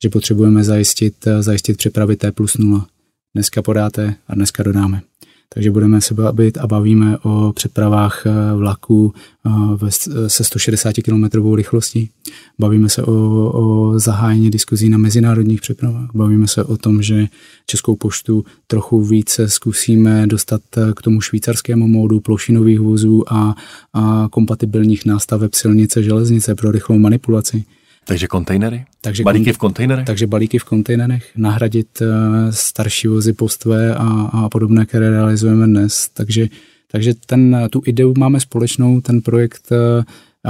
že 0.02 0.10
potřebujeme 0.10 0.64
zajistit, 0.64 1.14
zajistit 1.40 1.76
přepravy 1.76 2.16
T 2.16 2.32
plus 2.32 2.56
0. 2.56 2.86
Dneska 3.34 3.62
podáte 3.62 4.14
a 4.28 4.34
dneska 4.34 4.62
dodáme. 4.62 5.02
Takže 5.48 5.70
budeme 5.70 6.00
se 6.00 6.14
bavit 6.14 6.58
a 6.58 6.66
bavíme 6.66 7.18
o 7.18 7.52
přepravách 7.52 8.26
eh, 8.26 8.56
vlaků 8.56 9.14
eh, 9.46 10.28
se 10.28 10.44
160 10.44 10.94
km 11.04 11.54
rychlostí. 11.54 12.10
Bavíme 12.58 12.88
se 12.88 13.02
o, 13.02 13.12
o 13.52 13.98
zahájení 13.98 14.50
diskuzí 14.50 14.88
na 14.88 14.98
mezinárodních 14.98 15.60
přepravách. 15.60 16.10
Bavíme 16.14 16.48
se 16.48 16.64
o 16.64 16.76
tom, 16.76 17.02
že 17.02 17.26
Českou 17.66 17.96
poštu 17.96 18.44
trochu 18.66 19.04
více 19.04 19.48
zkusíme 19.48 20.26
dostat 20.26 20.62
eh, 20.76 20.92
k 20.96 21.02
tomu 21.02 21.20
švýcarskému 21.20 21.88
módu 21.88 22.20
plošinových 22.20 22.80
vozů 22.80 23.32
a, 23.32 23.54
a 23.92 24.28
kompatibilních 24.30 25.06
nástaveb 25.06 25.54
silnice, 25.54 26.02
železnice 26.02 26.54
pro 26.54 26.70
rychlou 26.70 26.98
manipulaci. 26.98 27.64
Takže 28.06 28.26
kontejnery? 28.26 28.84
Takže 29.00 29.22
balíky 29.22 29.52
v 29.52 29.58
kontejnerech? 29.58 30.06
Takže 30.06 30.26
balíky 30.26 30.58
v 30.58 30.64
kontejnerech, 30.64 31.30
nahradit 31.36 32.00
uh, 32.00 32.06
starší 32.50 33.08
vozy 33.08 33.32
postvé 33.32 33.94
a, 33.94 34.30
a 34.32 34.48
podobné, 34.48 34.86
které 34.86 35.10
realizujeme 35.10 35.66
dnes. 35.66 36.08
Takže, 36.08 36.46
takže 36.90 37.14
ten, 37.26 37.68
tu 37.70 37.82
ideu 37.86 38.14
máme 38.18 38.40
společnou, 38.40 39.00
ten 39.00 39.22
projekt 39.22 39.68
uh, 39.70 39.76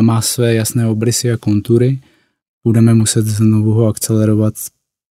má 0.03 0.23
své 0.23 0.55
jasné 0.55 0.87
obrysy 0.87 1.33
a 1.33 1.37
kontury. 1.37 1.99
Budeme 2.64 2.95
muset 2.95 3.27
znovu 3.27 3.73
ho 3.73 3.87
akcelerovat. 3.87 4.55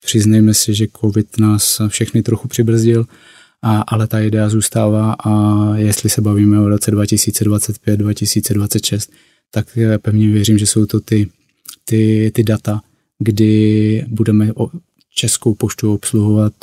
Přiznejme 0.05 0.53
si, 0.53 0.73
že 0.73 0.87
COVID 1.01 1.39
nás 1.39 1.81
všechny 1.87 2.23
trochu 2.23 2.47
přibrzdil, 2.47 3.05
a, 3.61 3.81
ale 3.81 4.07
ta 4.07 4.19
idea 4.19 4.49
zůstává 4.49 5.13
a 5.13 5.63
jestli 5.75 6.09
se 6.09 6.21
bavíme 6.21 6.59
o 6.59 6.69
roce 6.69 6.91
2025-2026, 6.91 9.11
tak 9.51 9.77
eh, 9.77 9.97
pevně 9.97 10.27
věřím, 10.27 10.57
že 10.57 10.67
jsou 10.67 10.85
to 10.85 10.99
ty 10.99 11.29
ty, 11.85 12.31
ty 12.33 12.43
data, 12.43 12.81
kdy 13.19 14.05
budeme 14.07 14.49
Českou 15.15 15.55
poštu 15.55 15.93
obsluhovat 15.93 16.53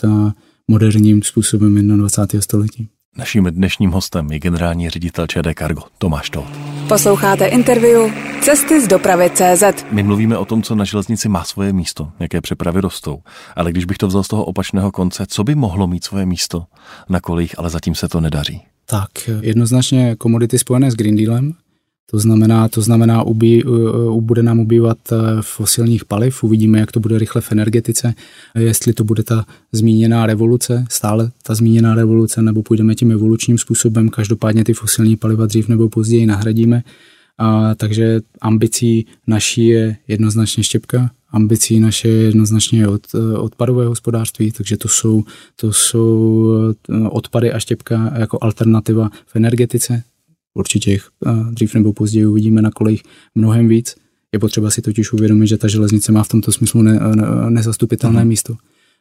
moderním 0.69 1.23
způsobem 1.23 1.99
21. 1.99 2.43
století. 2.43 2.89
Naším 3.17 3.45
dnešním 3.45 3.91
hostem 3.91 4.33
je 4.33 4.39
generální 4.39 4.91
ředitel 4.91 5.27
ČD 5.27 5.59
Cargo 5.59 5.83
Tomáš 5.99 6.31
Tolt. 6.31 6.49
Posloucháte 6.89 7.47
interview 7.47 8.13
Cesty 8.43 8.81
z 8.81 8.89
dopravy 8.89 9.31
CZ. 9.35 9.63
My 9.91 10.03
mluvíme 10.03 10.39
o 10.39 10.45
tom, 10.45 10.63
co 10.63 10.75
na 10.75 10.85
železnici 10.85 11.29
má 11.29 11.45
svoje 11.45 11.73
místo, 11.73 12.13
jaké 12.21 12.41
přepravy 12.41 12.81
rostou. 12.81 13.19
Ale 13.57 13.71
když 13.71 13.85
bych 13.85 13.99
to 13.99 14.07
vzal 14.07 14.23
z 14.23 14.29
toho 14.29 14.45
opačného 14.45 14.93
konce, 14.93 15.27
co 15.29 15.45
by 15.45 15.55
mohlo 15.55 15.87
mít 15.87 16.05
svoje 16.05 16.27
místo 16.27 16.65
na 17.09 17.21
kolích, 17.21 17.59
ale 17.59 17.71
zatím 17.71 17.95
se 17.95 18.09
to 18.09 18.21
nedaří? 18.21 18.63
Tak, 18.87 19.09
jednoznačně 19.41 20.17
komodity 20.17 20.59
spojené 20.59 20.91
s 20.91 20.95
Green 20.95 21.17
Dealem, 21.17 21.53
to 22.12 22.18
znamená, 22.18 22.68
to 22.68 22.83
znamená 22.83 23.22
ubí, 23.22 23.62
bude 24.20 24.42
nám 24.42 24.61
ubývat 24.61 24.98
eh, 25.12 25.16
fosilních 25.40 26.05
paliv, 26.05 26.44
uvidíme, 26.44 26.81
jak 26.81 26.92
to 26.92 27.01
bude 27.01 27.18
rychle 27.18 27.40
v 27.40 27.53
energetice, 27.53 28.14
jestli 28.59 28.92
to 28.92 29.05
bude 29.05 29.22
ta 29.22 29.46
zmíněná 29.72 30.27
revoluce, 30.27 30.85
stále 30.90 31.31
ta 31.42 31.55
zmíněná 31.55 31.94
revoluce, 31.94 32.42
nebo 32.42 32.62
půjdeme 32.62 32.94
tím 32.94 33.12
evolučním 33.12 33.59
způsobem, 33.59 34.09
každopádně 34.09 34.64
ty 34.64 34.72
fosilní 34.72 35.16
paliva 35.16 35.46
dřív 35.46 35.68
nebo 35.68 35.88
později 35.88 36.27
nahradíme. 36.27 36.83
A, 37.38 37.75
takže 37.75 38.20
ambicí 38.40 39.07
naší 39.27 39.66
je 39.66 39.96
jednoznačně 40.09 40.64
štěpka, 40.64 41.11
ambicí 41.31 41.81
naše 41.81 42.09
je 42.09 42.22
jednoznačně 42.22 42.88
od, 42.88 43.03
eh, 43.14 43.38
odpadové 43.38 43.87
hospodářství, 43.87 44.53
takže 44.53 44.77
to 44.77 44.88
jsou, 44.88 45.25
to 45.57 45.72
jsou 45.72 46.75
eh, 46.90 47.09
odpady 47.09 47.53
a 47.53 47.59
štěpka 47.59 48.12
jako 48.18 48.38
alternativa 48.40 49.11
v 49.27 49.37
energetice, 49.37 50.03
určitě 50.55 50.91
jich 50.91 51.09
dřív 51.51 51.75
nebo 51.75 51.93
později 51.93 52.27
uvidíme 52.27 52.62
na 52.62 52.71
kolejích 52.71 53.03
mnohem 53.35 53.69
víc. 53.69 53.95
Je 54.33 54.38
potřeba 54.38 54.71
si 54.71 54.83
totiž 54.83 55.12
uvědomit, 55.12 55.47
že 55.47 55.57
ta 55.57 55.69
železnice 55.69 56.12
má 56.12 56.23
v 56.23 56.29
tomto 56.29 56.53
smyslu 56.53 56.83
ne, 56.83 56.93
ne, 57.15 57.25
nezastupitelné 57.49 58.23
uh-huh. 58.23 58.29
místo. 58.29 58.55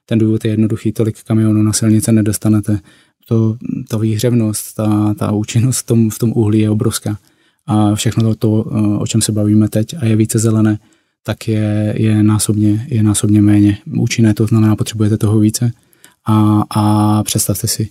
Ten 0.05 0.19
důvod 0.19 0.45
je 0.45 0.51
jednoduchý, 0.51 0.91
tolik 0.91 1.23
kamionů 1.23 1.63
na 1.63 1.73
silnice 1.73 2.11
nedostanete. 2.11 2.79
To, 3.27 3.57
ta 3.89 3.97
výhřevnost, 3.97 4.75
ta, 4.75 5.13
ta 5.13 5.31
účinnost 5.31 5.79
v 5.79 5.85
tom, 5.85 6.09
v 6.09 6.19
tom 6.19 6.31
uhlí 6.35 6.59
je 6.59 6.69
obrovská. 6.69 7.17
A 7.65 7.95
všechno 7.95 8.23
to, 8.23 8.35
to, 8.35 8.63
o 8.99 9.07
čem 9.07 9.21
se 9.21 9.31
bavíme 9.31 9.69
teď, 9.69 9.95
a 9.99 10.05
je 10.05 10.15
více 10.15 10.39
zelené, 10.39 10.79
tak 11.23 11.47
je, 11.47 11.93
je, 11.97 12.23
násobně, 12.23 12.87
je 12.89 13.03
násobně 13.03 13.41
méně 13.41 13.77
účinné, 13.97 14.33
to 14.33 14.47
znamená, 14.47 14.75
potřebujete 14.75 15.17
toho 15.17 15.39
více. 15.39 15.71
A, 16.27 16.63
a 16.69 17.23
představte 17.23 17.67
si, 17.67 17.89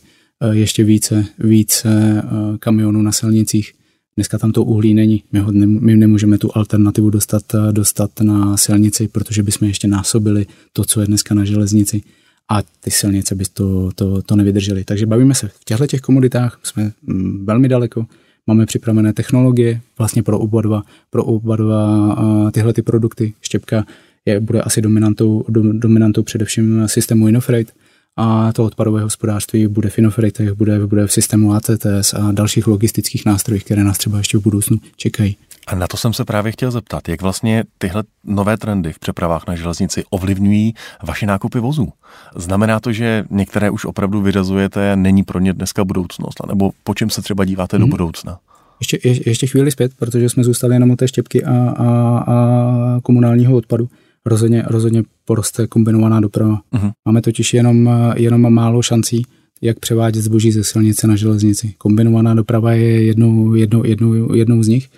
ještě 0.53 0.85
více, 0.85 1.24
více 1.38 2.22
eh, 2.24 2.59
kamionů 2.59 3.03
na 3.03 3.12
silnicích. 3.12 3.72
Dneska 4.16 4.38
tam 4.38 4.53
to 4.53 4.64
uhlí 4.64 4.94
není. 4.94 5.22
My, 5.33 5.38
ho, 5.38 5.53
my 5.53 5.96
nemůžeme 5.96 6.38
tu 6.38 6.50
alternativu 6.55 7.11
dostat, 7.11 7.42
dostat 7.72 8.20
na 8.20 8.57
silnici, 8.57 9.09
protože 9.09 9.42
bychom 9.42 9.68
ještě 9.68 9.88
násobili 9.88 10.46
to, 10.72 10.85
co 10.85 11.00
je 11.00 11.07
dneska 11.07 11.35
na 11.35 11.44
železnici 11.44 12.03
a 12.50 12.62
ty 12.62 12.90
silnice 12.90 13.35
by 13.35 13.44
to, 13.53 13.90
to, 13.94 14.22
to 14.22 14.37
nevydržely. 14.37 14.85
Takže 14.85 15.07
bavíme 15.07 15.35
se 15.35 15.48
v 15.48 15.64
těchto 15.64 15.87
těch 15.87 16.00
komoditách, 16.00 16.61
jsme 16.62 16.92
mm, 17.03 17.46
velmi 17.46 17.68
daleko, 17.68 18.07
máme 18.46 18.66
připravené 18.66 19.12
technologie 19.12 19.81
vlastně 19.98 20.22
pro 20.22 20.38
oba 20.38 20.62
dva, 20.62 20.83
pro 21.11 21.24
oba 21.24 21.57
dva 21.57 22.50
tyhle 22.53 22.72
ty 22.72 22.83
produkty. 22.83 23.33
Štěpka 23.40 23.87
je, 24.26 24.40
bude 24.40 24.62
asi 24.62 24.83
dominantou, 24.83 25.44
dominantou 25.72 26.22
především 26.22 26.88
systému 26.88 27.29
Innofreight, 27.29 27.74
a 28.20 28.52
to 28.52 28.64
odpadové 28.64 29.02
hospodářství 29.02 29.66
bude 29.66 29.90
v 29.90 29.98
Inofreitech, 29.98 30.52
bude, 30.52 30.87
bude 30.87 31.06
v 31.06 31.12
systému 31.12 31.52
ACTS 31.52 32.14
a 32.14 32.33
dalších 32.33 32.66
logistických 32.66 33.26
nástrojích, 33.26 33.64
které 33.64 33.85
nás 33.85 33.98
třeba 33.98 34.18
ještě 34.18 34.38
v 34.38 34.42
budoucnu 34.42 34.76
čekají. 34.96 35.37
A 35.66 35.74
na 35.74 35.87
to 35.87 35.96
jsem 35.96 36.12
se 36.12 36.24
právě 36.24 36.52
chtěl 36.52 36.70
zeptat, 36.70 37.09
jak 37.09 37.22
vlastně 37.22 37.64
tyhle 37.78 38.04
nové 38.24 38.56
trendy 38.56 38.92
v 38.92 38.98
přepravách 38.98 39.46
na 39.46 39.56
železnici 39.56 40.04
ovlivňují 40.11 40.74
vaše 41.02 41.26
nákupy 41.26 41.61
vozů. 41.61 41.88
Znamená 42.37 42.80
to, 42.80 42.92
že 42.92 43.24
některé 43.30 43.70
už 43.70 43.85
opravdu 43.85 44.20
vyrazujete, 44.20 44.96
není 44.96 45.22
pro 45.22 45.38
ně 45.38 45.52
dneska 45.52 45.85
budoucnost, 45.85 46.46
nebo 46.48 46.70
po 46.85 46.94
čem 46.94 47.11
se 47.11 47.22
třeba 47.22 47.44
díváte 47.44 47.76
hmm. 47.76 47.87
do 47.87 47.90
budoucna? 47.90 48.38
Ještě, 48.80 48.98
je, 49.04 49.28
ještě 49.28 49.46
chvíli 49.46 49.70
zpět, 49.70 49.92
protože 49.98 50.28
jsme 50.28 50.44
zůstali 50.44 50.74
jenom 50.74 50.90
u 50.90 50.96
té 50.96 51.09
štěpky 51.09 51.44
a, 51.44 51.74
a, 51.76 52.18
a 52.26 53.00
komunálního 53.02 53.56
odpadu. 53.56 53.88
Rozhodně, 54.26 54.64
rozhodně 54.66 55.02
poroste 55.24 55.66
kombinovaná 55.66 56.20
doprava. 56.20 56.61
Uh-huh. 56.74 56.92
Máme 57.06 57.22
totiž 57.22 57.54
jenom, 57.54 57.90
jenom 58.16 58.54
málo 58.54 58.83
šancí, 58.83 59.22
jak 59.62 59.78
převádět 59.78 60.22
zboží 60.22 60.52
ze 60.52 60.64
silnice 60.64 61.06
na 61.06 61.16
železnici. 61.16 61.74
Kombinovaná 61.78 62.35
doprava 62.35 62.72
je 62.72 63.04
jednou, 63.04 63.54
jednou, 63.54 63.85
jednou, 63.85 64.35
jednou 64.35 64.62
z 64.62 64.68
nich. 64.68 64.88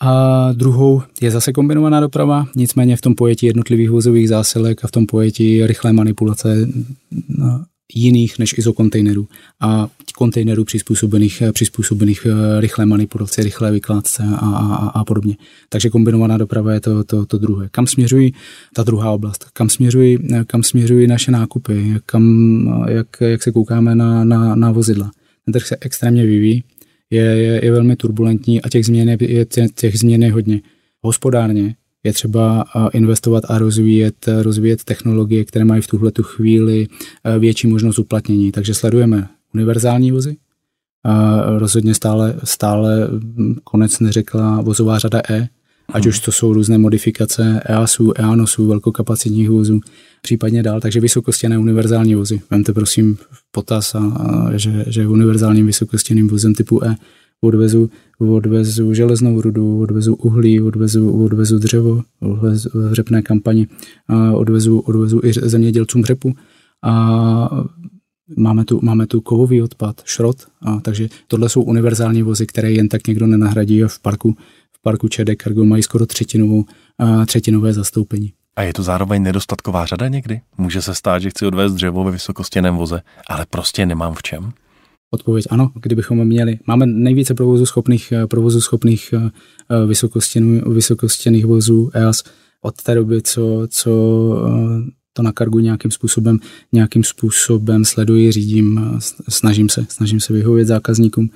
A 0.00 0.52
druhou 0.52 1.02
je 1.20 1.30
zase 1.30 1.52
kombinovaná 1.52 2.00
doprava, 2.00 2.46
nicméně 2.56 2.96
v 2.96 3.00
tom 3.00 3.14
pojetí 3.14 3.46
jednotlivých 3.46 3.90
vozových 3.90 4.28
zásilek 4.28 4.84
a 4.84 4.88
v 4.88 4.90
tom 4.90 5.06
pojetí 5.06 5.66
rychlé 5.66 5.92
manipulace 5.92 6.68
no, 7.28 7.64
jiných 7.94 8.38
než 8.38 8.58
izokontejnerů 8.58 9.28
a 9.60 9.88
kontejnerů 10.16 10.64
přizpůsobených, 10.64 11.42
přizpůsobených 11.52 12.26
eh, 12.26 12.60
rychlé 12.60 12.86
manipulaci, 12.86 13.42
rychlé 13.42 13.72
vykládce 13.72 14.22
a, 14.22 14.36
a, 14.36 14.88
a 14.88 15.04
podobně. 15.04 15.36
Takže 15.68 15.90
kombinovaná 15.90 16.38
doprava 16.38 16.72
je 16.72 16.80
to, 16.80 17.04
to, 17.04 17.26
to 17.26 17.38
druhé. 17.38 17.68
Kam 17.70 17.86
směřují 17.86 18.34
ta 18.74 18.82
druhá 18.82 19.10
oblast? 19.10 19.46
Kam 19.52 19.68
směřují, 19.68 20.18
kam 20.46 20.62
směřují 20.62 21.06
naše 21.06 21.30
nákupy? 21.30 21.94
Kam, 22.06 22.24
jak, 22.88 23.06
jak 23.20 23.42
se 23.42 23.52
koukáme 23.52 23.94
na, 23.94 24.24
na, 24.24 24.54
na 24.54 24.70
vozidla? 24.70 25.10
Ten 25.44 25.52
trh 25.52 25.66
se 25.66 25.76
extrémně 25.80 26.26
vyvíjí, 26.26 26.64
je, 27.10 27.22
je, 27.22 27.64
je 27.64 27.72
velmi 27.72 27.96
turbulentní 27.96 28.62
a 28.62 28.68
těch 28.68 28.86
změn 28.86 29.08
je, 29.08 29.16
je 29.20 29.44
těch, 29.44 29.70
těch 29.74 29.98
změn 29.98 30.22
je 30.22 30.32
hodně. 30.32 30.60
Hospodárně 31.02 31.74
je 32.06 32.12
třeba 32.12 32.64
investovat 32.92 33.44
a 33.48 33.58
rozvíjet, 33.58 34.28
rozvíjet 34.42 34.84
technologie, 34.84 35.44
které 35.44 35.64
mají 35.64 35.82
v 35.82 35.86
tuhle 35.86 36.10
tu 36.10 36.22
chvíli 36.22 36.86
větší 37.38 37.66
možnost 37.66 37.98
uplatnění. 37.98 38.52
Takže 38.52 38.74
sledujeme 38.74 39.28
univerzální 39.54 40.12
vozy. 40.12 40.36
A 41.04 41.42
rozhodně 41.58 41.94
stále, 41.94 42.34
stále 42.44 43.08
konec 43.64 44.00
neřekla 44.00 44.60
vozová 44.60 44.98
řada 44.98 45.20
E, 45.30 45.48
ať 45.88 46.02
mhm. 46.02 46.08
už 46.08 46.20
to 46.20 46.32
jsou 46.32 46.52
různé 46.52 46.78
modifikace 46.78 47.60
EASů, 47.64 48.12
EANOSů, 48.16 48.66
velkokapacitních 48.66 49.50
vozů, 49.50 49.80
případně 50.22 50.62
dál, 50.62 50.80
takže 50.80 51.00
vysokostěné 51.00 51.58
univerzální 51.58 52.14
vozy. 52.14 52.40
Vemte 52.50 52.72
prosím 52.72 53.14
v 53.30 53.42
potaz, 53.50 53.94
a, 53.94 53.98
a, 53.98 54.56
že, 54.56 54.84
že 54.86 55.06
univerzálním 55.06 55.66
vysokostěným 55.66 56.28
vozem 56.28 56.54
typu 56.54 56.84
E 56.84 56.96
odvezu, 57.40 57.90
odvezu 58.18 58.94
železnou 58.94 59.40
rudu, 59.40 59.80
odvezu 59.80 60.14
uhlí, 60.14 60.60
odvezu, 60.60 61.24
odvezu 61.24 61.58
dřevo, 61.58 62.02
odvezu 62.20 62.68
v 62.74 62.92
řepné 62.92 63.22
kampani, 63.22 63.66
a 64.08 64.32
odvezu, 64.32 64.78
odvezu 64.78 65.20
i 65.24 65.32
zemědělcům 65.32 66.04
řepu. 66.04 66.34
A 66.84 67.64
máme 68.36 68.64
tu, 68.64 68.80
máme 68.82 69.06
tu 69.06 69.20
kovový 69.20 69.62
odpad, 69.62 70.02
šrot, 70.04 70.36
a 70.62 70.80
takže 70.80 71.08
tohle 71.26 71.48
jsou 71.48 71.62
univerzální 71.62 72.22
vozy, 72.22 72.46
které 72.46 72.72
jen 72.72 72.88
tak 72.88 73.06
někdo 73.06 73.26
nenahradí 73.26 73.84
a 73.84 73.88
v 73.88 73.98
parku, 73.98 74.36
v 74.72 74.82
parku 74.82 75.08
ČD 75.08 75.30
Cargo 75.42 75.64
mají 75.64 75.82
skoro 75.82 76.06
třetinovou, 76.06 76.64
a 76.98 77.26
třetinové 77.26 77.72
zastoupení. 77.72 78.32
A 78.56 78.62
je 78.62 78.72
to 78.72 78.82
zároveň 78.82 79.22
nedostatková 79.22 79.86
řada 79.86 80.08
někdy? 80.08 80.40
Může 80.58 80.82
se 80.82 80.94
stát, 80.94 81.18
že 81.18 81.30
chci 81.30 81.46
odvést 81.46 81.72
dřevo 81.72 82.04
ve 82.04 82.10
vysokostěném 82.10 82.76
voze, 82.76 83.00
ale 83.28 83.46
prostě 83.50 83.86
nemám 83.86 84.14
v 84.14 84.22
čem? 84.22 84.52
Odpověď 85.10 85.46
ano, 85.50 85.72
kdybychom 85.82 86.24
měli. 86.24 86.58
Máme 86.66 86.86
nejvíce 86.86 87.34
provozu 87.34 87.66
schopných, 87.66 88.12
eh, 88.12 88.26
provozu 88.26 88.60
schopných 88.60 89.12
eh, 89.12 89.30
eh, 89.70 89.86
vysokostěn, 89.86 90.74
vysokostěných 90.74 91.46
vozů 91.46 91.90
EAS 91.94 92.24
od 92.62 92.82
té 92.82 92.94
doby, 92.94 93.22
co, 93.22 93.66
co 93.70 93.90
to 95.12 95.22
na 95.22 95.32
kargu 95.32 95.58
nějakým 95.58 95.90
způsobem, 95.90 96.38
nějakým 96.72 97.04
způsobem 97.04 97.84
sleduji, 97.84 98.32
řídím, 98.32 98.98
snažím 99.28 99.68
se, 99.68 99.86
snažím 99.88 100.20
se 100.20 100.32
vyhovět 100.32 100.66
zákazníkům. 100.66 101.30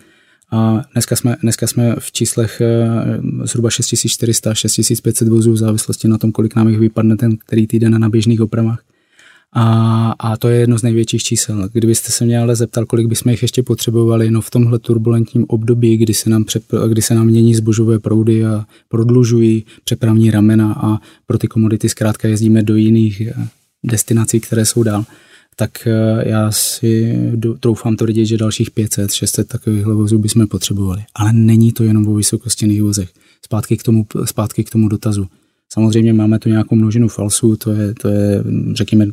A 0.52 0.83
dneska 0.92 1.16
jsme, 1.16 1.37
dneska 1.42 1.66
jsme 1.66 1.96
v 1.98 2.12
číslech 2.12 2.62
zhruba 3.44 3.68
6400-6500 3.68 5.28
vozů 5.28 5.52
v 5.52 5.56
závislosti 5.56 6.09
na 6.09 6.18
tom, 6.18 6.33
kolik 6.33 6.56
nám 6.56 6.68
jich 6.68 6.78
vypadne 6.78 7.16
ten 7.16 7.37
který 7.37 7.66
týden 7.66 8.00
na 8.00 8.09
běžných 8.09 8.40
opravách. 8.40 8.83
A, 9.52 10.14
a 10.18 10.36
to 10.36 10.48
je 10.48 10.60
jedno 10.60 10.78
z 10.78 10.82
největších 10.82 11.22
čísel. 11.22 11.68
Kdybyste 11.72 12.12
se 12.12 12.24
mě 12.24 12.38
ale 12.38 12.56
zeptal, 12.56 12.86
kolik 12.86 13.06
bychom 13.06 13.30
jich 13.30 13.42
ještě 13.42 13.62
potřebovali, 13.62 14.30
no 14.30 14.40
v 14.40 14.50
tomhle 14.50 14.78
turbulentním 14.78 15.44
období, 15.48 15.96
kdy 15.96 16.14
se 16.14 16.30
nám, 16.30 16.44
přep, 16.44 16.62
kdy 16.88 17.02
se 17.02 17.14
nám 17.14 17.26
mění 17.26 17.54
zbožové 17.54 17.98
proudy 17.98 18.46
a 18.46 18.64
prodlužují 18.88 19.64
přepravní 19.84 20.30
ramena 20.30 20.72
a 20.72 20.98
pro 21.26 21.38
ty 21.38 21.48
komodity 21.48 21.88
zkrátka 21.88 22.28
jezdíme 22.28 22.62
do 22.62 22.76
jiných 22.76 23.20
eh, 23.20 23.48
destinací, 23.84 24.40
které 24.40 24.64
jsou 24.66 24.82
dál, 24.82 25.04
tak 25.56 25.86
eh, 25.86 26.28
já 26.28 26.52
si 26.52 27.18
troufám 27.60 27.96
tvrdit, 27.96 28.26
že 28.26 28.36
dalších 28.36 28.70
500, 28.70 29.12
600 29.12 29.48
takových 29.48 29.84
vozů 29.86 30.18
bychom 30.18 30.46
potřebovali. 30.46 31.04
Ale 31.14 31.32
není 31.32 31.72
to 31.72 31.84
jenom 31.84 32.08
o 32.08 32.14
vysokostěných 32.14 32.82
vozech. 32.82 33.10
Zpátky 33.44 33.76
k 33.76 33.82
tomu, 33.82 34.06
zpátky 34.24 34.64
k 34.64 34.70
tomu 34.70 34.88
dotazu. 34.88 35.26
Samozřejmě 35.72 36.12
máme 36.12 36.38
tu 36.38 36.48
nějakou 36.48 36.76
množinu 36.76 37.09
falsů, 37.09 37.56
to 37.56 37.72
je, 37.72 37.94
to 37.94 38.09
je 38.09 38.44
řekněme, 38.72 39.06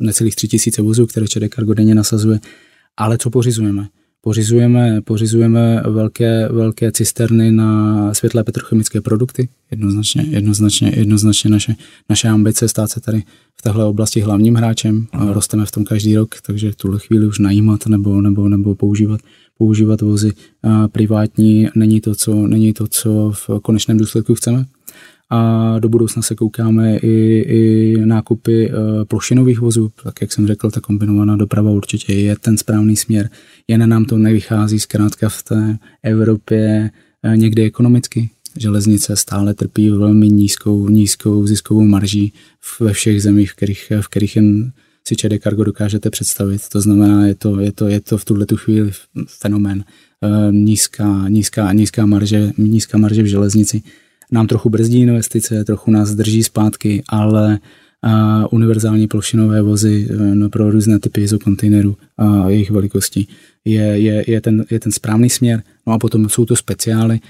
necelých 0.00 0.36
tři 0.36 0.48
tisíce 0.48 0.82
vozů, 0.82 1.06
které 1.06 1.28
ČD 1.28 1.54
Cargo 1.54 1.74
denně 1.74 1.94
nasazuje. 1.94 2.40
Ale 2.96 3.18
co 3.18 3.30
pořizujeme? 3.30 3.88
Pořizujeme, 4.20 5.00
pořizujeme 5.00 5.82
velké, 5.88 6.48
velké 6.48 6.92
cisterny 6.92 7.52
na 7.52 8.14
světlé 8.14 8.44
petrochemické 8.44 9.00
produkty. 9.00 9.48
Jednoznačně, 9.70 10.24
jednoznačně, 10.28 10.92
jednoznačně 10.96 11.50
naše, 11.50 11.74
naše 12.08 12.28
ambice 12.28 12.68
stát 12.68 12.90
se 12.90 13.00
tady 13.00 13.22
v 13.54 13.62
téhle 13.62 13.84
oblasti 13.84 14.20
hlavním 14.20 14.54
hráčem. 14.54 15.06
A 15.12 15.32
rosteme 15.32 15.66
v 15.66 15.70
tom 15.70 15.84
každý 15.84 16.16
rok, 16.16 16.34
takže 16.46 16.72
v 16.72 16.76
tuhle 16.76 16.98
chvíli 16.98 17.26
už 17.26 17.38
najímat 17.38 17.86
nebo, 17.86 18.20
nebo, 18.20 18.48
nebo 18.48 18.74
používat, 18.74 19.20
používat 19.58 20.00
vozy 20.00 20.32
a 20.62 20.88
privátní 20.88 21.68
není 21.74 22.00
to, 22.00 22.14
co, 22.14 22.46
není 22.46 22.72
to, 22.72 22.86
co 22.86 23.32
v 23.34 23.50
konečném 23.62 23.98
důsledku 23.98 24.34
chceme 24.34 24.66
a 25.30 25.78
do 25.78 25.88
budoucna 25.88 26.22
se 26.22 26.34
koukáme 26.34 26.96
i, 26.96 27.44
i 27.48 27.96
nákupy 28.04 28.70
uh, 28.70 29.04
plošinových 29.04 29.60
vozů, 29.60 29.90
tak 30.02 30.20
jak 30.20 30.32
jsem 30.32 30.46
řekl, 30.46 30.70
ta 30.70 30.80
kombinovaná 30.80 31.36
doprava 31.36 31.70
určitě 31.70 32.12
je 32.12 32.36
ten 32.36 32.58
správný 32.58 32.96
směr, 32.96 33.30
jen 33.68 33.88
nám 33.88 34.04
to 34.04 34.18
nevychází 34.18 34.80
zkrátka 34.80 35.28
v 35.28 35.42
té 35.42 35.78
Evropě 36.02 36.90
uh, 37.24 37.36
někdy 37.36 37.64
ekonomicky. 37.64 38.30
Železnice 38.58 39.16
stále 39.16 39.54
trpí 39.54 39.90
velmi 39.90 40.28
nízkou, 40.28 40.88
nízkou 40.88 41.46
ziskovou 41.46 41.84
marží 41.84 42.32
ve 42.80 42.92
všech 42.92 43.22
zemích, 43.22 43.50
v 43.52 43.54
kterých, 43.54 43.92
v 44.00 44.08
kterých 44.08 44.36
jen 44.36 44.72
si 45.08 45.16
ČD 45.16 45.42
Cargo 45.42 45.64
dokážete 45.64 46.10
představit. 46.10 46.68
To 46.68 46.80
znamená, 46.80 47.26
je 47.26 47.34
to, 47.34 47.60
je 47.60 47.72
to, 47.72 47.88
je 47.88 48.00
to 48.00 48.18
v 48.18 48.24
tuhle 48.24 48.46
tu 48.46 48.56
chvíli 48.56 48.90
fenomén. 49.26 49.84
Uh, 50.20 50.52
nízká, 50.52 51.28
nízká, 51.28 51.72
nízká, 51.72 52.06
marže, 52.06 52.52
nízká 52.58 52.98
marže 52.98 53.22
v 53.22 53.26
železnici 53.26 53.82
nám 54.32 54.46
trochu 54.46 54.70
brzdí 54.70 55.00
investice, 55.00 55.64
trochu 55.64 55.90
nás 55.90 56.14
drží 56.14 56.42
zpátky, 56.42 57.02
ale 57.08 57.58
a 58.02 58.52
univerzální 58.52 59.08
plošinové 59.08 59.62
vozy 59.62 60.08
e, 60.10 60.34
no, 60.34 60.50
pro 60.50 60.70
různé 60.70 60.98
typy 60.98 61.22
izokontejnerů 61.22 61.96
a 62.18 62.48
jejich 62.48 62.70
velikosti 62.70 63.26
je, 63.64 63.82
je, 63.82 64.24
je, 64.26 64.40
ten, 64.40 64.64
je 64.70 64.80
ten 64.80 64.92
správný 64.92 65.30
směr. 65.30 65.62
No 65.86 65.92
a 65.92 65.98
potom 65.98 66.28
jsou 66.28 66.44
to 66.44 66.56
speciály, 66.56 67.20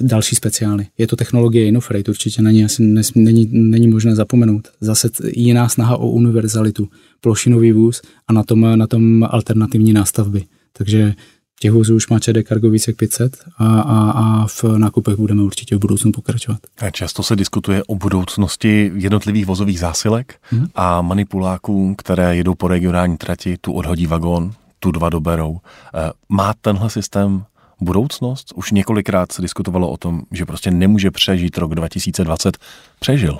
další 0.00 0.36
speciály. 0.36 0.86
Je 0.98 1.06
to 1.06 1.16
technologie 1.16 1.66
Innofreight, 1.66 2.08
určitě 2.08 2.42
není, 2.42 2.64
asi 2.64 2.82
nes, 2.82 3.14
není, 3.14 3.48
není 3.52 3.88
možné 3.88 4.14
zapomenout. 4.14 4.68
Zase 4.80 5.10
jiná 5.34 5.68
snaha 5.68 5.96
o 5.96 6.10
univerzalitu, 6.10 6.88
plošinový 7.20 7.72
vůz 7.72 8.02
a 8.28 8.32
na 8.32 8.42
tom, 8.42 8.78
na 8.78 8.86
tom 8.86 9.26
alternativní 9.30 9.92
nástavby. 9.92 10.44
Takže 10.72 11.14
Těch 11.60 11.72
vozů 11.72 11.96
už 11.96 12.08
má 12.08 12.18
ČD 12.18 12.48
Cargo 12.48 12.70
více 12.70 12.90
jak 12.90 12.96
500 12.96 13.44
a, 13.58 13.80
a, 13.80 14.10
a 14.10 14.46
v 14.46 14.64
nákupech 14.64 15.16
budeme 15.16 15.42
určitě 15.42 15.76
v 15.76 15.78
budoucnu 15.78 16.12
pokračovat. 16.12 16.58
Často 16.92 17.22
se 17.22 17.36
diskutuje 17.36 17.82
o 17.84 17.94
budoucnosti 17.94 18.92
jednotlivých 18.94 19.46
vozových 19.46 19.80
zásilek 19.80 20.34
hmm. 20.42 20.66
a 20.74 21.02
manipuláků, 21.02 21.94
které 21.94 22.36
jedou 22.36 22.54
po 22.54 22.68
regionální 22.68 23.16
trati, 23.16 23.56
tu 23.60 23.72
odhodí 23.72 24.06
vagón, 24.06 24.52
tu 24.78 24.90
dva 24.90 25.08
doberou. 25.10 25.58
Eh, 25.94 26.10
má 26.28 26.54
tenhle 26.60 26.90
systém 26.90 27.44
budoucnost? 27.80 28.52
Už 28.54 28.72
několikrát 28.72 29.32
se 29.32 29.42
diskutovalo 29.42 29.90
o 29.90 29.96
tom, 29.96 30.22
že 30.32 30.44
prostě 30.44 30.70
nemůže 30.70 31.10
přežít 31.10 31.58
rok 31.58 31.74
2020. 31.74 32.58
Přežil. 33.00 33.38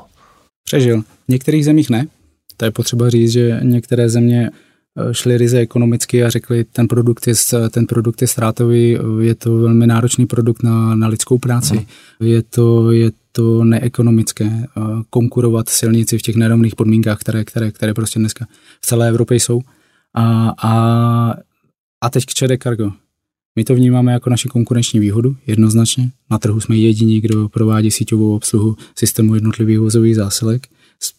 Přežil. 0.64 1.02
V 1.02 1.28
některých 1.28 1.64
zemích 1.64 1.90
ne. 1.90 2.06
To 2.56 2.64
je 2.64 2.70
potřeba 2.70 3.10
říct, 3.10 3.32
že 3.32 3.60
některé 3.62 4.08
země 4.08 4.50
eh, 4.96 5.14
šly 5.14 5.38
ryze 5.38 5.58
ekonomicky 5.58 6.24
a 6.24 6.30
řekli, 6.30 6.64
ten 6.64 6.88
produkt 6.88 7.26
je, 7.26 7.34
ten 7.70 7.86
produkt 7.86 8.22
je 8.22 8.28
ztrátový, 8.28 8.98
je 9.20 9.34
to 9.34 9.56
velmi 9.56 9.86
náročný 9.86 10.26
produkt 10.26 10.62
na, 10.62 10.94
na 10.94 11.06
lidskou 11.06 11.38
práci, 11.38 11.76
hmm. 11.76 12.28
je, 12.28 12.42
to, 12.42 12.92
je 12.92 13.10
to 13.32 13.64
neekonomické 13.64 14.44
eh, 14.44 14.80
konkurovat 15.10 15.68
silnici 15.68 16.18
v 16.18 16.22
těch 16.22 16.36
nerovných 16.36 16.76
podmínkách, 16.76 17.18
které, 17.18 17.44
které, 17.44 17.70
které 17.72 17.94
prostě 17.94 18.18
dneska 18.18 18.46
v 18.80 18.86
celé 18.86 19.08
Evropě 19.08 19.36
jsou. 19.36 19.60
A, 20.14 20.54
a, 20.62 21.34
a 22.00 22.10
teď 22.10 22.26
k 22.26 22.34
ČD 22.34 22.62
Cargo. 22.62 22.92
My 23.56 23.64
to 23.64 23.74
vnímáme 23.74 24.12
jako 24.12 24.30
naši 24.30 24.48
konkurenční 24.48 25.00
výhodu, 25.00 25.36
jednoznačně. 25.46 26.10
Na 26.30 26.38
trhu 26.38 26.60
jsme 26.60 26.76
jediní, 26.76 27.20
kdo 27.20 27.48
provádí 27.48 27.90
síťovou 27.90 28.36
obsluhu 28.36 28.76
systému 28.98 29.34
jednotlivých 29.34 29.78
vozových 29.78 30.16
zásilek. 30.16 30.66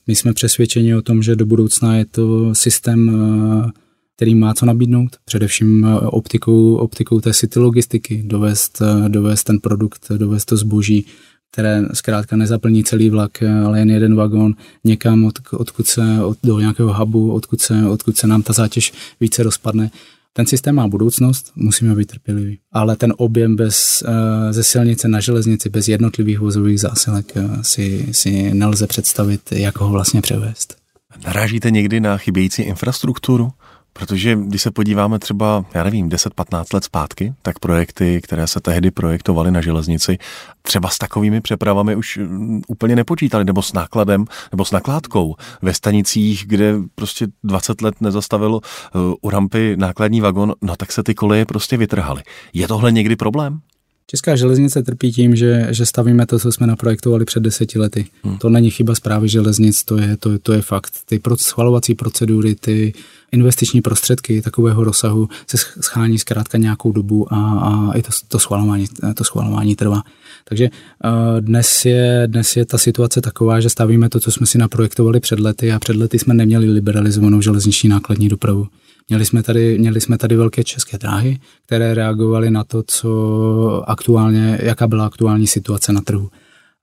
My 0.08 0.16
jsme 0.16 0.34
přesvědčeni 0.34 0.96
o 0.96 1.02
tom, 1.02 1.24
že 1.24 1.36
do 1.36 1.46
budoucna 1.46 1.96
je 1.96 2.06
to 2.06 2.56
systém, 2.56 3.10
eh, 3.10 3.72
který 4.16 4.36
má 4.36 4.54
co 4.54 4.66
nabídnout, 4.66 5.18
především 5.26 5.86
eh, 5.86 6.00
optikou, 6.00 6.76
optikou 6.76 7.22
té 7.22 7.34
city 7.34 7.60
logistiky, 7.60 8.24
dovést, 8.26 8.82
eh, 8.82 9.10
dovést 9.10 9.46
ten 9.46 9.60
produkt, 9.60 10.12
dovést 10.18 10.48
to 10.48 10.58
zboží, 10.58 11.06
které 11.52 11.82
zkrátka 11.94 12.36
nezaplní 12.36 12.84
celý 12.84 13.10
vlak, 13.10 13.44
ale 13.66 13.80
jen 13.80 13.90
jeden 13.90 14.16
vagón 14.16 14.56
někam, 14.84 15.26
od, 15.26 15.40
odkud 15.52 15.88
se, 15.88 16.24
od, 16.24 16.38
do 16.44 16.60
nějakého 16.60 16.94
hubu, 16.94 17.34
odkud 17.34 17.62
se, 17.62 17.88
odkud 17.88 18.18
se 18.18 18.28
nám 18.28 18.42
ta 18.42 18.54
zátěž 18.54 18.94
více 19.20 19.44
rozpadne. 19.44 19.92
Ten 20.38 20.46
systém 20.46 20.76
má 20.76 20.88
budoucnost, 20.88 21.52
musíme 21.56 21.96
být 21.96 22.08
trpěliví. 22.08 22.60
Ale 22.72 22.96
ten 22.96 23.14
objem 23.18 23.56
bez, 23.56 24.04
eh, 24.08 24.54
ze 24.54 24.64
silnice 24.64 25.08
na 25.08 25.20
železnici, 25.20 25.70
bez 25.70 25.88
jednotlivých 25.88 26.40
vozových 26.40 26.80
zásilek 26.80 27.32
eh, 27.36 27.50
si, 27.62 28.08
si 28.12 28.54
nelze 28.54 28.88
představit, 28.88 29.42
jak 29.52 29.80
ho 29.80 29.90
vlastně 29.90 30.22
převést. 30.22 30.78
Narážíte 31.26 31.72
někdy 31.72 32.00
na 32.00 32.18
chybějící 32.18 32.62
infrastrukturu? 32.62 33.52
Protože 34.00 34.36
když 34.36 34.62
se 34.62 34.72
podíváme 34.72 35.20
třeba, 35.20 35.66
já 35.74 35.84
nevím, 35.84 36.10
10-15 36.10 36.66
let 36.74 36.84
zpátky, 36.84 37.34
tak 37.42 37.60
projekty, 37.60 38.22
které 38.22 38.48
se 38.48 38.60
tehdy 38.60 38.92
projektovaly 38.92 39.52
na 39.52 39.62
železnici, 39.62 40.18
třeba 40.62 40.90
s 40.90 40.98
takovými 40.98 41.42
přepravami 41.42 41.96
už 41.96 42.18
mm, 42.18 42.62
úplně 42.68 42.96
nepočítali, 42.96 43.46
nebo 43.46 43.62
s 43.62 43.74
nákladem, 43.74 44.26
nebo 44.52 44.66
s 44.66 44.72
nakládkou 44.72 45.36
ve 45.62 45.74
stanicích, 45.74 46.44
kde 46.48 46.76
prostě 46.96 47.28
20 47.44 47.82
let 47.82 48.02
nezastavilo 48.02 48.62
uh, 48.96 49.14
u 49.22 49.30
rampy 49.30 49.76
nákladní 49.78 50.22
vagon, 50.22 50.54
no 50.62 50.76
tak 50.76 50.92
se 50.92 51.04
ty 51.04 51.16
koleje 51.16 51.46
prostě 51.46 51.78
vytrhaly. 51.78 52.24
Je 52.54 52.68
tohle 52.68 52.92
někdy 52.92 53.16
problém? 53.16 53.60
Česká 54.10 54.36
železnice 54.36 54.84
trpí 54.84 55.12
tím, 55.12 55.36
že, 55.36 55.68
že 55.70 55.86
stavíme 55.86 56.26
to, 56.26 56.40
co 56.40 56.52
jsme 56.52 56.68
naprojektovali 56.68 57.26
před 57.26 57.44
deseti 57.44 57.80
lety. 57.80 58.06
Hmm. 58.24 58.38
To 58.38 58.50
není 58.50 58.70
chyba 58.70 58.96
zprávy 58.96 59.30
železnic, 59.30 59.84
to 59.84 59.98
je, 59.98 60.18
to, 60.18 60.40
to 60.40 60.54
je 60.54 60.62
fakt. 60.62 60.94
Ty 61.06 61.22
schvalovací 61.36 61.96
procedury, 61.96 62.56
ty 62.56 62.94
investiční 63.32 63.82
prostředky 63.82 64.42
takového 64.42 64.84
rozsahu 64.84 65.30
se 65.48 65.58
schání 65.82 66.20
zkrátka 66.20 66.58
nějakou 66.58 66.92
dobu 66.92 67.34
a, 67.34 67.60
a 67.60 67.94
i 67.98 68.02
to, 68.02 68.10
to, 68.28 68.40
schvalování, 68.40 68.86
to 69.16 69.24
schvalování 69.24 69.76
trvá. 69.76 70.04
Takže 70.44 70.70
uh, 70.70 71.42
dnes 71.42 71.86
je, 71.86 72.24
dnes 72.28 72.58
je 72.58 72.66
ta 72.66 72.78
situace 72.78 73.22
taková, 73.22 73.60
že 73.60 73.70
stavíme 73.70 74.10
to, 74.10 74.20
co 74.20 74.32
jsme 74.32 74.46
si 74.46 74.58
naprojektovali 74.58 75.20
před 75.20 75.40
lety 75.40 75.72
a 75.72 75.80
před 75.80 75.96
lety 75.96 76.20
jsme 76.20 76.34
neměli 76.34 76.70
liberalizovanou 76.70 77.42
železniční 77.42 77.90
nákladní 77.90 78.30
dopravu. 78.30 78.68
Měli 79.10 79.26
jsme, 79.26 79.44
tady, 79.44 79.80
měli 79.80 80.02
jsme 80.02 80.18
tady 80.18 80.36
velké 80.36 80.64
české 80.64 80.98
dráhy, 80.98 81.40
které 81.66 81.94
reagovaly 81.94 82.52
na 82.52 82.64
to, 82.64 82.84
co 82.84 83.84
aktuálně, 83.88 84.60
jaká 84.62 84.88
byla 84.88 85.06
aktuální 85.06 85.48
situace 85.48 85.94
na 85.94 86.02
trhu. 86.02 86.30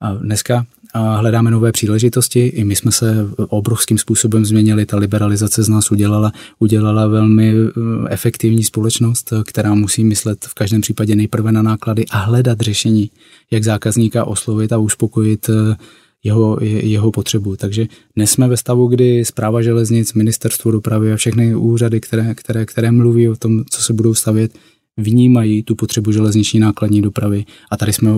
A 0.00 0.14
dneska 0.14 0.66
hledáme 0.94 1.50
nové 1.50 1.72
příležitosti. 1.72 2.46
I 2.46 2.64
my 2.64 2.76
jsme 2.76 2.92
se 2.92 3.14
obrovským 3.48 3.98
způsobem 3.98 4.44
změnili. 4.44 4.86
Ta 4.86 4.96
liberalizace 4.96 5.62
z 5.62 5.68
nás 5.68 5.90
udělala, 5.90 6.32
udělala 6.58 7.06
velmi 7.06 7.54
eh, 7.54 7.70
efektivní 8.08 8.64
společnost, 8.64 9.32
která 9.44 9.74
musí 9.74 10.04
myslet 10.04 10.44
v 10.44 10.54
každém 10.54 10.80
případě 10.80 11.16
nejprve 11.16 11.52
na 11.52 11.62
náklady 11.62 12.04
a 12.10 12.18
hledat 12.18 12.60
řešení, 12.60 13.10
jak 13.50 13.64
zákazníka 13.64 14.24
oslovit 14.24 14.72
a 14.72 14.78
uspokojit 14.78 15.48
eh, 15.48 15.76
jeho, 16.24 16.58
jeho 16.62 17.10
potřebu. 17.10 17.56
Takže 17.56 17.86
dnes 18.16 18.30
jsme 18.30 18.48
ve 18.48 18.56
stavu, 18.56 18.86
kdy 18.86 19.24
zpráva 19.24 19.62
železnic, 19.62 20.14
ministerstvo 20.14 20.70
dopravy 20.70 21.12
a 21.12 21.16
všechny 21.16 21.54
úřady, 21.54 22.00
které, 22.00 22.34
které, 22.34 22.66
které 22.66 22.90
mluví 22.90 23.28
o 23.28 23.36
tom, 23.36 23.64
co 23.70 23.82
se 23.82 23.92
budou 23.92 24.14
stavět, 24.14 24.58
vnímají 24.96 25.62
tu 25.62 25.74
potřebu 25.74 26.12
železniční 26.12 26.60
nákladní 26.60 27.02
dopravy. 27.02 27.44
A 27.70 27.76
tady 27.76 27.92
jsme, 27.92 28.10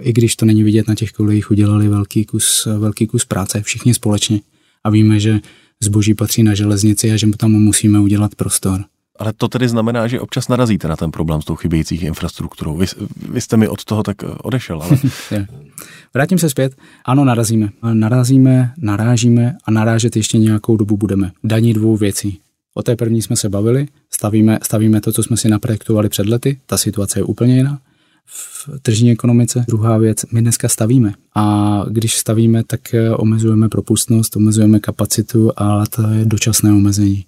i 0.00 0.12
když 0.12 0.36
to 0.36 0.46
není 0.46 0.62
vidět 0.62 0.88
na 0.88 0.94
těch 0.94 1.12
kolejích, 1.12 1.50
udělali 1.50 1.88
velký 1.88 2.24
kus, 2.24 2.68
velký 2.78 3.06
kus 3.06 3.24
práce, 3.24 3.62
všichni 3.62 3.94
společně. 3.94 4.40
A 4.84 4.90
víme, 4.90 5.20
že 5.20 5.40
zboží 5.82 6.14
patří 6.14 6.42
na 6.42 6.54
železnici 6.54 7.12
a 7.12 7.16
že 7.16 7.26
tam 7.36 7.50
musíme 7.50 8.00
udělat 8.00 8.34
prostor. 8.34 8.84
Ale 9.22 9.32
to 9.32 9.48
tedy 9.48 9.68
znamená, 9.68 10.06
že 10.06 10.20
občas 10.20 10.48
narazíte 10.48 10.88
na 10.88 10.96
ten 10.96 11.10
problém 11.10 11.42
s 11.42 11.44
tou 11.44 11.54
chybějící 11.54 11.96
infrastrukturou. 11.96 12.76
Vy, 12.76 12.86
vy 13.28 13.40
jste 13.40 13.56
mi 13.56 13.68
od 13.68 13.84
toho 13.84 14.02
tak 14.02 14.16
odešel. 14.42 14.82
Ale... 14.82 14.98
Vrátím 16.14 16.38
se 16.38 16.50
zpět. 16.50 16.74
Ano, 17.04 17.24
narazíme. 17.24 17.68
Narazíme, 17.92 18.72
narážíme 18.78 19.56
a 19.64 19.70
narážet 19.70 20.16
ještě 20.16 20.38
nějakou 20.38 20.76
dobu 20.76 20.96
budeme. 20.96 21.32
Daní 21.44 21.72
dvou 21.72 21.96
věcí. 21.96 22.38
O 22.74 22.82
té 22.82 22.96
první 22.96 23.22
jsme 23.22 23.36
se 23.36 23.48
bavili, 23.48 23.88
stavíme, 24.10 24.58
stavíme 24.62 25.00
to, 25.00 25.12
co 25.12 25.22
jsme 25.22 25.36
si 25.36 25.48
naprojektovali 25.48 26.08
před 26.08 26.26
lety, 26.26 26.60
ta 26.66 26.76
situace 26.76 27.18
je 27.18 27.22
úplně 27.24 27.56
jiná 27.56 27.78
v 28.26 28.68
tržní 28.82 29.10
ekonomice. 29.10 29.64
Druhá 29.68 29.98
věc, 29.98 30.24
my 30.32 30.40
dneska 30.40 30.68
stavíme 30.68 31.14
a 31.34 31.84
když 31.88 32.16
stavíme, 32.16 32.64
tak 32.64 32.80
omezujeme 33.16 33.68
propustnost, 33.68 34.36
omezujeme 34.36 34.80
kapacitu, 34.80 35.52
ale 35.56 35.86
to 35.86 36.08
je 36.08 36.24
dočasné 36.24 36.72
omezení. 36.72 37.24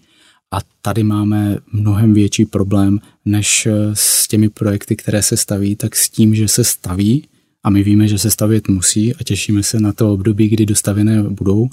A 0.55 0.59
tady 0.83 1.03
máme 1.03 1.59
mnohem 1.73 2.15
větší 2.15 2.45
problém, 2.45 3.01
než 3.25 3.69
s 3.93 4.29
těmi 4.29 4.49
projekty, 4.49 4.97
které 4.97 5.23
se 5.23 5.37
staví, 5.37 5.77
tak 5.77 5.97
s 5.97 6.09
tím, 6.09 6.35
že 6.35 6.49
se 6.49 6.65
staví 6.65 7.25
a 7.65 7.71
my 7.71 7.83
víme, 7.83 8.09
že 8.09 8.19
se 8.19 8.31
stavět 8.31 8.69
musí 8.69 9.15
a 9.15 9.25
těšíme 9.25 9.63
se 9.63 9.81
na 9.81 9.93
to 9.93 10.13
období, 10.13 10.49
kdy 10.49 10.67
dostavěné 10.67 11.23
budou 11.23 11.69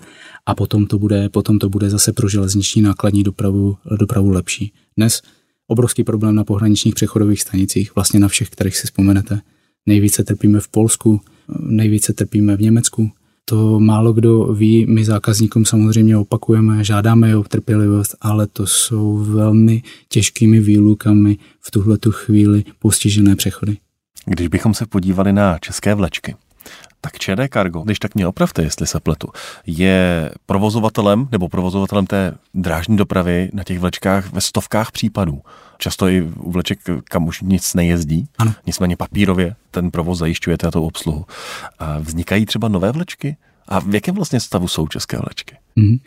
a 0.45 0.55
potom 0.55 0.85
to 0.85 0.99
bude, 0.99 1.29
potom 1.29 1.59
to 1.59 1.69
bude 1.69 1.89
zase 1.89 2.13
pro 2.13 2.29
železniční 2.29 2.81
nákladní 2.81 3.23
dopravu, 3.23 3.77
dopravu 3.99 4.29
lepší. 4.29 4.73
Dnes 4.97 5.21
obrovský 5.67 6.03
problém 6.03 6.35
na 6.35 6.43
pohraničních 6.43 6.95
přechodových 6.95 7.41
stanicích, 7.41 7.95
vlastně 7.95 8.19
na 8.19 8.27
všech, 8.27 8.49
kterých 8.49 8.77
si 8.77 8.87
vzpomenete. 8.87 9.41
Nejvíce 9.85 10.23
trpíme 10.23 10.59
v 10.59 10.67
Polsku, 10.67 11.21
nejvíce 11.59 12.13
trpíme 12.13 12.57
v 12.57 12.61
Německu, 12.61 13.11
to 13.45 13.79
málo 13.79 14.13
kdo 14.13 14.43
ví, 14.43 14.85
my 14.85 15.05
zákazníkům 15.05 15.65
samozřejmě 15.65 16.17
opakujeme, 16.17 16.83
žádáme 16.83 17.37
o 17.37 17.43
trpělivost, 17.43 18.15
ale 18.21 18.47
to 18.47 18.67
jsou 18.67 19.17
velmi 19.17 19.83
těžkými 20.09 20.59
výlukami 20.59 21.37
v 21.59 21.71
tuhle 21.71 21.97
chvíli 22.09 22.63
postižené 22.79 23.35
přechody. 23.35 23.77
Když 24.25 24.47
bychom 24.47 24.73
se 24.73 24.85
podívali 24.85 25.33
na 25.33 25.57
české 25.57 25.95
vlečky, 25.95 26.35
tak 27.01 27.17
ČD 27.17 27.53
Cargo, 27.53 27.81
když 27.81 27.99
tak 27.99 28.15
mě 28.15 28.27
opravte, 28.27 28.63
jestli 28.63 28.87
se 28.87 28.99
pletu, 28.99 29.27
je 29.65 30.31
provozovatelem 30.45 31.27
nebo 31.31 31.49
provozovatelem 31.49 32.07
té 32.07 32.33
drážní 32.53 32.97
dopravy 32.97 33.49
na 33.53 33.63
těch 33.63 33.79
vlečkách 33.79 34.33
ve 34.33 34.41
stovkách 34.41 34.91
případů. 34.91 35.41
Často 35.81 36.07
i 36.07 36.21
u 36.21 36.51
vleček, 36.51 36.79
kam 37.03 37.27
už 37.27 37.41
nic 37.41 37.73
nejezdí, 37.73 38.25
ano. 38.37 38.53
nicméně 38.65 38.97
papírově 38.97 39.55
ten 39.71 39.91
provoz 39.91 40.19
zajišťuje 40.19 40.57
této 40.57 40.83
obsluhu. 40.83 41.25
A 41.79 41.99
vznikají 41.99 42.45
třeba 42.45 42.67
nové 42.67 42.91
vlečky? 42.91 43.37
A 43.67 43.79
v 43.79 43.93
jakém 43.93 44.15
vlastně 44.15 44.39
stavu 44.39 44.67
jsou 44.67 44.87
české 44.87 45.17
vlečky? 45.17 45.55
Mm. 45.75 45.97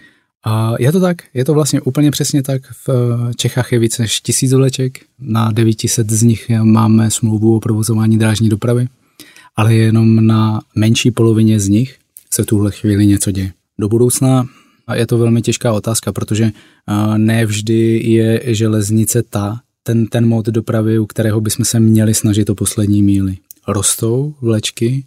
A 0.45 0.73
je 0.79 0.93
to 0.93 1.01
tak, 1.01 1.17
je 1.35 1.45
to 1.45 1.55
vlastně 1.55 1.81
úplně 1.81 2.11
přesně 2.11 2.43
tak. 2.43 2.63
V 2.87 2.89
Čechách 3.37 3.73
je 3.73 3.79
více 3.79 4.03
než 4.03 4.21
tisíc 4.21 4.53
vleček, 4.53 4.99
na 5.19 5.53
900 5.53 6.11
z 6.11 6.23
nich 6.23 6.51
máme 6.63 7.11
smlouvu 7.11 7.57
o 7.57 7.61
provozování 7.61 8.19
drážní 8.19 8.49
dopravy 8.49 8.89
ale 9.57 9.75
jenom 9.75 10.27
na 10.27 10.61
menší 10.75 11.11
polovině 11.11 11.61
z 11.61 11.69
nich 11.69 11.99
se 12.31 12.43
v 12.43 12.47
tuhle 12.47 12.71
chvíli 12.71 13.07
něco 13.07 13.31
děje. 13.31 13.53
Do 13.79 13.89
budoucna 13.89 14.47
je 14.93 15.07
to 15.07 15.19
velmi 15.19 15.43
těžká 15.43 15.73
otázka, 15.73 16.13
protože 16.13 16.51
ne 17.17 17.47
vždy 17.47 18.01
je 18.05 18.41
železnice 18.55 19.23
ta, 19.23 19.61
ten, 19.83 20.07
ten 20.07 20.27
mod 20.27 20.47
dopravy, 20.47 20.99
u 20.99 21.07
kterého 21.07 21.41
bychom 21.41 21.65
se 21.65 21.81
měli 21.81 22.15
snažit 22.15 22.51
o 22.51 22.55
poslední 22.55 23.03
míly. 23.03 23.37
Rostou 23.69 24.35
vlečky, 24.41 25.05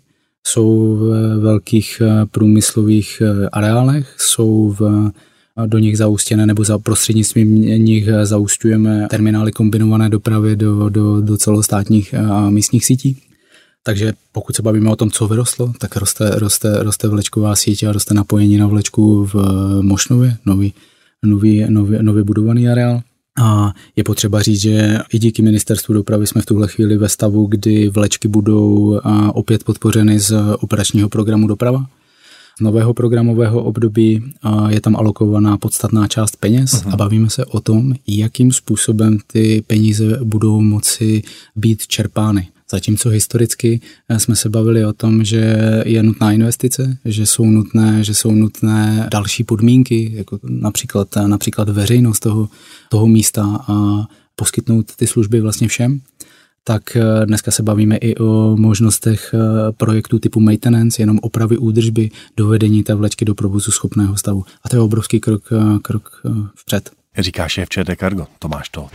jsou 0.47 0.95
v 0.95 1.36
velkých 1.39 2.01
průmyslových 2.32 3.21
areálech, 3.51 4.15
jsou 4.17 4.75
v, 4.80 5.11
do 5.65 5.78
nich 5.78 5.97
zaustěné 5.97 6.45
nebo 6.45 6.63
za 6.63 6.78
prostřednictvím 6.78 7.55
nich 7.61 8.09
zaustujeme 8.23 9.07
terminály 9.09 9.51
kombinované 9.51 10.09
dopravy 10.09 10.55
do, 10.55 10.89
do, 10.89 11.21
do 11.21 11.38
celostátních 11.38 12.13
a 12.13 12.49
místních 12.49 12.86
sítí. 12.86 13.17
Takže 13.88 14.13
pokud 14.31 14.55
se 14.55 14.61
bavíme 14.61 14.89
o 14.89 14.95
tom, 14.95 15.11
co 15.11 15.27
vyrostlo, 15.27 15.73
tak 15.79 15.95
roste, 15.95 16.29
roste, 16.35 16.83
roste 16.83 17.07
vlečková 17.07 17.55
síť 17.55 17.83
a 17.83 17.91
roste 17.91 18.13
napojení 18.13 18.57
na 18.57 18.67
vlečku 18.67 19.25
v 19.25 19.35
Mošnově, 19.81 20.38
nový, 20.45 20.73
nový, 21.25 21.65
nový, 21.69 21.97
nový 22.01 22.23
budovaný 22.23 22.69
areál. 22.69 23.01
A 23.39 23.73
je 23.95 24.03
potřeba 24.03 24.41
říct, 24.41 24.61
že 24.61 24.97
i 25.13 25.19
díky 25.19 25.41
ministerstvu 25.41 25.93
dopravy 25.93 26.27
jsme 26.27 26.41
v 26.41 26.45
tuhle 26.45 26.67
chvíli 26.67 26.97
ve 26.97 27.09
stavu, 27.09 27.45
kdy 27.45 27.89
vlečky 27.89 28.27
budou 28.27 28.99
opět 29.33 29.63
podpořeny 29.63 30.19
z 30.19 30.35
operačního 30.59 31.09
programu 31.09 31.47
doprava. 31.47 31.85
Z 32.57 32.61
nového 32.61 32.93
programového 32.93 33.63
období 33.63 34.33
je 34.69 34.81
tam 34.81 34.95
alokovaná 34.95 35.57
podstatná 35.57 36.07
část 36.07 36.35
peněz 36.35 36.71
uh-huh. 36.73 36.93
a 36.93 36.95
bavíme 36.97 37.29
se 37.29 37.45
o 37.45 37.59
tom, 37.59 37.93
jakým 38.07 38.51
způsobem 38.51 39.17
ty 39.27 39.63
peníze 39.67 40.19
budou 40.23 40.61
moci 40.61 41.23
být 41.55 41.88
čerpány. 41.88 42.47
Zatímco 42.72 43.09
historicky 43.09 43.82
eh, 44.09 44.20
jsme 44.20 44.36
se 44.36 44.49
bavili 44.49 44.86
o 44.86 44.93
tom, 44.93 45.24
že 45.24 45.57
je 45.86 46.03
nutná 46.03 46.32
investice, 46.32 46.97
že 47.05 47.26
jsou 47.26 47.45
nutné, 47.45 48.03
že 48.03 48.13
jsou 48.13 48.32
nutné 48.32 49.07
další 49.11 49.43
podmínky, 49.43 50.11
jako 50.13 50.39
například, 50.43 51.07
například 51.28 51.70
veřejnost 51.70 52.20
toho, 52.20 52.49
toho 52.89 53.07
místa 53.07 53.65
a 53.68 54.07
poskytnout 54.36 54.95
ty 54.95 55.07
služby 55.07 55.41
vlastně 55.41 55.68
všem 55.68 56.01
tak 56.63 56.95
eh, 56.95 57.26
dneska 57.26 57.51
se 57.51 57.63
bavíme 57.63 57.97
i 57.97 58.15
o 58.15 58.57
možnostech 58.57 59.34
eh, 59.34 59.72
projektů 59.72 60.20
typu 60.20 60.39
maintenance, 60.39 61.01
jenom 61.01 61.20
opravy 61.22 61.57
údržby, 61.57 62.11
dovedení 62.38 62.84
té 62.84 62.95
vlečky 62.95 63.26
do 63.26 63.36
provozu 63.36 63.72
schopného 63.72 64.18
stavu. 64.18 64.43
A 64.63 64.70
to 64.70 64.76
je 64.76 64.80
obrovský 64.80 65.20
krok, 65.20 65.43
krok 65.82 66.22
vpřed. 66.55 66.96
Říká 67.18 67.47
šéf 67.47 67.70
ČD 67.70 67.89
Cargo, 67.99 68.28
Tomáš 68.39 68.70
to. 68.70 68.88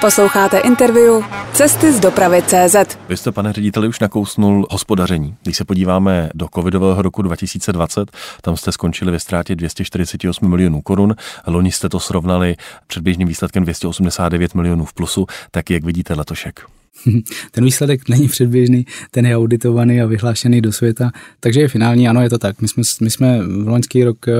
Posloucháte 0.00 0.58
interview 0.58 1.24
Cesty 1.52 1.92
z 1.92 2.00
dopravy 2.00 2.42
CZ. 2.42 2.98
Vy 3.08 3.16
jste, 3.16 3.32
pane 3.32 3.52
řediteli, 3.52 3.88
už 3.88 4.00
nakousnul 4.00 4.66
hospodaření. 4.70 5.36
Když 5.42 5.56
se 5.56 5.64
podíváme 5.64 6.30
do 6.34 6.48
covidového 6.54 7.02
roku 7.02 7.22
2020, 7.22 8.10
tam 8.42 8.56
jste 8.56 8.72
skončili 8.72 9.12
ve 9.12 9.20
ztrátě 9.20 9.56
248 9.56 10.50
milionů 10.50 10.82
korun. 10.82 11.14
Loni 11.46 11.72
jste 11.72 11.88
to 11.88 12.00
srovnali 12.00 12.56
předběžným 12.86 13.28
výsledkem 13.28 13.62
289 13.62 14.54
milionů 14.54 14.84
v 14.84 14.92
plusu. 14.92 15.26
Tak 15.50 15.70
jak 15.70 15.84
vidíte 15.84 16.14
letošek? 16.14 16.66
Ten 17.50 17.64
výsledek 17.64 18.08
není 18.08 18.28
předběžný, 18.28 18.86
ten 19.10 19.26
je 19.26 19.36
auditovaný 19.36 20.00
a 20.00 20.06
vyhlášený 20.06 20.60
do 20.60 20.72
světa, 20.72 21.10
takže 21.40 21.60
je 21.60 21.68
finální, 21.68 22.08
ano, 22.08 22.22
je 22.22 22.30
to 22.30 22.38
tak. 22.38 22.62
My 22.62 22.68
jsme, 22.68 22.82
my 23.00 23.10
jsme 23.10 23.42
v 23.42 23.68
loňský 23.68 24.04
rok 24.04 24.28
eh, 24.28 24.32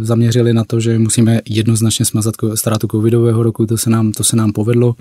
zaměřili 0.00 0.52
na 0.52 0.64
to, 0.64 0.80
že 0.80 0.98
musíme 0.98 1.40
jednoznačně 1.48 2.04
smazat 2.04 2.34
ztrátu 2.54 2.88
covidového 2.90 3.42
roku, 3.42 3.66
to 3.66 3.76
se 3.76 3.90
nám, 3.90 4.12
to 4.12 4.24
se 4.24 4.36
nám 4.36 4.52
povedlo 4.52 4.94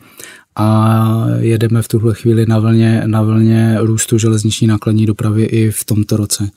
a 0.55 1.27
jedeme 1.39 1.81
v 1.81 1.88
tuhle 1.88 2.13
chvíli 2.13 2.45
na 2.45 2.59
vlně, 2.59 3.03
na 3.05 3.21
vlně 3.21 3.77
růstu 3.79 4.17
železniční 4.17 4.67
nákladní 4.67 5.05
dopravy 5.05 5.43
i 5.43 5.71
v 5.71 5.83
tomto 5.83 6.17
roce. 6.17 6.49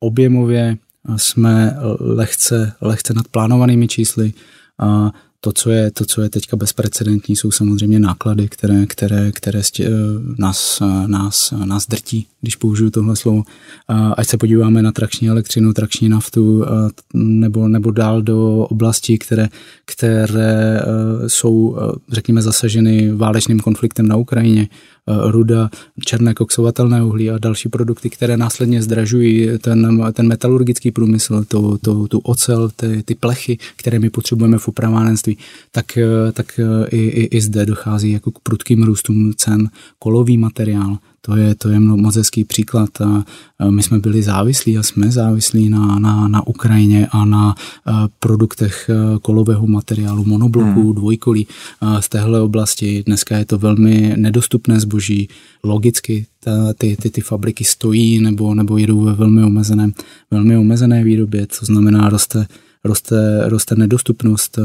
Objemově 0.00 0.76
jsme 1.16 1.76
lehce, 2.00 2.72
lehce 2.80 3.14
nad 3.14 3.28
plánovanými 3.28 3.88
čísly. 3.88 4.32
A 4.78 5.12
to, 5.40 5.52
co 5.52 5.70
je, 5.70 5.90
to, 5.90 6.04
co 6.04 6.22
je 6.22 6.30
teďka 6.30 6.56
bezprecedentní, 6.56 7.36
jsou 7.36 7.50
samozřejmě 7.50 8.00
náklady, 8.00 8.48
které, 8.48 8.86
které, 8.86 9.32
které 9.32 9.62
stě, 9.62 9.86
eh, 9.86 9.90
nás, 10.38 10.80
eh, 10.82 11.08
nás, 11.08 11.54
nás 11.64 11.86
drtí, 11.86 12.26
když 12.40 12.56
použiju 12.56 12.90
tohle 12.90 13.16
slovo. 13.16 13.42
Ať 14.16 14.28
se 14.28 14.36
podíváme 14.36 14.82
na 14.82 14.92
trakční 14.92 15.28
elektřinu, 15.28 15.72
trakční 15.72 16.08
naftu 16.08 16.64
nebo, 17.14 17.68
nebo 17.68 17.90
dál 17.90 18.22
do 18.22 18.66
oblastí, 18.70 19.18
které, 19.18 19.48
které 19.84 20.80
eh, 20.80 20.84
jsou, 21.28 21.76
řekněme, 22.12 22.42
zasaženy 22.42 23.12
válečným 23.12 23.60
konfliktem 23.60 24.08
na 24.08 24.16
Ukrajině, 24.16 24.68
Eh, 25.08 25.30
ruda, 25.30 25.70
černé 26.04 26.34
koksovatelné 26.34 27.02
uhlí 27.02 27.30
a 27.30 27.38
další 27.38 27.68
produkty, 27.68 28.10
které 28.10 28.36
následně 28.36 28.82
zdražují 28.82 29.58
ten, 29.58 30.04
ten 30.12 30.28
metalurgický 30.28 30.90
průmysl, 30.90 31.44
to, 31.48 31.78
to, 31.78 32.08
tu 32.08 32.18
ocel, 32.18 32.70
ty, 32.76 33.02
ty 33.02 33.14
plechy, 33.14 33.58
které 33.76 33.98
my 33.98 34.10
potřebujeme 34.10 34.58
v 34.58 34.68
upravárenství, 34.68 35.38
tak, 35.70 35.98
tak 36.32 36.60
i, 36.90 36.96
i, 36.96 37.36
i 37.36 37.40
zde 37.40 37.66
dochází 37.66 38.12
jako 38.12 38.30
k 38.30 38.38
prudkým 38.38 38.82
růstům 38.82 39.32
cen. 39.36 39.70
Kolový 39.98 40.38
materiál, 40.38 40.98
to 41.20 41.36
je, 41.36 41.54
to 41.54 41.68
je 41.68 41.80
moc 41.80 42.16
hezký 42.16 42.44
příklad. 42.44 42.90
A 43.00 43.24
my 43.70 43.82
jsme 43.82 43.98
byli 43.98 44.22
závislí 44.22 44.78
a 44.78 44.82
jsme 44.82 45.10
závislí 45.10 45.68
na, 45.68 45.98
na, 45.98 46.28
na 46.28 46.46
Ukrajině 46.46 47.06
a 47.10 47.24
na 47.24 47.54
produktech 48.20 48.90
kolového 49.22 49.66
materiálu, 49.66 50.24
monobloku, 50.24 50.82
hmm. 50.82 50.94
dvojkolí 50.94 51.46
z 52.00 52.08
téhle 52.08 52.40
oblasti. 52.40 53.02
Dneska 53.06 53.38
je 53.38 53.44
to 53.44 53.58
velmi 53.58 54.14
nedostupné 54.16 54.80
zboží. 54.80 55.28
Logicky 55.64 56.26
ta, 56.40 56.72
ty, 56.72 56.96
ty, 56.96 57.10
ty 57.10 57.20
fabriky 57.20 57.64
stojí 57.64 58.20
nebo, 58.20 58.54
nebo 58.54 58.78
jedou 58.78 59.00
ve 59.00 59.12
velmi 59.12 59.44
omezené, 59.44 59.90
velmi 60.30 60.56
omezené 60.56 61.04
výrobě, 61.04 61.46
co 61.46 61.64
znamená 61.64 62.08
roste, 62.08 62.46
roste, 62.84 63.48
roste 63.48 63.74
nedostupnost, 63.74 64.58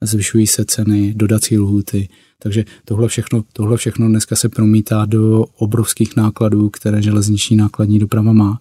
zvyšují 0.00 0.46
se 0.46 0.64
ceny, 0.64 1.14
dodací 1.16 1.58
lhuty, 1.58 2.08
takže 2.38 2.64
tohle 2.84 3.08
všechno, 3.08 3.44
tohle 3.52 3.76
všechno 3.76 4.08
dneska 4.08 4.36
se 4.36 4.48
promítá 4.48 5.04
do 5.04 5.44
obrovských 5.44 6.16
nákladů, 6.16 6.70
které 6.70 7.02
železniční 7.02 7.56
nákladní 7.56 7.98
doprava 7.98 8.32
má. 8.32 8.58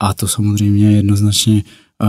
A 0.00 0.14
to 0.14 0.28
samozřejmě 0.28 0.96
jednoznačně 0.96 1.62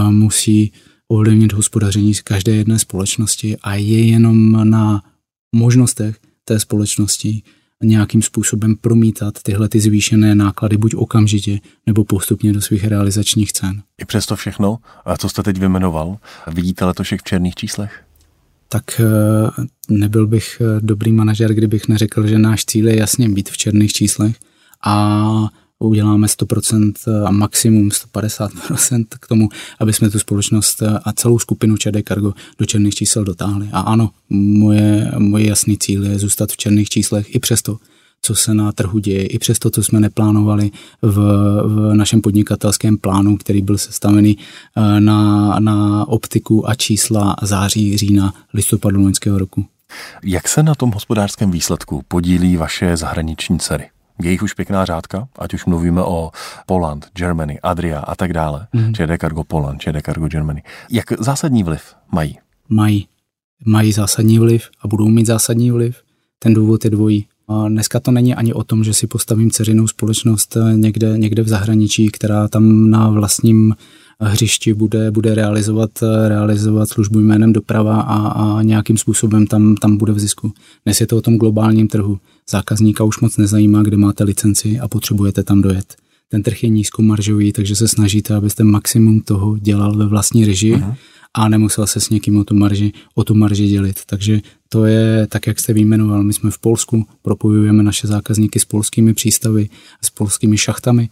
musí 0.09 0.71
ovlivnit 1.07 1.53
hospodaření 1.53 2.13
každé 2.23 2.55
jedné 2.55 2.79
společnosti 2.79 3.57
a 3.57 3.75
je 3.75 4.05
jenom 4.05 4.69
na 4.69 5.01
možnostech 5.55 6.19
té 6.45 6.59
společnosti 6.59 7.41
nějakým 7.83 8.21
způsobem 8.21 8.75
promítat 8.75 9.33
tyhle 9.43 9.69
ty 9.69 9.79
zvýšené 9.79 10.35
náklady 10.35 10.77
buď 10.77 10.95
okamžitě 10.95 11.59
nebo 11.85 12.03
postupně 12.03 12.53
do 12.53 12.61
svých 12.61 12.83
realizačních 12.83 13.53
cen. 13.53 13.81
I 14.01 14.05
přesto 14.05 14.35
všechno, 14.35 14.77
co 15.17 15.29
jste 15.29 15.43
teď 15.43 15.57
vymenoval, 15.57 16.17
vidíte 16.47 16.85
letošek 16.85 17.21
v 17.21 17.23
černých 17.23 17.55
číslech? 17.55 18.03
Tak 18.73 18.99
eh, 18.99 19.63
nebyl 19.89 20.27
bych 20.27 20.61
eh, 20.61 20.79
dobrý 20.81 21.11
manažer, 21.11 21.53
kdybych 21.53 21.87
neřekl, 21.87 22.27
že 22.27 22.39
náš 22.39 22.65
cíl 22.65 22.87
je 22.87 22.99
jasně 22.99 23.29
být 23.29 23.49
v 23.49 23.57
černých 23.57 23.93
číslech 23.93 24.35
a 24.85 25.47
uděláme 25.79 26.27
100% 26.27 26.93
a 27.25 27.31
maximum 27.31 27.89
150% 27.89 29.05
k 29.19 29.27
tomu, 29.27 29.49
aby 29.79 29.93
jsme 29.93 30.09
tu 30.09 30.19
společnost 30.19 30.83
a 31.03 31.13
celou 31.13 31.39
skupinu 31.39 31.77
ČD 31.77 32.07
Cargo 32.07 32.33
do 32.59 32.65
černých 32.65 32.95
čísel 32.95 33.23
dotáhli. 33.23 33.69
A 33.71 33.79
ano, 33.79 34.09
moje, 34.29 35.11
moje 35.17 35.47
jasný 35.47 35.77
cíl 35.77 36.05
je 36.05 36.19
zůstat 36.19 36.51
v 36.51 36.57
černých 36.57 36.89
číslech 36.89 37.35
i 37.35 37.39
přesto, 37.39 37.77
co 38.25 38.35
se 38.35 38.53
na 38.53 38.71
trhu 38.71 38.99
děje, 38.99 39.25
i 39.25 39.39
přes 39.39 39.59
to, 39.59 39.69
co 39.69 39.83
jsme 39.83 39.99
neplánovali 39.99 40.71
v, 41.01 41.15
v 41.65 41.95
našem 41.95 42.21
podnikatelském 42.21 42.97
plánu, 42.97 43.37
který 43.37 43.61
byl 43.61 43.77
sestavený 43.77 44.37
eh, 44.37 44.99
na, 44.99 45.55
na 45.59 46.07
optiku 46.07 46.69
a 46.69 46.75
čísla 46.75 47.35
září, 47.41 47.97
října, 47.97 48.33
listopadu 48.53 49.01
loňského 49.01 49.37
roku. 49.37 49.65
Jak 50.23 50.47
se 50.47 50.63
na 50.63 50.75
tom 50.75 50.91
hospodářském 50.91 51.51
výsledku 51.51 52.03
podílí 52.07 52.57
vaše 52.57 52.97
zahraniční 52.97 53.59
dcery? 53.59 53.89
Je 54.21 54.31
jich 54.31 54.43
už 54.43 54.53
pěkná 54.53 54.85
řádka, 54.85 55.27
ať 55.39 55.53
už 55.53 55.65
mluvíme 55.65 56.01
o 56.01 56.31
Poland, 56.65 57.07
Germany, 57.13 57.59
Adria 57.59 57.99
a 57.99 58.15
tak 58.15 58.33
dále. 58.33 58.67
Mm. 58.73 58.93
ČD 58.93 59.21
Cargo 59.21 59.43
Poland, 59.43 59.81
ČD 59.81 60.05
Cargo 60.05 60.27
Germany. 60.27 60.63
Jak 60.89 61.05
zásadní 61.19 61.63
vliv 61.63 61.81
mají? 62.11 62.37
Mají. 62.69 63.07
Mají 63.65 63.91
zásadní 63.91 64.39
vliv 64.39 64.69
a 64.81 64.87
budou 64.87 65.07
mít 65.07 65.25
zásadní 65.25 65.71
vliv. 65.71 66.01
Ten 66.39 66.53
důvod 66.53 66.85
je 66.85 66.91
dvojí. 66.91 67.27
Dneska 67.67 67.99
to 67.99 68.11
není 68.11 68.35
ani 68.35 68.53
o 68.53 68.63
tom, 68.63 68.83
že 68.83 68.93
si 68.93 69.07
postavím 69.07 69.51
ceřinou 69.51 69.87
společnost 69.87 70.57
eh, 70.57 70.77
někde, 70.77 71.17
někde 71.17 71.43
v 71.43 71.47
zahraničí, 71.47 72.09
která 72.09 72.47
tam 72.47 72.89
na 72.89 73.09
vlastním 73.09 73.75
hřišti 74.19 74.73
bude, 74.73 75.11
bude 75.11 75.35
realizovat, 75.35 75.89
eh, 76.03 76.29
realizovat 76.29 76.89
službu 76.89 77.19
jménem 77.19 77.53
doprava 77.53 78.01
a, 78.01 78.27
a 78.27 78.61
nějakým 78.61 78.97
způsobem 78.97 79.47
tam, 79.47 79.75
tam 79.75 79.97
bude 79.97 80.13
v 80.13 80.19
zisku. 80.19 80.51
Dnes 80.85 81.01
je 81.01 81.07
to 81.07 81.17
o 81.17 81.21
tom 81.21 81.37
globálním 81.37 81.87
trhu. 81.87 82.19
Zákazníka 82.49 83.03
už 83.03 83.19
moc 83.19 83.37
nezajímá, 83.37 83.83
kde 83.83 83.97
máte 83.97 84.23
licenci 84.23 84.79
a 84.79 84.87
potřebujete 84.87 85.43
tam 85.43 85.61
dojet. 85.61 85.95
Ten 86.29 86.43
trh 86.43 86.63
je 86.63 86.69
nízkomaržový, 86.69 87.51
takže 87.51 87.75
se 87.75 87.87
snažíte, 87.87 88.35
abyste 88.35 88.63
maximum 88.63 89.21
toho 89.21 89.57
dělal 89.57 89.97
ve 89.97 90.07
vlastní 90.07 90.45
režii. 90.45 90.75
Uh-huh 90.75 90.95
a 91.33 91.49
nemusel 91.49 91.87
se 91.87 91.99
s 91.99 92.09
někým 92.09 92.37
o 92.37 92.43
tu 92.43 92.55
marži, 92.55 92.93
o 93.15 93.23
tu 93.23 93.35
marži 93.35 93.67
dělit. 93.67 93.99
Takže 94.05 94.41
to 94.69 94.85
je 94.85 95.27
tak, 95.27 95.47
jak 95.47 95.59
jste 95.59 95.73
vyjmenoval. 95.73 96.23
My 96.23 96.33
jsme 96.33 96.51
v 96.51 96.57
Polsku, 96.57 97.05
propojujeme 97.21 97.83
naše 97.83 98.07
zákazníky 98.07 98.59
s 98.59 98.65
polskými 98.65 99.13
přístavy, 99.13 99.69
s 100.01 100.09
polskými 100.09 100.57
šachtami. 100.57 101.09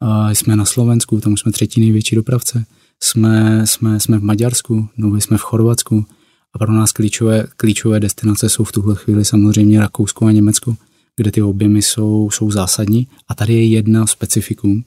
A 0.00 0.30
jsme 0.30 0.56
na 0.56 0.64
Slovensku, 0.64 1.20
tam 1.20 1.36
jsme 1.36 1.52
třetí 1.52 1.80
největší 1.80 2.16
dopravce. 2.16 2.64
Jsme, 3.02 3.66
jsme, 3.66 4.00
jsme 4.00 4.18
v 4.18 4.22
Maďarsku, 4.22 4.88
nově 4.96 5.20
jsme 5.20 5.38
v 5.38 5.40
Chorvatsku. 5.40 6.06
A 6.54 6.58
pro 6.58 6.72
nás 6.72 6.92
klíčové, 6.92 7.46
klíčové 7.56 8.00
destinace 8.00 8.48
jsou 8.48 8.64
v 8.64 8.72
tuhle 8.72 8.96
chvíli 8.96 9.24
samozřejmě 9.24 9.80
Rakousko 9.80 10.26
a 10.26 10.32
Německo, 10.32 10.76
kde 11.16 11.30
ty 11.30 11.42
objemy 11.42 11.82
jsou, 11.82 12.30
jsou 12.32 12.50
zásadní. 12.50 13.08
A 13.28 13.34
tady 13.34 13.54
je 13.54 13.66
jedna 13.66 14.06
specifikum, 14.06 14.84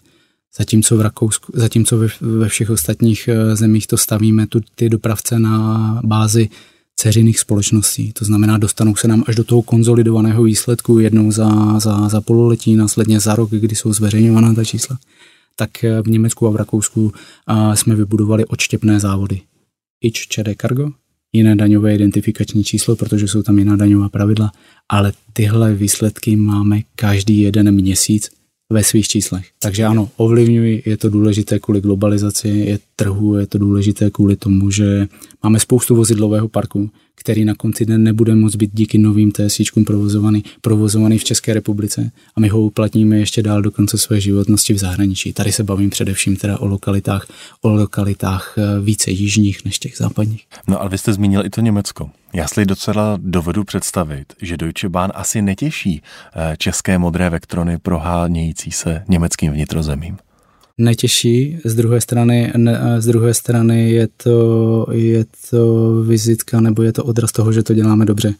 Zatímco 0.58 0.98
v 0.98 1.02
Rakousku, 1.02 1.52
zatímco 1.56 1.98
ve, 1.98 2.08
ve 2.22 2.50
všech 2.50 2.70
ostatních 2.70 3.28
eh, 3.28 3.56
zemích 3.56 3.88
to 3.88 3.98
stavíme 3.98 4.48
tu, 4.48 4.62
ty 4.76 4.90
dopravce 4.90 5.40
na 5.40 6.02
bázi 6.06 6.50
ceřiných 6.96 7.40
společností. 7.40 8.14
To 8.14 8.26
znamená, 8.26 8.58
dostanou 8.58 8.96
se 8.96 9.08
nám 9.08 9.24
až 9.28 9.36
do 9.36 9.44
toho 9.44 9.62
konzolidovaného 9.62 10.44
výsledku 10.44 11.00
jednou 11.00 11.32
za, 11.32 11.80
za, 11.80 12.10
za 12.10 12.22
pololetí, 12.22 12.76
následně 12.76 13.20
za 13.20 13.36
rok, 13.36 13.50
kdy 13.50 13.76
jsou 13.76 13.94
zveřejňována 13.94 14.54
ta 14.54 14.64
čísla. 14.64 14.98
Tak 15.56 15.84
eh, 15.84 16.02
v 16.02 16.08
Německu 16.08 16.48
a 16.48 16.52
v 16.52 16.56
Rakousku 16.56 17.14
a 17.48 17.76
jsme 17.76 17.96
vybudovali 17.96 18.46
odštěpné 18.46 19.00
závody. 19.00 19.42
Ič 20.02 20.28
ČD 20.28 20.50
Cargo 20.62 20.92
jiné 21.34 21.56
daňové 21.56 21.96
identifikační 21.96 22.64
číslo, 22.64 22.96
protože 22.96 23.28
jsou 23.28 23.42
tam 23.44 23.60
jiná 23.60 23.76
daňová 23.76 24.10
pravidla, 24.10 24.52
ale 24.90 25.14
tyhle 25.34 25.74
výsledky 25.74 26.36
máme 26.36 26.82
každý 26.96 27.42
jeden 27.42 27.72
měsíc 27.72 28.30
ve 28.70 28.84
svých 28.84 29.08
číslech. 29.08 29.46
Takže 29.60 29.86
ano, 29.86 30.10
ovlivňují, 30.18 30.84
je 30.86 30.98
to 30.98 31.10
důležité 31.10 31.60
kvůli 31.60 31.82
globalizaci, 31.82 32.48
je 32.50 32.80
trhu, 32.96 33.36
je 33.36 33.48
to 33.48 33.58
důležité 33.58 34.10
kvůli 34.10 34.36
tomu, 34.36 34.72
že 34.72 35.08
máme 35.44 35.60
spoustu 35.60 35.96
vozidlového 35.96 36.48
parku, 36.48 36.90
který 37.20 37.46
na 37.46 37.56
konci 37.56 37.86
dne 37.86 37.98
nebude 37.98 38.36
moct 38.36 38.56
být 38.56 38.72
díky 38.74 38.98
novým 38.98 39.32
TSIčkům 39.32 39.86
provozovaný, 39.86 40.44
provozovaný 40.62 41.18
v 41.18 41.24
České 41.24 41.54
republice 41.54 42.12
a 42.36 42.40
my 42.40 42.48
ho 42.48 42.62
uplatníme 42.62 43.18
ještě 43.18 43.44
dál 43.44 43.62
do 43.62 43.72
konce 43.72 43.98
své 43.98 44.22
životnosti 44.22 44.74
v 44.74 44.78
zahraničí. 44.78 45.34
Tady 45.34 45.52
se 45.52 45.64
bavím 45.64 45.90
především 45.90 46.36
teda 46.36 46.60
o 46.60 46.68
lokalitách, 46.68 47.28
o 47.62 47.70
lokalitách 47.70 48.56
eh, 48.58 48.82
více 48.82 49.12
jižních 49.12 49.66
než 49.66 49.80
těch 49.80 49.98
západních. 49.98 50.46
No 50.68 50.82
ale 50.82 50.90
vy 50.90 50.98
jste 50.98 51.14
zmínil 51.14 51.46
i 51.46 51.50
to 51.50 51.62
Německo. 51.62 52.10
Já 52.34 52.48
si 52.48 52.66
docela 52.66 53.20
dovedu 53.22 53.64
představit, 53.64 54.34
že 54.42 54.58
Deutsche 54.58 54.90
Bahn 54.90 55.12
asi 55.16 55.42
netěší 55.42 56.02
eh, 56.36 56.56
české 56.58 56.98
modré 56.98 57.30
vektrony 57.30 57.78
prohánějící 57.78 58.72
se 58.72 59.04
německým 59.08 59.52
vnitrozemím 59.52 60.18
netěší. 60.78 61.58
Z 61.66 61.76
druhé 61.76 62.02
strany, 62.02 62.54
ne, 62.58 63.02
z 63.02 63.06
druhé 63.06 63.34
strany 63.34 63.92
je, 63.92 64.08
to, 64.24 64.88
je 64.92 65.26
to 65.50 65.94
vizitka 66.04 66.62
nebo 66.62 66.84
je 66.84 66.94
to 66.94 67.04
odraz 67.04 67.32
toho, 67.32 67.52
že 67.52 67.64
to 67.64 67.74
děláme 67.74 68.06
dobře. 68.06 68.34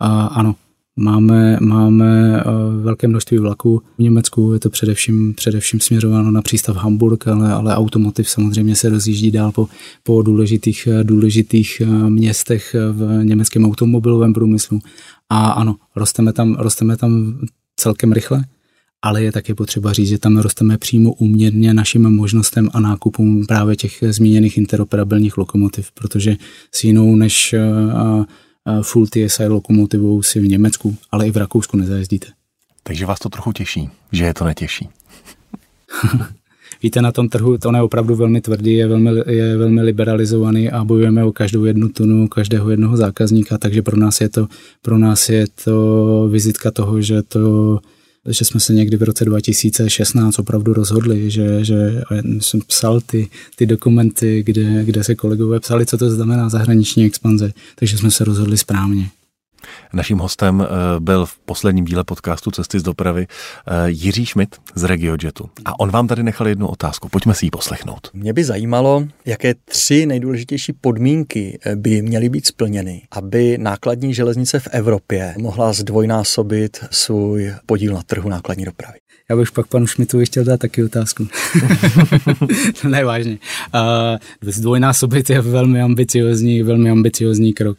A 0.00 0.26
ano, 0.26 0.54
máme, 0.96 1.58
máme 1.60 2.42
velké 2.82 3.08
množství 3.08 3.38
vlaků. 3.38 3.82
V 3.98 4.02
Německu 4.02 4.52
je 4.52 4.58
to 4.58 4.70
především, 4.70 5.34
především 5.34 5.80
směřováno 5.80 6.30
na 6.30 6.42
přístav 6.42 6.76
Hamburg, 6.76 7.28
ale, 7.28 7.52
ale 7.52 7.76
automotiv 7.76 8.30
samozřejmě 8.30 8.76
se 8.76 8.88
rozjíždí 8.88 9.30
dál 9.30 9.52
po, 9.52 9.68
po 10.02 10.22
důležitých, 10.22 10.88
důležitých 11.02 11.82
městech 12.08 12.76
v 12.92 13.24
německém 13.24 13.64
automobilovém 13.64 14.32
průmyslu. 14.32 14.80
A 15.30 15.50
ano, 15.50 15.76
rosteme 15.96 16.32
tam, 16.32 16.54
rosteme 16.54 16.96
tam 16.96 17.38
celkem 17.76 18.12
rychle 18.12 18.44
ale 19.02 19.22
je 19.22 19.32
také 19.32 19.54
potřeba 19.54 19.92
říct, 19.92 20.08
že 20.08 20.18
tam 20.18 20.38
rosteme 20.38 20.78
přímo 20.78 21.12
úměrně 21.12 21.74
našim 21.74 22.02
možnostem 22.02 22.68
a 22.72 22.80
nákupům 22.80 23.46
právě 23.46 23.76
těch 23.76 24.04
zmíněných 24.08 24.58
interoperabilních 24.58 25.38
lokomotiv, 25.38 25.92
protože 25.92 26.36
s 26.72 26.84
jinou 26.84 27.16
než 27.16 27.52
eh, 27.52 27.60
eh, 27.60 28.82
full 28.82 29.06
TSI 29.06 29.46
lokomotivou 29.46 30.22
si 30.22 30.40
v 30.40 30.48
Německu, 30.48 30.96
ale 31.10 31.26
i 31.26 31.30
v 31.30 31.36
Rakousku 31.36 31.76
nezajezdíte. 31.76 32.26
Takže 32.82 33.06
vás 33.06 33.18
to 33.18 33.28
trochu 33.28 33.52
těší, 33.52 33.88
že 34.12 34.24
je 34.24 34.34
to 34.34 34.44
netěší. 34.44 34.88
Víte, 36.82 37.02
na 37.02 37.12
tom 37.12 37.28
trhu 37.28 37.58
to 37.58 37.76
je 37.76 37.82
opravdu 37.82 38.14
velmi 38.14 38.40
tvrdý, 38.40 38.72
je 38.72 38.86
velmi, 38.86 39.10
je 39.26 39.56
velmi 39.56 39.82
liberalizovaný 39.82 40.70
a 40.70 40.84
bojujeme 40.84 41.24
o 41.24 41.32
každou 41.32 41.64
jednu 41.64 41.88
tunu, 41.88 42.28
každého 42.28 42.70
jednoho 42.70 42.96
zákazníka, 42.96 43.58
takže 43.58 43.82
pro 43.82 43.96
nás 43.96 44.20
je 44.20 44.28
to, 44.28 44.48
pro 44.82 44.98
nás 44.98 45.28
je 45.28 45.46
to 45.64 46.28
vizitka 46.30 46.70
toho, 46.70 47.02
že 47.02 47.22
to 47.22 47.78
že 48.26 48.44
jsme 48.44 48.60
se 48.60 48.72
někdy 48.72 48.96
v 48.96 49.02
roce 49.02 49.24
2016 49.24 50.38
opravdu 50.38 50.72
rozhodli, 50.72 51.30
že, 51.30 51.64
že 51.64 52.02
jsem 52.40 52.60
psal 52.60 53.00
ty, 53.00 53.28
ty 53.56 53.66
dokumenty, 53.66 54.42
kde, 54.42 54.84
kde 54.84 55.04
se 55.04 55.14
kolegové 55.14 55.60
psali, 55.60 55.86
co 55.86 55.98
to 55.98 56.10
znamená 56.10 56.48
zahraniční 56.48 57.04
expanze, 57.04 57.52
takže 57.74 57.98
jsme 57.98 58.10
se 58.10 58.24
rozhodli 58.24 58.58
správně. 58.58 59.10
Naším 59.92 60.18
hostem 60.18 60.60
eh, 60.62 61.00
byl 61.00 61.26
v 61.26 61.38
posledním 61.38 61.84
díle 61.84 62.04
podcastu 62.04 62.50
Cesty 62.50 62.80
z 62.80 62.82
dopravy 62.82 63.26
eh, 63.26 63.72
Jiří 63.86 64.26
Schmidt 64.26 64.56
z 64.74 64.84
RegioJetu. 64.84 65.50
A 65.64 65.80
on 65.80 65.90
vám 65.90 66.06
tady 66.06 66.22
nechal 66.22 66.48
jednu 66.48 66.66
otázku. 66.68 67.08
Pojďme 67.08 67.34
si 67.34 67.46
ji 67.46 67.50
poslechnout. 67.50 68.10
Mě 68.14 68.32
by 68.32 68.44
zajímalo, 68.44 69.04
jaké 69.24 69.54
tři 69.54 70.06
nejdůležitější 70.06 70.72
podmínky 70.72 71.58
eh, 71.64 71.76
by 71.76 72.02
měly 72.02 72.28
být 72.28 72.46
splněny, 72.46 73.02
aby 73.10 73.58
nákladní 73.58 74.14
železnice 74.14 74.60
v 74.60 74.68
Evropě 74.70 75.34
mohla 75.38 75.72
zdvojnásobit 75.72 76.84
svůj 76.90 77.54
podíl 77.66 77.94
na 77.94 78.02
trhu 78.02 78.28
nákladní 78.28 78.64
dopravy. 78.64 78.98
Já 79.30 79.36
bych 79.36 79.52
pak 79.52 79.66
panu 79.66 79.86
Šmitovi 79.86 80.26
chtěl 80.26 80.44
dát 80.44 80.60
taky 80.60 80.84
otázku. 80.84 81.28
ne, 82.88 83.04
vážně. 83.04 83.38
Zdvojnásobit 84.42 85.30
je 85.30 85.40
velmi 85.40 85.82
ambiciozní, 85.82 86.62
velmi 86.62 86.90
ambiciozní 86.90 87.52
krok. 87.52 87.78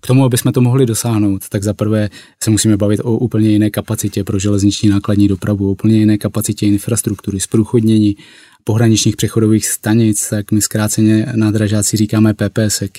K 0.00 0.06
tomu, 0.06 0.24
aby 0.24 0.38
jsme 0.38 0.52
to 0.52 0.60
mohli 0.60 0.86
dosáhnout, 0.86 1.48
tak 1.48 1.62
za 1.62 1.74
prvé 1.74 2.10
se 2.42 2.50
musíme 2.50 2.76
bavit 2.76 3.00
o 3.04 3.12
úplně 3.12 3.50
jiné 3.50 3.70
kapacitě 3.70 4.24
pro 4.24 4.38
železniční 4.38 4.88
nákladní 4.88 5.28
dopravu, 5.28 5.68
o 5.68 5.70
úplně 5.70 5.98
jiné 5.98 6.18
kapacitě 6.18 6.66
infrastruktury, 6.66 7.40
zprůchodnění 7.40 8.16
pohraničních 8.64 9.16
přechodových 9.16 9.66
stanic, 9.66 10.28
tak 10.28 10.52
my 10.52 10.62
zkráceně 10.62 11.26
na 11.34 11.50
dražáci 11.50 11.96
říkáme 11.96 12.34
PPSek. 12.34 12.98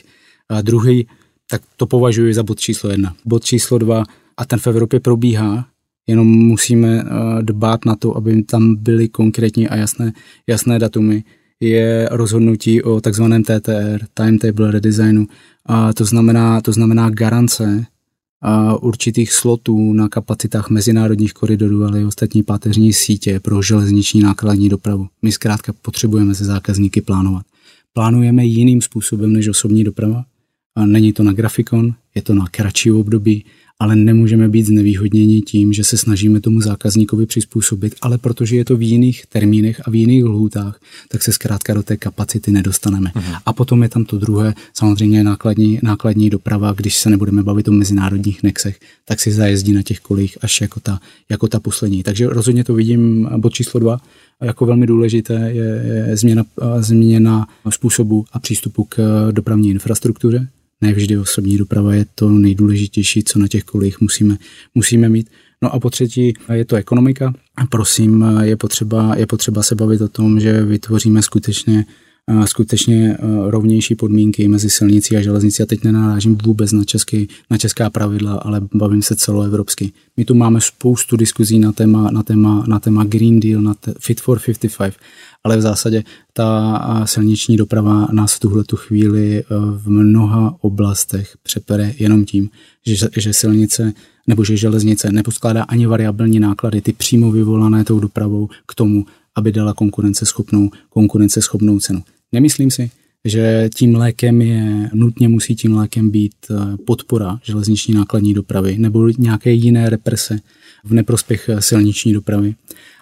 A 0.50 0.62
druhý, 0.62 1.08
tak 1.50 1.62
to 1.78 1.86
považuji 1.86 2.34
za 2.34 2.44
bod 2.44 2.60
číslo 2.60 2.90
jedna. 2.90 3.16
Bod 3.26 3.44
číslo 3.44 3.78
dva, 3.78 4.04
a 4.38 4.46
ten 4.46 4.60
v 4.60 4.68
Evropě 4.68 5.00
probíhá, 5.00 5.66
jenom 6.08 6.28
musíme 6.28 7.04
eh, 7.04 7.42
dbát 7.42 7.86
na 7.86 7.96
to, 7.96 8.18
aby 8.18 8.44
tam 8.44 8.76
byly 8.76 9.10
konkrétní 9.10 9.68
a 9.70 9.76
jasné, 9.76 10.14
jasné 10.48 10.80
datumy, 10.80 11.24
je 11.60 12.10
rozhodnutí 12.12 12.84
o 12.84 13.02
takzvaném 13.02 13.44
TTR, 13.44 14.06
Timetable 14.14 14.72
Redesignu. 14.72 15.28
A 15.66 15.94
to 15.94 16.06
znamená, 16.06 16.62
to 16.62 16.72
znamená 16.72 17.10
garance 17.10 17.86
a 18.42 18.76
určitých 18.76 19.34
slotů 19.34 19.94
na 19.94 20.10
kapacitách 20.10 20.70
mezinárodních 20.70 21.34
koridorů, 21.34 21.84
ale 21.84 22.02
i 22.02 22.06
ostatní 22.06 22.44
páteřní 22.44 22.94
sítě 22.94 23.40
pro 23.40 23.62
železniční 23.62 24.22
nákladní 24.22 24.70
dopravu. 24.70 25.08
My 25.22 25.32
zkrátka 25.32 25.74
potřebujeme 25.82 26.36
se 26.36 26.46
zákazníky 26.46 27.02
plánovat. 27.02 27.46
Plánujeme 27.94 28.46
jiným 28.46 28.82
způsobem 28.82 29.34
než 29.34 29.48
osobní 29.48 29.84
doprava. 29.84 30.26
A 30.76 30.86
není 30.86 31.14
to 31.14 31.24
na 31.24 31.34
grafikon, 31.34 31.94
je 32.16 32.22
to 32.22 32.36
na 32.36 32.46
kratší 32.52 32.92
období 32.92 33.46
ale 33.80 33.96
nemůžeme 33.96 34.50
být 34.50 34.66
znevýhodněni 34.66 35.42
tím, 35.42 35.74
že 35.74 35.84
se 35.84 35.98
snažíme 35.98 36.40
tomu 36.40 36.62
zákazníkovi 36.62 37.26
přizpůsobit, 37.26 37.96
ale 38.02 38.18
protože 38.18 38.56
je 38.56 38.66
to 38.66 38.78
v 38.78 38.82
jiných 38.82 39.26
termínech 39.26 39.82
a 39.86 39.90
v 39.90 39.96
jiných 39.96 40.24
lhůtách, 40.24 40.80
tak 41.08 41.24
se 41.24 41.32
zkrátka 41.32 41.74
do 41.74 41.84
té 41.84 41.98
kapacity 41.98 42.52
nedostaneme. 42.52 43.12
Uh-huh. 43.16 43.36
A 43.46 43.54
potom 43.54 43.84
je 43.84 43.90
tam 43.90 44.06
to 44.06 44.18
druhé, 44.18 44.54
samozřejmě 44.74 45.24
nákladní, 45.24 45.80
nákladní 45.84 46.30
doprava, 46.30 46.74
když 46.74 46.98
se 46.98 47.10
nebudeme 47.10 47.44
bavit 47.44 47.68
o 47.68 47.72
mezinárodních 47.72 48.44
nexech, 48.44 48.80
tak 49.06 49.20
si 49.20 49.32
zajezdí 49.32 49.74
na 49.74 49.82
těch 49.82 50.00
kolích 50.00 50.38
až 50.42 50.62
jako 50.62 50.80
ta, 50.80 51.00
jako 51.30 51.48
ta 51.48 51.60
poslední. 51.60 52.04
Takže 52.04 52.28
rozhodně 52.28 52.64
to 52.64 52.74
vidím 52.74 53.30
bod 53.38 53.54
číslo 53.54 53.80
dva, 53.80 53.98
jako 54.42 54.66
velmi 54.66 54.88
důležité 54.88 55.34
je, 55.34 55.84
je 56.08 56.18
změna, 56.18 56.46
změna 56.80 57.48
způsobu 57.70 58.26
a 58.32 58.40
přístupu 58.40 58.84
k 58.84 59.28
dopravní 59.32 59.70
infrastruktuře, 59.70 60.48
ne 60.82 60.94
vždy 60.94 61.18
osobní 61.18 61.58
doprava 61.58 61.94
je 61.94 62.06
to 62.16 62.30
nejdůležitější, 62.30 63.24
co 63.24 63.40
na 63.40 63.48
těch 63.48 63.64
kolích 63.64 64.02
musíme, 64.02 64.38
musíme 64.76 65.10
mít. 65.10 65.30
No 65.62 65.74
a 65.74 65.80
po 65.80 65.90
třetí 65.90 66.34
je 66.54 66.66
to 66.66 66.76
ekonomika. 66.76 67.34
Prosím, 67.70 68.26
je 68.42 68.56
potřeba, 68.56 69.16
je 69.16 69.26
potřeba 69.26 69.64
se 69.64 69.76
bavit 69.76 70.02
o 70.02 70.08
tom, 70.08 70.40
že 70.40 70.62
vytvoříme 70.62 71.22
skutečně 71.22 71.86
skutečně 72.46 73.18
rovnější 73.48 73.96
podmínky 73.96 74.48
mezi 74.48 74.70
silnicí 74.70 75.18
a 75.18 75.22
železnicí. 75.22 75.64
A 75.64 75.66
teď 75.66 75.84
nenarážím 75.84 76.38
vůbec 76.46 76.72
na, 76.72 76.84
český, 76.84 77.28
na 77.50 77.58
česká 77.58 77.90
pravidla, 77.90 78.34
ale 78.34 78.62
bavím 78.74 79.02
se 79.02 79.16
celoevropsky. 79.16 79.92
My 80.18 80.26
tu 80.26 80.36
máme 80.36 80.62
spoustu 80.62 81.18
diskuzí 81.18 81.60
na 81.60 81.72
téma, 81.72 82.12
na 82.12 82.24
téma, 82.24 82.64
na 82.68 82.80
téma 82.80 83.04
Green 83.04 83.40
Deal, 83.40 83.62
na 83.62 83.76
Fit 84.00 84.22
for 84.22 84.40
55 84.40 84.94
ale 85.44 85.58
v 85.58 85.62
zásadě 85.62 86.04
ta 86.34 87.06
silniční 87.06 87.58
doprava 87.58 88.08
nás 88.12 88.34
v 88.34 88.40
tuhle 88.40 88.64
tu 88.64 88.76
chvíli 88.76 89.40
e, 89.40 89.44
v 89.72 89.90
mnoha 89.90 90.56
oblastech 90.62 91.38
přepere 91.44 91.94
jenom 92.00 92.26
tím, 92.26 92.50
že, 92.86 93.08
že 93.18 93.34
silnice 93.34 93.94
nebo 94.28 94.44
že 94.44 94.58
železnice 94.58 95.12
neposkládá 95.12 95.64
ani 95.64 95.86
variabilní 95.86 96.40
náklady, 96.40 96.82
ty 96.82 96.94
přímo 96.94 97.32
vyvolané 97.32 97.84
tou 97.84 98.00
dopravou 98.00 98.50
k 98.68 98.76
tomu, 98.76 99.06
aby 99.36 99.52
dala 99.52 99.74
konkurenceschopnou, 99.74 100.70
konkurenceschopnou 100.90 101.80
cenu. 101.80 102.04
Nemyslím 102.32 102.72
si, 102.72 102.92
že 103.26 103.70
tím 103.76 103.96
lékem 103.96 104.42
je, 104.42 104.90
nutně 104.94 105.28
musí 105.28 105.56
tím 105.56 105.74
lékem 105.74 106.10
být 106.10 106.36
e, 106.52 106.78
podpora 106.78 107.40
železniční 107.44 107.94
nákladní 107.94 108.34
dopravy 108.34 108.78
nebo 108.78 109.08
nějaké 109.08 109.52
jiné 109.52 109.90
represe 109.90 110.40
v 110.84 110.94
neprospěch 110.94 111.50
e, 111.50 111.62
silniční 111.62 112.14
dopravy 112.14 112.56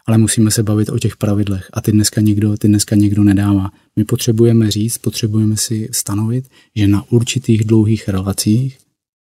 ale 0.08 0.18
musíme 0.18 0.52
se 0.52 0.64
bavit 0.64 0.90
o 0.90 1.00
těch 1.00 1.18
pravidlech 1.18 1.70
a 1.74 1.82
ty 1.82 1.92
dneska 1.92 2.22
někdo, 2.22 2.58
ty 2.58 2.68
dneska 2.68 2.96
někdo 2.96 3.24
nedává. 3.24 3.72
My 3.96 4.06
potřebujeme 4.06 4.72
říct, 4.72 4.98
potřebujeme 4.98 5.58
si 5.58 5.90
stanovit, 5.92 6.46
že 6.76 6.88
na 6.88 7.12
určitých 7.12 7.64
dlouhých 7.64 8.10
relacích, 8.10 8.78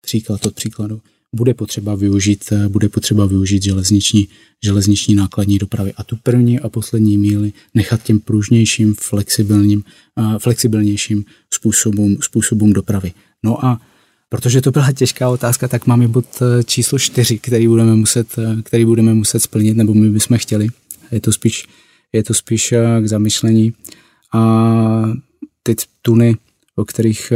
příklad 0.01 0.47
od 0.47 0.55
příkladu, 0.55 1.01
bude 1.35 1.55
potřeba 1.55 1.95
využít, 1.95 2.53
bude 2.68 2.89
potřeba 2.89 3.26
využít 3.26 3.62
železniční, 3.62 4.28
železniční 4.64 5.14
nákladní 5.14 5.59
dopravy. 5.59 5.93
A 5.97 6.05
tu 6.05 6.16
první 6.22 6.61
a 6.61 6.68
poslední 6.68 7.18
míli 7.18 7.53
nechat 7.74 8.03
těm 8.03 8.20
pružnějším, 8.20 8.95
flexibilním, 8.95 9.85
flexibilnějším 10.39 11.24
způsobům, 11.55 12.16
způsobům 12.20 12.72
dopravy. 12.72 13.12
No 13.43 13.64
a 13.64 13.80
Protože 14.33 14.61
to 14.61 14.70
byla 14.70 14.93
těžká 14.93 15.28
otázka, 15.28 15.68
tak 15.68 15.87
máme 15.87 16.09
bod 16.09 16.24
eh, 16.43 16.64
číslo 16.64 16.99
čtyři, 16.99 17.39
který 17.39 17.68
budeme 17.68 17.95
muset, 17.95 18.39
eh, 18.39 18.62
který 18.62 18.85
budeme 18.85 19.14
muset 19.14 19.41
splnit, 19.41 19.76
nebo 19.76 19.95
my 19.95 20.11
bychom 20.11 20.39
chtěli. 20.39 20.68
Je 21.11 21.20
to 21.20 21.33
spíš, 21.33 21.64
je 22.12 22.22
to 22.22 22.35
spíš 22.35 22.72
eh, 22.72 23.01
k 23.01 23.09
zamyšlení. 23.09 23.72
A 24.33 25.12
ty 25.62 25.76
tuny, 26.03 26.37
o 26.76 26.85
kterých 26.85 27.33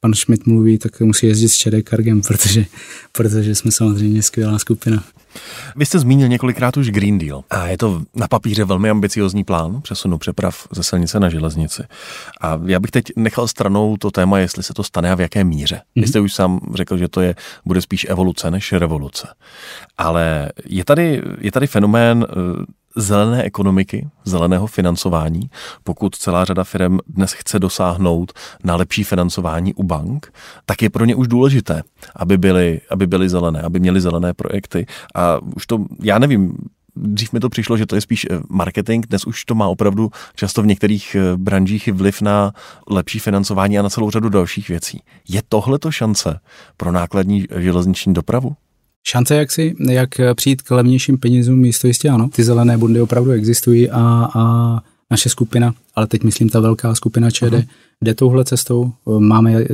pan 0.00 0.14
Schmidt 0.14 0.46
mluví, 0.46 0.78
tak 0.78 1.00
musí 1.00 1.26
jezdit 1.26 1.48
s 1.48 1.56
Čedek 1.56 1.88
Kargem, 1.88 2.22
protože, 2.22 2.64
protože 3.12 3.54
jsme 3.54 3.72
samozřejmě 3.72 4.22
skvělá 4.22 4.58
skupina. 4.58 5.04
Vy 5.76 5.86
jste 5.86 5.98
zmínil 5.98 6.28
několikrát 6.28 6.76
už 6.76 6.90
Green 6.90 7.18
Deal 7.18 7.44
a 7.50 7.66
je 7.66 7.78
to 7.78 8.02
na 8.14 8.28
papíře 8.28 8.64
velmi 8.64 8.90
ambiciozní 8.90 9.44
plán 9.44 9.80
přesunu 9.82 10.18
přeprav 10.18 10.68
ze 10.70 10.82
silnice 10.82 11.20
na 11.20 11.28
železnici. 11.28 11.82
A 12.40 12.60
já 12.66 12.80
bych 12.80 12.90
teď 12.90 13.04
nechal 13.16 13.48
stranou 13.48 13.96
to 13.96 14.10
téma, 14.10 14.38
jestli 14.38 14.62
se 14.62 14.74
to 14.74 14.82
stane 14.82 15.12
a 15.12 15.14
v 15.14 15.20
jaké 15.20 15.44
míře. 15.44 15.74
Mm-hmm. 15.74 15.94
Vy 15.94 16.00
mhm. 16.00 16.08
jste 16.08 16.20
už 16.20 16.34
sám 16.34 16.60
řekl, 16.74 16.96
že 16.96 17.08
to 17.08 17.20
je, 17.20 17.34
bude 17.64 17.80
spíš 17.80 18.06
evoluce 18.08 18.50
než 18.50 18.72
revoluce. 18.72 19.28
Ale 19.98 20.52
je 20.64 20.84
tady, 20.84 21.22
je 21.40 21.52
tady 21.52 21.66
fenomén 21.66 22.26
eh, 22.28 22.34
zelené 22.96 23.42
ekonomiky, 23.42 24.08
zeleného 24.24 24.66
financování, 24.66 25.50
pokud 25.84 26.16
celá 26.16 26.44
řada 26.44 26.64
firm 26.64 26.98
dnes 27.06 27.32
chce 27.32 27.58
dosáhnout 27.58 28.32
na 28.64 28.76
lepší 28.76 29.04
financování 29.04 29.74
u 29.74 29.82
bank, 29.82 30.32
tak 30.66 30.82
je 30.82 30.90
pro 30.90 31.04
ně 31.04 31.14
už 31.14 31.28
důležité, 31.28 31.82
aby 32.16 32.38
byly, 32.38 32.80
aby 32.90 33.06
byly 33.06 33.28
zelené, 33.28 33.62
aby 33.62 33.80
měly 33.80 34.00
zelené 34.00 34.34
projekty. 34.34 34.86
A 35.14 35.38
už 35.56 35.66
to, 35.66 35.84
já 36.02 36.18
nevím, 36.18 36.56
dřív 36.96 37.32
mi 37.32 37.40
to 37.40 37.48
přišlo, 37.48 37.76
že 37.76 37.86
to 37.86 37.94
je 37.94 38.00
spíš 38.00 38.26
eh, 38.30 38.40
marketing, 38.48 39.06
dnes 39.06 39.26
už 39.26 39.44
to 39.44 39.54
má 39.54 39.68
opravdu 39.68 40.10
často 40.34 40.62
v 40.62 40.66
některých 40.66 41.14
eh, 41.14 41.36
branžích 41.36 41.88
vliv 41.92 42.22
na 42.22 42.52
lepší 42.90 43.18
financování 43.18 43.78
a 43.78 43.82
na 43.82 43.90
celou 43.90 44.10
řadu 44.10 44.28
dalších 44.28 44.68
věcí. 44.68 45.02
Je 45.28 45.42
tohle 45.48 45.78
to 45.78 45.90
šance 45.90 46.40
pro 46.76 46.92
nákladní 46.92 47.46
železniční 47.56 48.14
dopravu? 48.14 48.56
Šance, 49.08 49.34
jak 49.34 49.52
si, 49.52 49.74
jak 49.90 50.10
přijít 50.34 50.62
k 50.62 50.70
levnějším 50.70 51.18
penězům, 51.18 51.64
jistě, 51.64 51.88
jistě 51.88 52.08
ano. 52.08 52.28
Ty 52.28 52.44
zelené 52.44 52.78
bondy 52.78 53.00
opravdu 53.00 53.30
existují 53.30 53.90
a, 53.90 54.30
a 54.34 54.80
naše 55.10 55.28
skupina, 55.28 55.74
ale 55.94 56.06
teď 56.06 56.22
myslím 56.22 56.48
ta 56.48 56.60
velká 56.60 56.94
skupina 56.94 57.30
ČD, 57.30 57.42
uh-huh. 57.42 57.66
jde 58.02 58.14
touhle 58.14 58.44
cestou. 58.44 58.92
Máme 59.18 59.64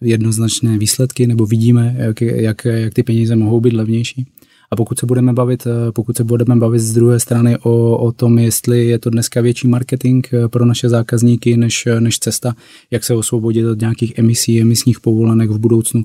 jednoznačné 0.00 0.78
výsledky, 0.78 1.26
nebo 1.26 1.46
vidíme, 1.46 1.94
jak, 1.98 2.20
jak, 2.20 2.64
jak 2.64 2.94
ty 2.94 3.02
peníze 3.02 3.36
mohou 3.36 3.60
být 3.60 3.72
levnější. 3.72 4.26
A 4.70 4.76
pokud 4.76 4.98
se 4.98 5.06
budeme 5.06 5.32
bavit, 5.32 5.66
pokud 5.94 6.16
se 6.16 6.24
budeme 6.24 6.56
bavit 6.56 6.78
z 6.78 6.92
druhé 6.92 7.20
strany 7.20 7.58
o, 7.58 7.96
o 7.96 8.12
tom, 8.12 8.38
jestli 8.38 8.86
je 8.86 8.98
to 8.98 9.10
dneska 9.10 9.40
větší 9.40 9.68
marketing 9.68 10.26
pro 10.46 10.64
naše 10.64 10.88
zákazníky 10.88 11.56
než, 11.56 11.88
než 11.98 12.18
cesta, 12.18 12.54
jak 12.90 13.04
se 13.04 13.14
osvobodit 13.14 13.66
od 13.66 13.80
nějakých 13.80 14.18
emisí, 14.18 14.60
emisních 14.60 15.00
povolenek 15.00 15.50
v 15.50 15.58
budoucnu, 15.58 16.04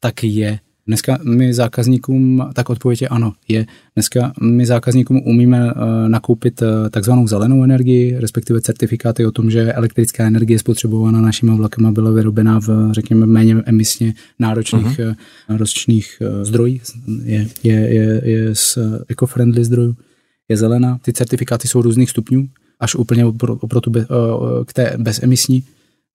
tak 0.00 0.24
je 0.24 0.58
Dneska 0.88 1.18
my 1.24 1.54
zákazníkům, 1.54 2.48
tak 2.54 2.70
odpověď 2.70 3.02
je 3.02 3.08
ano, 3.08 3.32
je. 3.48 3.66
Dneska 3.94 4.32
my 4.40 4.66
zákazníkům 4.66 5.22
umíme 5.26 5.72
uh, 5.72 5.80
nakoupit 6.08 6.62
uh, 6.62 6.68
takzvanou 6.90 7.26
zelenou 7.26 7.64
energii, 7.64 8.16
respektive 8.18 8.60
certifikáty 8.60 9.26
o 9.26 9.30
tom, 9.30 9.50
že 9.50 9.72
elektrická 9.72 10.26
energie 10.26 10.58
spotřebovaná 10.58 11.20
našimi 11.20 11.56
vlakama 11.56 11.92
byla 11.92 12.10
vyrobena 12.10 12.60
v, 12.60 12.92
řekněme, 12.92 13.26
méně 13.26 13.56
emisně 13.66 14.14
náročných, 14.38 14.98
uh-huh. 14.98 15.16
náročných 15.48 16.18
uh, 16.20 16.44
zdrojích, 16.44 16.82
je, 17.24 17.48
je, 17.62 17.74
je, 17.74 18.22
je 18.24 18.54
z 18.54 18.78
eco-friendly 19.08 19.64
zdrojů, 19.64 19.96
je 20.48 20.56
zelená. 20.56 20.98
Ty 21.02 21.12
certifikáty 21.12 21.68
jsou 21.68 21.82
různých 21.82 22.10
stupňů, 22.10 22.48
až 22.80 22.94
úplně 22.94 23.24
oproti 23.24 23.90
be, 23.90 24.06
k 24.66 24.72
té 24.72 24.94
bezemisní, 24.98 25.64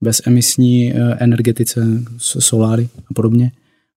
bezemisní 0.02 0.94
energetice, 1.18 1.86
soláry 2.18 2.90
a 3.10 3.14
podobně. 3.14 3.52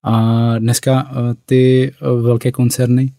A 0.06 0.54
dneska 0.58 1.10
eh, 1.10 1.34
ty 1.46 1.92
eh, 1.92 2.22
velké 2.22 2.52
koncerny 2.52 3.12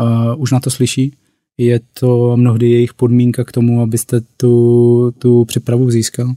uh, 0.00 0.42
už 0.42 0.52
na 0.52 0.60
to 0.60 0.70
slyší. 0.70 1.12
Je 1.58 1.80
to 1.94 2.36
mnohdy 2.36 2.70
jejich 2.70 2.94
podmínka 2.94 3.44
k 3.44 3.52
tomu, 3.52 3.82
abyste 3.82 4.20
tu, 4.36 5.14
tu 5.18 5.44
přepravu 5.44 5.90
získal. 5.90 6.34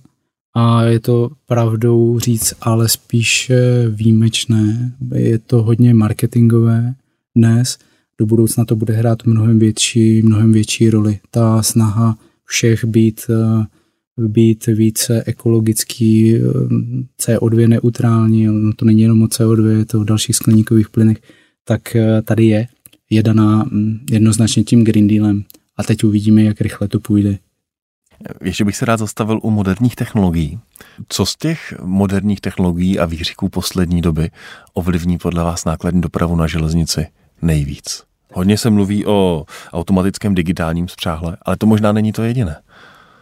A 0.55 0.83
je 0.83 0.99
to 0.99 1.29
pravdou 1.45 2.19
říct, 2.19 2.53
ale 2.61 2.89
spíše 2.89 3.89
výjimečné. 3.89 4.91
Je 5.15 5.39
to 5.39 5.63
hodně 5.63 5.93
marketingové 5.93 6.93
dnes. 7.35 7.77
Do 8.19 8.25
budoucna 8.25 8.65
to 8.65 8.75
bude 8.75 8.93
hrát 8.93 9.25
mnohem 9.25 9.59
větší, 9.59 10.21
mnohem 10.21 10.51
větší 10.51 10.89
roli. 10.89 11.19
Ta 11.31 11.63
snaha 11.63 12.17
všech 12.45 12.85
být 12.85 13.21
uh, 13.29 13.65
být 14.17 14.65
více 14.65 15.23
ekologický, 15.25 16.35
CO2 17.21 17.67
neutrální, 17.67 18.45
no 18.45 18.73
to 18.73 18.85
není 18.85 19.01
jenom 19.01 19.21
o 19.21 19.25
CO2, 19.25 19.77
je 19.77 19.85
to 19.85 19.99
o 19.99 20.03
dalších 20.03 20.35
skleníkových 20.35 20.89
plynech, 20.89 21.17
tak 21.63 21.95
eh, 21.95 22.21
tady 22.21 22.45
je, 22.45 22.67
je 23.09 23.23
daná 23.23 23.63
mm, 23.63 23.99
jednoznačně 24.11 24.63
tím 24.63 24.83
Green 24.83 25.07
Dealem 25.07 25.43
a 25.77 25.83
teď 25.83 26.03
uvidíme, 26.03 26.43
jak 26.43 26.61
rychle 26.61 26.87
to 26.87 26.99
půjde. 26.99 27.37
Ještě 28.43 28.65
bych 28.65 28.75
se 28.77 28.85
rád 28.85 28.97
zastavil 28.97 29.39
u 29.43 29.49
moderních 29.49 29.95
technologií. 29.95 30.59
Co 31.09 31.25
z 31.25 31.35
těch 31.35 31.73
moderních 31.81 32.41
technologií 32.41 32.99
a 32.99 33.05
výřiků 33.05 33.49
poslední 33.49 34.01
doby 34.01 34.29
ovlivní 34.73 35.17
podle 35.17 35.43
vás 35.43 35.65
nákladní 35.65 36.01
dopravu 36.01 36.35
na 36.35 36.47
železnici 36.47 37.07
nejvíc? 37.41 38.03
Hodně 38.33 38.57
se 38.57 38.69
mluví 38.69 39.05
o 39.05 39.45
automatickém 39.71 40.35
digitálním 40.35 40.87
spřáhle, 40.87 41.37
ale 41.41 41.57
to 41.57 41.65
možná 41.65 41.91
není 41.91 42.11
to 42.11 42.23
jediné. 42.23 42.55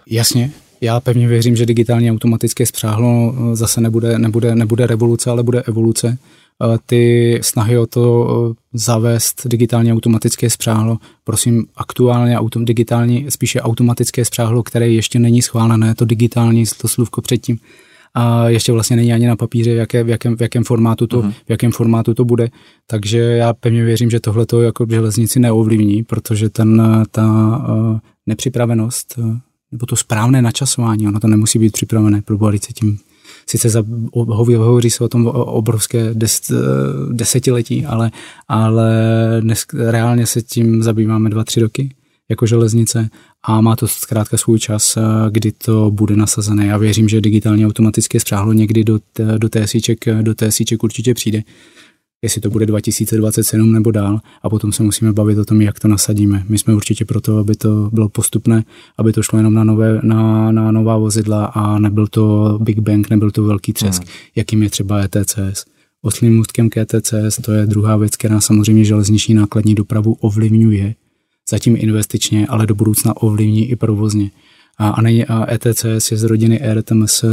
Jasně, 0.08 0.52
já 0.82 1.00
pevně 1.00 1.28
věřím, 1.28 1.56
že 1.56 1.66
digitálně 1.66 2.12
automatické 2.12 2.66
spřáhlo 2.66 3.34
eh, 3.34 3.56
zase 3.56 3.82
nebude, 3.82 4.20
nebude, 4.20 4.56
nebude 4.56 4.88
revoluce, 4.88 5.30
ale 5.30 5.44
bude 5.44 5.62
evoluce. 5.62 6.18
Eh, 6.64 6.78
ty 6.86 7.40
snahy 7.44 7.78
o 7.78 7.86
to 7.86 8.28
eh, 8.52 8.56
zavést 8.74 9.48
digitálně 9.48 9.94
automatické 9.94 10.50
spřáhlo, 10.50 10.98
prosím, 11.24 11.66
aktuálně 11.76 12.38
autom, 12.38 12.66
digitální, 12.66 13.26
spíše 13.30 13.62
automatické 13.62 14.26
spřáhlo, 14.26 14.64
které 14.64 14.90
ještě 14.90 15.20
není 15.20 15.42
schválené, 15.42 15.96
to 15.96 16.06
digitální, 16.06 16.64
to 16.82 16.88
slůvko 16.88 17.22
předtím, 17.22 17.58
a 18.14 18.50
ještě 18.50 18.72
vlastně 18.72 18.96
není 18.96 19.14
ani 19.14 19.28
na 19.28 19.36
papíře, 19.36 19.74
v, 19.74 19.78
jaké, 19.78 20.04
v, 20.04 20.10
jakém, 20.10 20.38
v, 20.38 20.42
jakém, 20.42 20.64
formátu 20.64 21.08
to, 21.08 21.22
uh-huh. 21.22 21.32
v 21.32 21.50
jakém 21.50 21.72
formátu 21.72 22.14
to 22.14 22.26
bude. 22.26 22.50
Takže 22.88 23.20
já 23.20 23.54
pevně 23.54 23.84
věřím, 23.84 24.10
že 24.10 24.20
tohle 24.20 24.46
to 24.46 24.62
jako 24.62 24.86
železnici 24.90 25.40
neovlivní, 25.40 26.04
protože 26.04 26.50
ten, 26.50 27.04
ta 27.12 27.28
uh, 27.70 27.98
nepřipravenost 28.28 29.20
nebo 29.72 29.86
to 29.86 29.96
správné 29.96 30.42
načasování, 30.42 31.08
ono 31.08 31.20
to 31.20 31.28
nemusí 31.28 31.60
být 31.60 31.74
připravené, 31.74 32.22
probovat 32.22 32.64
se 32.64 32.74
tím 32.74 33.00
sice 33.50 33.70
za, 33.70 33.84
hovoří 34.58 34.90
se 34.90 35.04
o 35.04 35.08
tom 35.08 35.28
obrovské 35.28 36.14
des, 36.14 36.52
desetiletí, 37.12 37.86
ale, 37.86 38.12
ale 38.48 38.92
dnes 39.40 39.66
reálně 39.74 40.26
se 40.26 40.42
tím 40.42 40.84
zabýváme 40.84 41.30
dva, 41.30 41.44
tři 41.44 41.60
roky 41.60 41.96
jako 42.30 42.46
železnice 42.46 43.10
a 43.44 43.62
má 43.62 43.76
to 43.76 43.88
zkrátka 43.88 44.38
svůj 44.38 44.60
čas, 44.60 44.98
kdy 45.32 45.52
to 45.52 45.92
bude 45.92 46.16
nasazené. 46.16 46.66
Já 46.66 46.78
věřím, 46.78 47.10
že 47.10 47.22
digitálně 47.22 47.68
automatické 47.68 48.20
spřáhlo 48.20 48.54
někdy 48.54 48.84
do, 48.84 49.00
do, 49.38 49.50
té 49.50 49.68
síček, 49.68 50.06
do 50.22 50.36
té 50.36 50.52
síček 50.52 50.84
určitě 50.84 51.14
přijde 51.14 51.44
jestli 52.22 52.42
to 52.42 52.50
bude 52.50 52.66
2027 52.66 53.74
nebo 53.74 53.92
dál 53.92 54.20
a 54.42 54.50
potom 54.50 54.72
se 54.72 54.84
musíme 54.84 55.14
bavit 55.14 55.38
o 55.38 55.46
tom, 55.46 55.62
jak 55.62 55.80
to 55.80 55.88
nasadíme. 55.88 56.44
My 56.50 56.58
jsme 56.58 56.76
určitě 56.76 57.06
proto, 57.06 57.38
aby 57.38 57.56
to 57.56 57.90
bylo 57.94 58.10
postupné, 58.10 58.64
aby 58.98 59.14
to 59.14 59.24
šlo 59.24 59.40
jenom 59.40 59.54
na, 59.54 59.64
nové, 59.64 60.00
na, 60.04 60.52
na 60.52 60.72
nová 60.72 60.98
vozidla 60.98 61.46
a 61.46 61.80
nebyl 61.80 62.08
to 62.08 62.58
Big 62.62 62.80
Bang, 62.80 63.10
nebyl 63.10 63.32
to 63.32 63.44
velký 63.44 63.74
třesk, 63.74 64.04
hmm. 64.04 64.12
jakým 64.36 64.64
je 64.64 64.70
třeba 64.70 65.00
ETCS. 65.00 65.66
Oslým 66.02 66.36
můstkem 66.36 66.70
k 66.70 66.78
ETCS 66.78 67.42
to 67.42 67.52
je 67.52 67.66
druhá 67.66 67.98
věc, 67.98 68.16
která 68.16 68.42
samozřejmě 68.42 68.86
železniční 68.86 69.36
nákladní 69.36 69.76
dopravu 69.76 70.14
ovlivňuje, 70.14 70.96
zatím 71.50 71.76
investičně, 71.80 72.48
ale 72.48 72.68
do 72.68 72.76
budoucna 72.76 73.18
ovlivní 73.18 73.70
i 73.70 73.76
provozně. 73.76 74.32
A, 74.82 74.90
a, 74.90 75.02
nej, 75.02 75.26
a 75.30 75.54
ETCS 75.54 76.12
je 76.12 76.18
z 76.18 76.24
rodiny 76.24 76.62
RTMS 76.74 77.26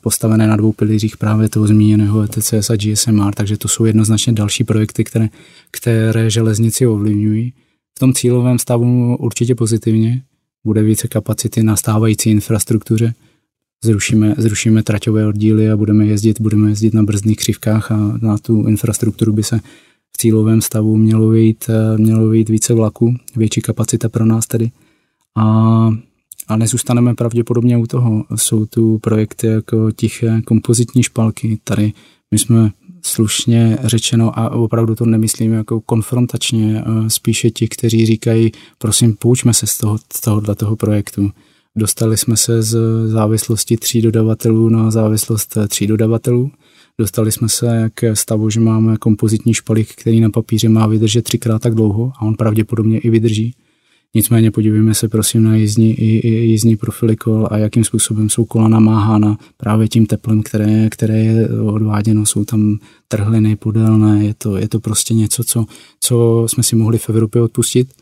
postavené 0.00 0.46
na 0.46 0.56
dvou 0.56 0.72
pilířích 0.72 1.16
právě 1.16 1.48
toho 1.48 1.66
zmíněného 1.66 2.22
ETCS 2.22 2.70
a 2.70 2.76
GSMR, 2.76 3.34
takže 3.34 3.56
to 3.56 3.68
jsou 3.68 3.84
jednoznačně 3.84 4.32
další 4.32 4.64
projekty, 4.64 5.04
které, 5.04 5.28
které 5.70 6.30
železnici 6.30 6.86
ovlivňují. 6.86 7.52
V 7.96 8.00
tom 8.00 8.12
cílovém 8.12 8.58
stavu 8.58 9.16
určitě 9.16 9.54
pozitivně, 9.54 10.22
bude 10.64 10.82
více 10.82 11.08
kapacity 11.08 11.62
na 11.62 11.76
stávající 11.76 12.30
infrastruktuře, 12.30 13.14
zrušíme, 13.84 14.34
zrušíme 14.38 14.82
traťové 14.82 15.26
oddíly 15.26 15.70
a 15.70 15.76
budeme 15.76 16.06
jezdit, 16.06 16.40
budeme 16.40 16.68
jezdit 16.68 16.94
na 16.94 17.02
brzdných 17.02 17.36
křivkách 17.36 17.92
a 17.92 18.18
na 18.22 18.38
tu 18.38 18.66
infrastrukturu 18.66 19.32
by 19.32 19.42
se 19.42 19.60
v 20.12 20.16
cílovém 20.16 20.60
stavu 20.60 20.96
mělo 20.96 21.28
vejít, 21.28 21.70
mělo 21.96 22.28
vejít 22.28 22.48
více 22.48 22.74
vlaků, 22.74 23.14
větší 23.36 23.60
kapacita 23.60 24.08
pro 24.08 24.24
nás 24.24 24.46
tedy. 24.46 24.70
A 25.36 25.88
a 26.48 26.56
nezůstaneme 26.56 27.14
pravděpodobně 27.14 27.78
u 27.78 27.86
toho. 27.86 28.24
Jsou 28.36 28.66
tu 28.66 28.98
projekty 28.98 29.46
jako 29.46 29.90
tiché 29.90 30.42
kompozitní 30.46 31.02
špalky. 31.02 31.58
Tady 31.64 31.92
my 32.30 32.38
jsme 32.38 32.70
slušně 33.02 33.78
řečeno 33.82 34.38
a 34.38 34.50
opravdu 34.50 34.94
to 34.94 35.06
nemyslím 35.06 35.52
jako 35.52 35.80
konfrontačně, 35.80 36.84
spíše 37.08 37.50
ti, 37.50 37.68
kteří 37.68 38.06
říkají, 38.06 38.52
prosím, 38.78 39.14
poučme 39.14 39.54
se 39.54 39.66
z, 39.66 39.78
toho, 39.78 39.98
z 40.12 40.20
tohohle 40.20 40.54
toho 40.54 40.76
projektu. 40.76 41.30
Dostali 41.76 42.16
jsme 42.16 42.36
se 42.36 42.62
z 42.62 42.78
závislosti 43.06 43.76
tří 43.76 44.02
dodavatelů 44.02 44.68
na 44.68 44.90
závislost 44.90 45.58
tří 45.68 45.86
dodavatelů. 45.86 46.50
Dostali 46.98 47.32
jsme 47.32 47.48
se 47.48 47.90
k 47.94 48.16
stavu, 48.16 48.50
že 48.50 48.60
máme 48.60 48.96
kompozitní 48.96 49.54
špalík, 49.54 49.94
který 49.94 50.20
na 50.20 50.30
papíře 50.30 50.68
má 50.68 50.86
vydržet 50.86 51.22
třikrát 51.22 51.62
tak 51.62 51.74
dlouho 51.74 52.12
a 52.16 52.22
on 52.22 52.34
pravděpodobně 52.34 52.98
i 52.98 53.10
vydrží 53.10 53.54
Nicméně 54.14 54.50
podívejme 54.50 54.94
se 54.94 55.08
prosím 55.08 55.42
na 55.42 55.56
jízdní, 55.56 55.96
jízdní 56.24 56.76
profily 56.76 57.16
kol 57.16 57.48
a 57.50 57.58
jakým 57.58 57.84
způsobem 57.84 58.30
jsou 58.30 58.44
kola 58.44 58.68
namáhána 58.68 59.38
právě 59.56 59.88
tím 59.88 60.06
teplem, 60.06 60.42
které, 60.42 60.90
které 60.90 61.18
je 61.18 61.48
odváděno. 61.48 62.26
Jsou 62.26 62.44
tam 62.44 62.78
trhliny 63.08 63.56
podélné, 63.56 64.24
je 64.24 64.34
to, 64.34 64.56
je 64.56 64.68
to 64.68 64.80
prostě 64.80 65.14
něco, 65.14 65.44
co, 65.44 65.64
co 66.00 66.46
jsme 66.48 66.62
si 66.62 66.76
mohli 66.76 66.98
v 66.98 67.08
Evropě 67.08 67.42
odpustit. 67.42 67.92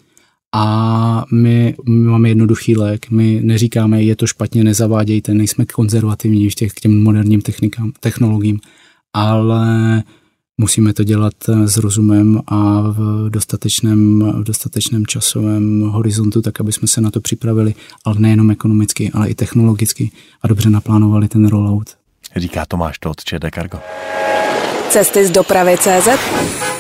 A 0.55 1.25
my, 1.33 1.75
my 1.89 2.05
máme 2.05 2.29
jednoduchý 2.29 2.77
lék. 2.77 3.11
My 3.11 3.41
neříkáme, 3.43 4.03
je 4.03 4.17
to 4.17 4.27
špatně, 4.27 4.65
nezavádějte, 4.65 5.35
nejsme 5.35 5.67
konzervativní 5.67 6.51
v 6.51 6.55
těch, 6.55 6.73
k 6.73 6.81
těm 6.81 7.03
moderním 7.03 7.41
technikám, 7.41 7.93
technologiím, 8.01 8.61
ale 9.13 10.03
musíme 10.63 10.93
to 10.93 11.05
dělat 11.05 11.33
eh, 11.49 11.69
s 11.69 11.77
rozumem 11.77 12.41
a 12.47 12.81
v 12.81 13.31
dostatečném, 13.31 14.21
v 14.21 14.45
dostatečném 14.45 15.07
časovém 15.07 15.81
horizontu, 15.81 16.43
tak 16.43 16.61
aby 16.61 16.73
jsme 16.73 16.89
se 16.89 17.01
na 17.01 17.11
to 17.11 17.21
připravili, 17.21 17.75
ale 18.05 18.17
nejenom 18.19 18.51
ekonomicky, 18.51 19.11
ale 19.15 19.29
i 19.29 19.35
technologicky 19.35 20.11
a 20.43 20.49
dobře 20.49 20.71
naplánovali 20.71 21.29
ten 21.29 21.49
rollout. 21.49 21.91
Říká 22.37 22.67
Tomáš 22.67 22.99
Tot, 22.99 23.25
ČD 23.25 23.45
Cargo. 23.55 23.79
Cesty 24.89 25.27
z 25.27 25.31
dopravy 25.31 25.77
CZ 25.79 26.09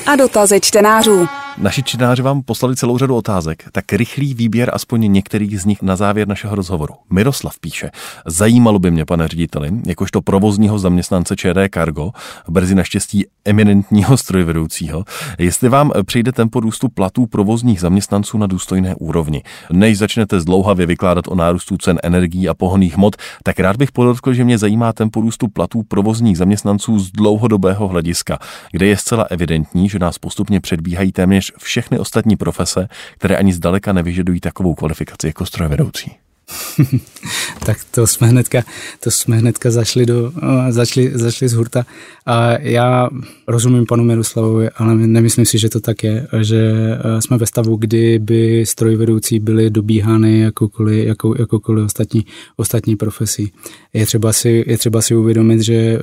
a 0.06 0.16
dotazy 0.16 0.60
čtenářů. 0.60 1.41
Naši 1.58 1.82
čtenáři 1.82 2.22
vám 2.22 2.42
poslali 2.42 2.76
celou 2.76 2.98
řadu 2.98 3.16
otázek, 3.16 3.64
tak 3.72 3.92
rychlý 3.92 4.34
výběr 4.34 4.70
aspoň 4.74 5.12
některých 5.12 5.60
z 5.60 5.64
nich 5.64 5.82
na 5.82 5.96
závěr 5.96 6.28
našeho 6.28 6.54
rozhovoru. 6.54 6.94
Miroslav 7.10 7.58
píše, 7.60 7.90
zajímalo 8.26 8.78
by 8.78 8.90
mě, 8.90 9.04
pane 9.04 9.28
řediteli, 9.28 9.70
jakožto 9.86 10.22
provozního 10.22 10.78
zaměstnance 10.78 11.36
ČD 11.36 11.74
Cargo, 11.74 12.10
brzy 12.48 12.74
naštěstí 12.74 13.24
eminentního 13.44 14.16
strojvedoucího, 14.16 15.04
jestli 15.38 15.68
vám 15.68 15.92
přijde 16.06 16.32
tempo 16.32 16.60
růstu 16.60 16.88
platů 16.88 17.26
provozních 17.26 17.80
zaměstnanců 17.80 18.38
na 18.38 18.46
důstojné 18.46 18.94
úrovni. 18.94 19.42
Než 19.72 19.98
začnete 19.98 20.40
zdlouhavě 20.40 20.86
vykládat 20.86 21.28
o 21.28 21.34
nárůstu 21.34 21.76
cen 21.76 21.98
energií 22.02 22.48
a 22.48 22.54
pohonných 22.54 22.96
hmot, 22.96 23.16
tak 23.42 23.60
rád 23.60 23.76
bych 23.76 23.92
podotkl, 23.92 24.32
že 24.32 24.44
mě 24.44 24.58
zajímá 24.58 24.92
tempo 24.92 25.20
růstu 25.20 25.48
platů 25.48 25.82
provozních 25.82 26.38
zaměstnanců 26.38 26.98
z 26.98 27.10
dlouhodobého 27.10 27.88
hlediska, 27.88 28.38
kde 28.72 28.86
je 28.86 28.96
zcela 28.96 29.26
evidentní, 29.30 29.88
že 29.88 29.98
nás 29.98 30.18
postupně 30.18 30.60
předbíhají 30.60 31.12
téměř 31.12 31.41
téměř 31.42 31.52
všechny 31.58 31.98
ostatní 31.98 32.36
profese, 32.36 32.88
které 33.18 33.36
ani 33.36 33.52
zdaleka 33.52 33.92
nevyžadují 33.92 34.40
takovou 34.40 34.74
kvalifikaci 34.74 35.26
jako 35.26 35.46
strojvedoucí. 35.46 36.10
tak 37.66 37.78
to 37.90 38.06
jsme 38.06 38.26
hnedka, 38.26 38.62
to 39.00 39.10
jsme 39.10 39.36
hnedka 39.36 39.70
zašli, 39.70 40.06
do, 40.06 40.32
začali, 40.70 41.12
začali 41.14 41.48
z 41.48 41.52
hurta. 41.52 41.86
A 42.26 42.58
já 42.58 43.08
rozumím 43.48 43.86
panu 43.86 44.04
Miroslavovi, 44.04 44.70
ale 44.70 44.94
nemyslím 44.94 45.46
si, 45.46 45.58
že 45.58 45.68
to 45.68 45.80
tak 45.80 46.04
je, 46.04 46.26
že 46.40 46.72
jsme 47.20 47.38
ve 47.38 47.46
stavu, 47.46 47.76
kdy 47.76 48.18
by 48.18 48.66
strojvedoucí 48.66 49.38
byly 49.38 49.70
dobíhány 49.70 50.40
jakokoliv, 50.40 51.06
jako, 51.06 51.34
jakokoliv 51.38 51.84
ostatní, 51.84 52.26
ostatní 52.56 52.96
profesí. 52.96 53.52
Je 53.92 54.06
třeba, 54.06 54.32
si, 54.32 54.64
je 54.66 54.78
třeba 54.78 55.02
si 55.02 55.14
uvědomit, 55.14 55.60
že 55.60 55.98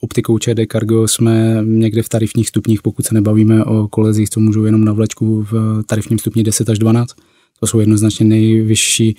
optikou 0.00 0.38
ČD 0.38 0.60
Cargo 0.72 1.08
jsme 1.08 1.58
někde 1.64 2.02
v 2.02 2.08
tarifních 2.08 2.48
stupních, 2.48 2.82
pokud 2.82 3.06
se 3.06 3.14
nebavíme 3.14 3.64
o 3.64 3.88
kolezích, 3.88 4.30
co 4.30 4.40
můžou 4.40 4.64
jenom 4.64 4.84
na 4.84 4.92
vlečku 4.92 5.42
v 5.42 5.82
tarifním 5.86 6.18
stupni 6.18 6.42
10 6.42 6.70
až 6.70 6.78
12. 6.78 7.16
To 7.64 7.68
jsou 7.68 7.80
jednoznačně 7.80 8.26
nejvyšší 8.26 9.16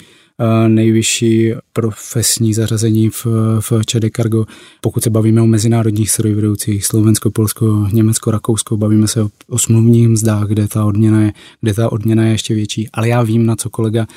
nejvyšší 0.68 1.54
profesní 1.74 2.54
zařazení 2.54 3.10
v, 3.10 3.26
v 3.60 3.72
ČD 3.86 4.06
Cargo. 4.16 4.46
Pokud 4.82 5.04
se 5.04 5.10
bavíme 5.10 5.42
o 5.42 5.46
mezinárodních 5.46 6.12
strojvedoucích, 6.12 6.86
Slovensko, 6.86 7.32
Polsko, 7.32 7.88
Německo, 7.94 8.32
Rakousko, 8.32 8.78
bavíme 8.78 9.08
se 9.08 9.24
o, 9.24 9.30
o 9.50 9.58
smluvních 9.58 10.10
mzdách, 10.10 10.48
kde 10.48 10.68
ta, 10.68 10.86
odměna 10.86 11.22
je, 11.22 11.34
kde 11.62 11.74
ta 11.74 11.92
odměna 11.92 12.26
je 12.26 12.32
ještě 12.32 12.54
větší. 12.54 12.90
Ale 12.94 13.08
já 13.08 13.24
vím, 13.24 13.46
na 13.46 13.56
co 13.56 13.70
kolega, 13.70 14.08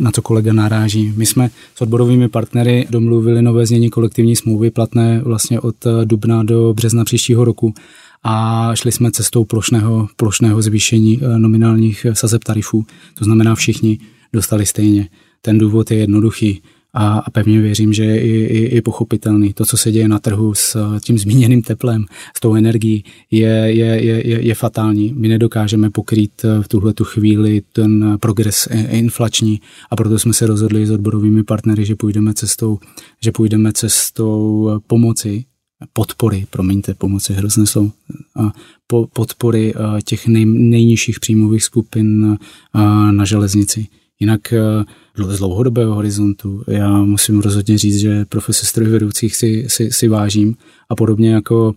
na 0.00 0.10
co 0.12 0.22
kolega 0.22 0.52
naráží. 0.52 1.12
My 1.16 1.26
jsme 1.26 1.50
s 1.74 1.80
odborovými 1.80 2.28
partnery 2.28 2.86
domluvili 2.90 3.42
nové 3.42 3.66
znění 3.66 3.90
kolektivní 3.90 4.36
smlouvy 4.36 4.70
platné 4.70 5.20
vlastně 5.24 5.60
od 5.60 5.76
dubna 6.04 6.42
do 6.42 6.74
března 6.74 7.04
příštího 7.04 7.44
roku 7.44 7.74
a 8.22 8.70
šli 8.74 8.92
jsme 8.92 9.10
cestou 9.10 9.44
plošného, 9.44 10.08
plošného 10.16 10.62
zvýšení 10.62 11.20
nominálních 11.38 12.06
sazeb 12.12 12.44
tarifů. 12.44 12.86
To 13.18 13.24
znamená 13.24 13.54
všichni 13.54 13.98
dostali 14.32 14.66
stejně. 14.66 15.08
Ten 15.40 15.58
důvod 15.58 15.90
je 15.90 15.98
jednoduchý 15.98 16.62
a, 16.94 17.18
a 17.18 17.30
pevně 17.30 17.60
věřím, 17.60 17.92
že 17.92 18.04
je 18.04 18.20
i, 18.20 18.28
i, 18.28 18.64
i 18.64 18.80
pochopitelný. 18.80 19.52
To, 19.52 19.64
co 19.64 19.76
se 19.76 19.92
děje 19.92 20.08
na 20.08 20.18
trhu 20.18 20.54
s 20.54 20.98
tím 21.04 21.18
zmíněným 21.18 21.62
teplem, 21.62 22.04
s 22.36 22.40
tou 22.40 22.54
energií, 22.54 23.04
je, 23.30 23.48
je, 23.48 24.04
je, 24.04 24.28
je, 24.28 24.40
je 24.40 24.54
fatální. 24.54 25.14
My 25.16 25.28
nedokážeme 25.28 25.90
pokrýt 25.90 26.42
v 26.62 26.68
tuhle 26.68 26.94
tu 26.94 27.04
chvíli 27.04 27.62
ten 27.72 28.16
progres 28.20 28.68
inflační 28.88 29.60
a 29.90 29.96
proto 29.96 30.18
jsme 30.18 30.32
se 30.32 30.46
rozhodli 30.46 30.86
s 30.86 30.90
odborovými 30.90 31.44
partnery, 31.44 31.84
že 31.84 31.94
půjdeme 31.96 32.34
cestou, 32.34 32.78
že 33.22 33.32
půjdeme 33.32 33.72
cestou 33.72 34.70
pomoci 34.86 35.44
podpory, 35.92 36.46
promiňte, 36.50 36.94
pomoci 36.94 37.32
hrozně 37.32 37.66
jsou, 37.66 37.90
podpory 39.12 39.74
těch 40.04 40.26
nej, 40.26 40.44
nejnižších 40.44 41.20
příjmových 41.20 41.64
skupin 41.64 42.38
na 43.10 43.24
železnici. 43.24 43.86
Jinak 44.20 44.54
z 45.28 45.38
dlouhodobého 45.38 45.94
horizontu 45.94 46.62
já 46.66 47.02
musím 47.02 47.40
rozhodně 47.40 47.78
říct, 47.78 47.96
že 47.96 48.24
profese 48.24 48.66
strojvedoucích 48.66 49.36
si, 49.36 49.64
si, 49.68 49.92
si 49.92 50.08
vážím 50.08 50.56
a 50.88 50.96
podobně 50.96 51.30
jako, 51.30 51.74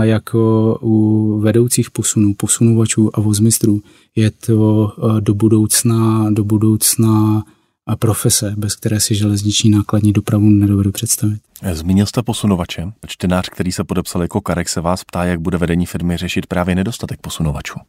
jako 0.00 0.78
u 0.82 1.38
vedoucích 1.40 1.90
posunů, 1.90 2.34
posunovačů 2.34 3.10
a 3.14 3.20
vozmistrů 3.20 3.82
je 4.16 4.30
to 4.30 4.92
do 5.20 5.34
budoucna, 5.34 6.30
do 6.30 6.44
budoucna 6.44 7.42
a 7.86 7.96
profese, 7.96 8.54
bez 8.56 8.76
které 8.76 9.00
si 9.00 9.14
železniční 9.14 9.70
nákladní 9.70 10.12
dopravu 10.12 10.48
nedovedu 10.48 10.92
představit. 10.92 11.40
Zmínil 11.72 12.06
jste 12.06 12.22
posunovače. 12.22 12.92
Čtenář, 13.06 13.48
který 13.48 13.72
se 13.72 13.84
podepsal 13.84 14.22
jako 14.22 14.40
Karek, 14.40 14.68
se 14.68 14.80
vás 14.80 15.04
ptá, 15.04 15.24
jak 15.24 15.40
bude 15.40 15.58
vedení 15.58 15.86
firmy 15.86 16.16
řešit 16.16 16.46
právě 16.46 16.74
nedostatek 16.74 17.20
posunovačů. 17.20 17.80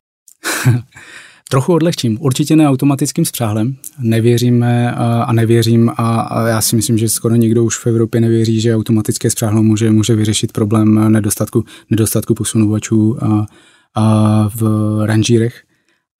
Trochu 1.49 1.73
odlehčím. 1.73 2.17
Určitě 2.21 2.55
ne 2.55 2.69
automatickým 2.69 3.25
spřáhlem. 3.25 3.75
Nevěříme 3.99 4.91
a 4.95 5.33
nevěřím 5.33 5.91
a 5.97 6.47
já 6.47 6.61
si 6.61 6.75
myslím, 6.75 6.97
že 6.97 7.09
skoro 7.09 7.35
nikdo 7.35 7.63
už 7.63 7.77
v 7.77 7.87
Evropě 7.87 8.21
nevěří, 8.21 8.61
že 8.61 8.75
automatické 8.75 9.29
spřáhlo 9.29 9.63
může, 9.63 9.91
může 9.91 10.15
vyřešit 10.15 10.51
problém 10.51 11.11
nedostatku, 11.11 11.63
nedostatku 11.89 12.33
posunovačů 12.33 13.23
a, 13.23 13.45
a 13.95 14.49
v 14.55 14.63
ranžírech. 15.05 15.64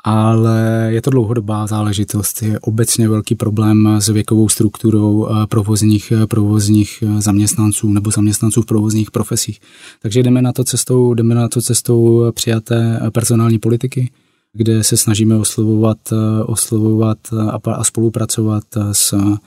Ale 0.07 0.87
je 0.89 1.01
to 1.01 1.09
dlouhodobá 1.09 1.67
záležitost. 1.67 2.41
Je 2.41 2.59
obecně 2.59 3.09
velký 3.09 3.35
problém 3.35 3.87
s 3.99 4.09
věkovou 4.09 4.49
strukturou 4.49 5.27
provozních, 5.49 6.13
provozních 6.29 7.03
zaměstnanců 7.17 7.93
nebo 7.93 8.11
zaměstnanců 8.11 8.61
v 8.61 8.65
provozních 8.65 9.11
profesích. 9.11 9.59
Takže 10.01 10.23
jdeme 10.23 10.41
na 10.41 10.53
to 10.53 10.63
cestou, 10.63 11.13
jdeme 11.13 11.35
na 11.35 11.47
to 11.47 11.61
cestou 11.61 12.31
přijaté 12.31 12.99
personální 13.11 13.59
politiky, 13.59 14.11
kde 14.55 14.83
se 14.83 14.97
snažíme 14.97 15.35
oslovovat, 15.35 15.97
eh, 16.11 16.43
oslovovat 16.43 17.17
a, 17.65 17.83
spolupracovat 17.83 18.63
s 18.91 19.13
eh, 19.13 19.37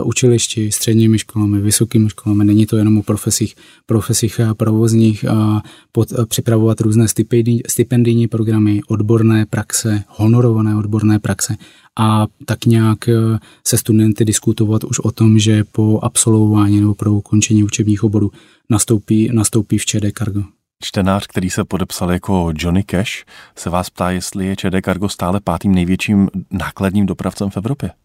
učilišti, 0.00 0.72
středními 0.72 1.18
školami, 1.18 1.60
vysokými 1.60 2.08
školami. 2.08 2.44
Není 2.44 2.66
to 2.66 2.76
jenom 2.76 2.98
o 2.98 3.02
profesích, 3.02 3.54
profesích 3.86 4.40
provozních 4.56 5.24
a 5.24 5.62
pod, 5.92 6.12
a 6.12 6.26
připravovat 6.26 6.80
různé 6.80 7.08
stipendijní, 7.08 7.60
stipendijní 7.68 8.28
programy, 8.28 8.80
odborné 8.88 9.46
praxe, 9.46 10.04
honorované 10.08 10.76
odborné 10.76 11.18
praxe 11.18 11.56
a 11.98 12.26
tak 12.44 12.66
nějak 12.66 13.08
eh, 13.08 13.38
se 13.66 13.78
studenty 13.78 14.24
diskutovat 14.24 14.84
už 14.84 14.98
o 14.98 15.10
tom, 15.10 15.38
že 15.38 15.64
po 15.72 16.00
absolvování 16.02 16.80
nebo 16.80 16.94
pro 16.94 17.12
ukončení 17.12 17.64
učebních 17.64 18.04
oborů 18.04 18.30
nastoupí, 18.70 19.28
nastoupí 19.32 19.78
v 19.78 19.86
ČD 19.86 20.04
Cargo. 20.18 20.42
Čtenář, 20.84 21.26
který 21.26 21.50
se 21.50 21.64
podepsal 21.64 22.12
jako 22.12 22.52
Johnny 22.58 22.82
Cash, 22.82 23.24
se 23.56 23.70
vás 23.70 23.90
ptá, 23.90 24.10
jestli 24.10 24.46
je 24.46 24.56
ČD 24.56 24.84
Cargo 24.84 25.08
stále 25.08 25.40
pátým 25.40 25.74
největším 25.74 26.28
nákladním 26.50 27.06
dopravcem 27.06 27.50
v 27.50 27.56
Evropě. 27.56 27.90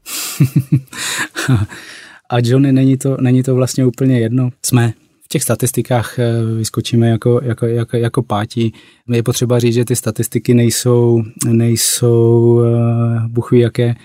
A 2.30 2.36
Johnny, 2.43 2.71
není 2.71 2.97
to, 2.97 3.17
není 3.21 3.43
to 3.43 3.55
vlastně 3.55 3.86
úplně 3.86 4.19
jedno. 4.19 4.49
Jsme 4.65 4.93
v 5.23 5.28
těch 5.28 5.43
statistikách 5.43 6.19
eh, 6.19 6.43
vyskočíme 6.57 7.09
jako, 7.09 7.41
jako, 7.43 7.65
jako, 7.65 7.97
jako 7.97 8.23
pátí. 8.23 8.73
Je 9.09 9.23
potřeba 9.23 9.59
říct, 9.59 9.73
že 9.73 9.86
ty 9.86 9.95
statistiky 9.95 10.53
nejsou, 10.53 11.23
nejsou 11.51 12.39
uh, 12.39 13.28
buchví 13.28 13.59
jaké. 13.59 13.95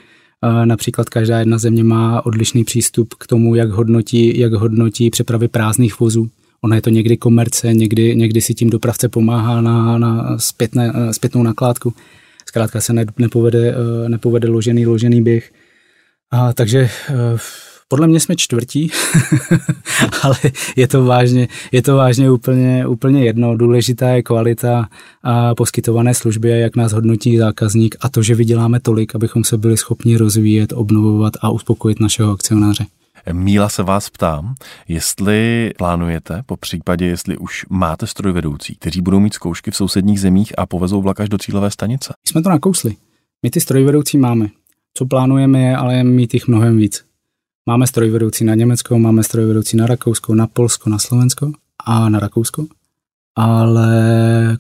Uh, 0.45 0.67
například 0.67 1.09
každá 1.09 1.39
jedna 1.39 1.59
země 1.59 1.85
má 1.85 2.27
odlišný 2.27 2.65
přístup 2.65 3.15
k 3.15 3.27
tomu, 3.27 3.55
jak 3.55 3.71
hodnotí, 3.71 4.39
jak 4.39 4.53
hodnotí 4.53 5.11
přepravy 5.11 5.49
prázdných 5.49 6.01
vozů. 6.01 6.31
Ona 6.65 6.77
je 6.77 6.83
to 6.83 6.91
někdy 6.91 7.17
komerce, 7.17 7.75
někdy, 7.75 8.17
někdy 8.17 8.41
si 8.41 8.55
tím 8.55 8.71
dopravce 8.71 9.09
pomáhá 9.09 9.61
na, 9.61 9.99
na 9.99 10.39
zpětné, 10.39 10.93
zpětnou 11.11 11.43
nakládku. 11.43 11.95
Zkrátka 12.47 12.81
se 12.81 12.93
ne, 12.93 13.05
nepovede, 13.19 13.75
eh, 13.75 14.09
nepovede 14.09 14.49
ložený, 14.49 14.87
ložený 14.87 15.23
běh. 15.23 15.53
A, 16.31 16.53
takže 16.53 16.91
eh, 17.09 17.39
Podle 17.93 18.07
mě 18.07 18.21
jsme 18.21 18.37
čtvrtí, 18.37 18.91
ale 20.23 20.37
je 20.77 20.89
to 20.89 21.05
vážně, 21.05 21.49
je 21.73 21.83
to 21.83 21.97
vážně 21.97 22.31
úplně, 22.31 22.87
úplně 22.87 23.25
jedno. 23.25 23.57
Důležitá 23.57 24.09
je 24.09 24.23
kvalita 24.23 24.89
a 25.23 25.55
poskytované 25.55 26.15
služby, 26.15 26.49
jak 26.49 26.77
nás 26.77 26.93
hodnotí 26.93 27.39
zákazník 27.39 27.97
a 28.01 28.09
to, 28.09 28.23
že 28.23 28.35
vyděláme 28.35 28.81
tolik, 28.81 29.15
abychom 29.15 29.45
se 29.45 29.59
byli 29.59 29.77
schopni 29.77 30.17
rozvíjet, 30.17 30.73
obnovovat 30.73 31.33
a 31.41 31.51
uspokojit 31.51 32.01
našeho 32.01 32.33
akcionáře. 32.33 32.87
Míla 33.33 33.69
se 33.69 33.83
vás 33.83 34.11
ptám, 34.11 34.55
jestli 34.89 35.71
plánujete, 35.79 36.43
po 36.47 36.57
případě, 36.57 37.07
jestli 37.07 37.39
už 37.39 37.67
máte 37.71 38.07
strojvedoucí, 38.07 38.75
kteří 38.75 39.01
budou 39.01 39.21
mít 39.21 39.35
zkoušky 39.35 39.71
v 39.71 39.77
sousedních 39.77 40.21
zemích 40.21 40.59
a 40.59 40.67
povezou 40.67 41.03
vlak 41.03 41.21
až 41.21 41.29
do 41.29 41.39
cílové 41.39 41.71
stanice. 41.71 42.13
My 42.27 42.31
jsme 42.31 42.43
to 42.43 42.49
nakousli. 42.49 42.97
My 43.43 43.51
ty 43.51 43.61
strojvedoucí 43.61 44.19
máme. 44.19 44.49
Co 44.95 45.07
plánujeme 45.07 45.61
je 45.61 45.77
ale 45.77 46.05
mít 46.05 46.35
jich 46.35 46.49
mnohem 46.49 46.77
víc. 46.77 47.05
Máme 47.67 47.87
strojvedoucí 47.87 48.45
na 48.45 48.55
Německo, 48.55 48.99
máme 48.99 49.23
strojvedoucí 49.23 49.77
na 49.77 49.87
Rakousko, 49.87 50.35
na 50.35 50.47
Polsko, 50.47 50.91
na 50.91 50.99
Slovensko 50.99 51.53
a 51.85 52.09
na 52.09 52.19
Rakousko 52.19 52.67
ale 53.37 53.89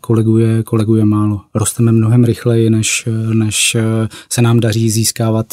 koleguje, 0.00 0.62
koleguje 0.62 1.04
málo. 1.04 1.40
Rosteme 1.54 1.92
mnohem 1.92 2.24
rychleji, 2.24 2.70
než, 2.70 3.08
než 3.32 3.76
se 4.30 4.42
nám 4.42 4.60
daří 4.60 4.90
získávat 4.90 5.46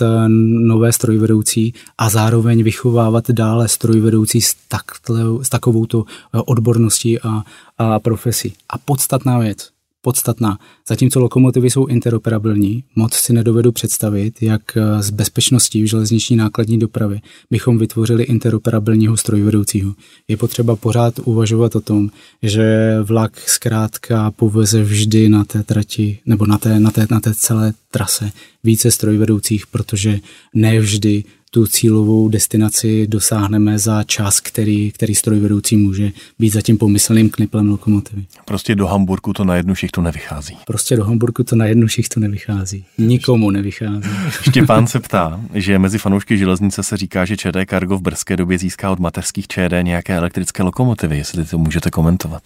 nové 0.68 0.94
strojvedoucí 0.94 1.74
a 1.98 2.10
zároveň 2.10 2.64
vychovávat 2.64 3.32
dále 3.32 3.68
strojvedoucí 3.68 4.42
s, 4.42 4.56
takhle, 4.68 5.22
s 5.42 5.50
takovouto 5.50 6.06
odborností 6.46 7.20
a, 7.20 7.44
a 7.78 8.00
profesí. 8.00 8.54
A 8.70 8.78
podstatná 8.78 9.40
věc, 9.40 9.70
podstatná. 10.02 10.58
Zatímco 10.88 11.20
lokomotivy 11.20 11.70
jsou 11.70 11.86
interoperabilní, 11.86 12.84
moc 12.96 13.14
si 13.14 13.34
nedovedu 13.34 13.72
představit, 13.72 14.42
jak 14.42 14.62
z 15.00 15.10
bezpečností 15.10 15.84
v 15.84 15.86
železniční 15.86 16.36
nákladní 16.36 16.80
dopravě 16.80 17.22
bychom 17.52 17.78
vytvořili 17.78 18.24
interoperabilního 18.24 19.18
strojvedoucího. 19.18 19.94
Je 20.28 20.38
potřeba 20.38 20.76
pořád 20.76 21.20
uvažovat 21.20 21.76
o 21.76 21.82
tom, 21.82 22.10
že 22.44 22.98
vlak 23.04 23.40
zkrátka 23.40 24.32
poveze 24.32 24.84
vždy 24.84 25.30
na 25.30 25.46
té 25.46 25.64
trati 25.64 26.20
nebo 26.26 26.46
na 26.46 26.58
té, 26.58 26.80
na 26.80 26.92
té, 26.92 27.08
na 27.12 27.20
té 27.20 27.34
celé 27.34 27.74
trase 27.92 28.32
více 28.64 28.92
strojvedoucích, 28.92 29.68
protože 29.68 30.20
nevždy 30.54 31.24
tu 31.52 31.68
cílovou 31.68 32.30
destinaci 32.30 33.08
dosáhneme 33.08 33.80
za 33.80 34.04
čas, 34.04 34.40
který, 34.40 34.92
který 34.92 35.16
strojvedoucí 35.16 35.78
může 35.78 36.12
být 36.40 36.50
za 36.50 36.62
tím 36.62 36.78
pomyslným 36.78 37.30
kniplem 37.30 37.70
lokomotivy. 37.70 38.26
Prostě 38.46 38.76
do 38.76 38.88
Hamburgu 38.88 39.34
to 39.34 39.44
na 39.44 39.56
jednu 39.56 39.76
šichtu 39.76 40.02
nevychází. 40.02 40.58
Prostě 40.68 40.96
do 40.96 41.04
Hamburgu 41.04 41.44
to 41.44 41.56
na 41.56 41.66
jednu 41.66 41.88
šichtu 41.88 42.20
nevychází. 42.20 42.86
Nikomu 42.98 43.52
nevychází. 43.52 44.10
Štěpán 44.42 44.88
se 44.88 45.00
ptá, 45.00 45.42
že 45.54 45.80
mezi 45.80 45.98
fanoušky 45.98 46.38
železnice 46.38 46.84
se 46.84 46.98
říká, 46.98 47.26
že 47.26 47.38
ČD 47.38 47.58
Cargo 47.70 47.98
v 47.98 48.02
brzké 48.02 48.38
době 48.38 48.58
získá 48.58 48.92
od 48.92 49.00
mateřských 49.00 49.48
ČD 49.48 49.74
nějaké 49.82 50.16
elektrické 50.16 50.64
lokomotivy, 50.64 51.18
jestli 51.18 51.46
to 51.46 51.58
můžete 51.58 51.92
komentovat. 51.92 52.42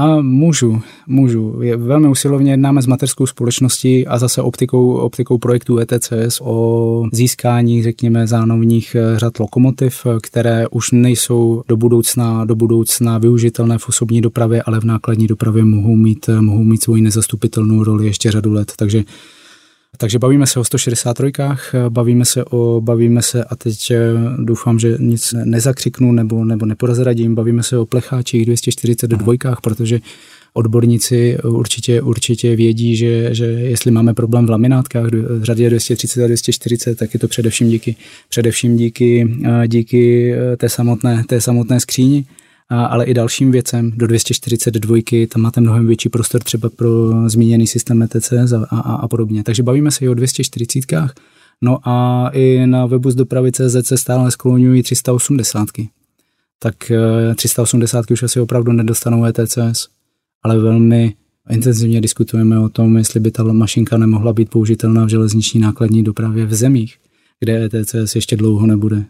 A 0.00 0.20
můžu, 0.20 0.80
můžu. 1.06 1.62
Je, 1.62 1.76
velmi 1.76 2.08
usilovně 2.08 2.50
jednáme 2.50 2.82
s 2.82 2.86
mateřskou 2.86 3.26
společností 3.26 4.06
a 4.06 4.18
zase 4.18 4.42
optikou, 4.42 4.92
optikou 4.92 5.38
projektu 5.38 5.78
ETCS 5.78 6.40
o 6.42 7.04
získání, 7.12 7.82
řekněme, 7.82 8.26
zánovních 8.26 8.94
eh, 8.94 9.18
řad 9.18 9.38
lokomotiv, 9.38 10.06
které 10.22 10.68
už 10.68 10.90
nejsou 10.92 11.62
do 11.68 11.76
budoucna, 11.76 12.44
do 12.44 12.54
budoucna 12.54 13.18
využitelné 13.18 13.78
v 13.78 13.88
osobní 13.88 14.20
dopravě, 14.20 14.62
ale 14.62 14.80
v 14.80 14.84
nákladní 14.84 15.26
dopravě 15.26 15.64
mohou 15.64 15.96
mít, 15.96 16.28
eh, 16.28 16.40
mohou 16.40 16.64
mít 16.64 16.82
svoji 16.82 17.02
nezastupitelnou 17.02 17.84
roli 17.84 18.06
ještě 18.06 18.30
řadu 18.30 18.52
let. 18.52 18.72
Takže 18.76 19.04
takže 20.00 20.18
bavíme 20.18 20.46
se 20.46 20.60
o 20.60 20.64
163, 20.64 21.32
bavíme 21.88 22.24
se 22.24 22.44
o, 22.44 22.80
bavíme 22.80 23.22
se 23.22 23.44
a 23.44 23.56
teď 23.56 23.90
eh, 23.90 23.98
doufám, 24.38 24.78
že 24.78 24.96
nic 24.98 25.34
nezakřiknu 25.44 26.12
nebo, 26.12 26.44
nebo 26.44 26.66
neporazradím, 26.66 27.34
bavíme 27.34 27.62
se 27.62 27.78
o 27.78 27.86
plecháčích 27.86 28.44
242, 28.44 29.34
protože 29.62 30.00
odborníci 30.54 31.38
určitě, 31.44 32.02
určitě 32.02 32.56
vědí, 32.56 32.96
že, 32.96 33.34
že 33.34 33.44
jestli 33.44 33.90
máme 33.90 34.14
problém 34.14 34.46
v 34.46 34.50
laminátkách 34.50 35.06
v 35.12 35.42
řadě 35.42 35.70
230 35.70 36.24
a 36.24 36.26
240, 36.26 36.98
tak 36.98 37.14
je 37.14 37.20
to 37.20 37.28
především 37.28 37.68
díky, 37.68 37.96
především 38.28 38.76
díky, 38.76 39.36
eh, 39.44 39.68
díky 39.68 40.32
eh, 40.32 40.56
té 40.56 40.68
samotné, 40.68 41.24
té 41.26 41.40
samotné 41.40 41.80
skříni 41.80 42.24
ale 42.76 43.04
i 43.04 43.14
dalším 43.14 43.52
věcem. 43.52 43.92
Do 43.96 44.06
242 44.06 44.96
tam 45.32 45.42
máte 45.42 45.60
mnohem 45.60 45.86
větší 45.86 46.08
prostor 46.08 46.42
třeba 46.42 46.70
pro 46.76 46.88
zmíněný 47.26 47.66
systém 47.66 48.02
ETCS 48.02 48.52
a, 48.52 48.66
a, 48.70 48.94
a 48.94 49.08
podobně. 49.08 49.42
Takže 49.42 49.62
bavíme 49.62 49.90
se 49.90 50.04
i 50.04 50.08
o 50.08 50.14
240 50.14 50.84
No 51.62 51.78
a 51.88 52.28
i 52.32 52.66
na 52.66 52.86
webu 52.86 53.10
z 53.10 53.14
dopravy 53.14 53.52
CZ 53.52 53.86
se 53.86 53.96
stále 53.96 54.30
skloňují 54.30 54.82
380. 54.82 55.68
Tak 56.58 56.92
380 57.36 57.98
eh, 58.10 58.12
už 58.12 58.22
asi 58.22 58.40
opravdu 58.40 58.72
nedostanou 58.72 59.24
ETCS, 59.24 59.88
ale 60.42 60.58
velmi 60.58 61.14
intenzivně 61.50 62.00
diskutujeme 62.00 62.58
o 62.58 62.68
tom, 62.68 62.96
jestli 62.96 63.20
by 63.20 63.30
ta 63.30 63.42
mašinka 63.42 63.96
nemohla 63.96 64.32
být 64.32 64.50
použitelná 64.50 65.04
v 65.04 65.08
železniční 65.08 65.60
nákladní 65.60 66.02
dopravě 66.02 66.46
v 66.46 66.54
zemích, 66.54 66.96
kde 67.40 67.64
ETCS 67.64 68.14
ještě 68.14 68.36
dlouho 68.36 68.66
nebude. 68.66 69.04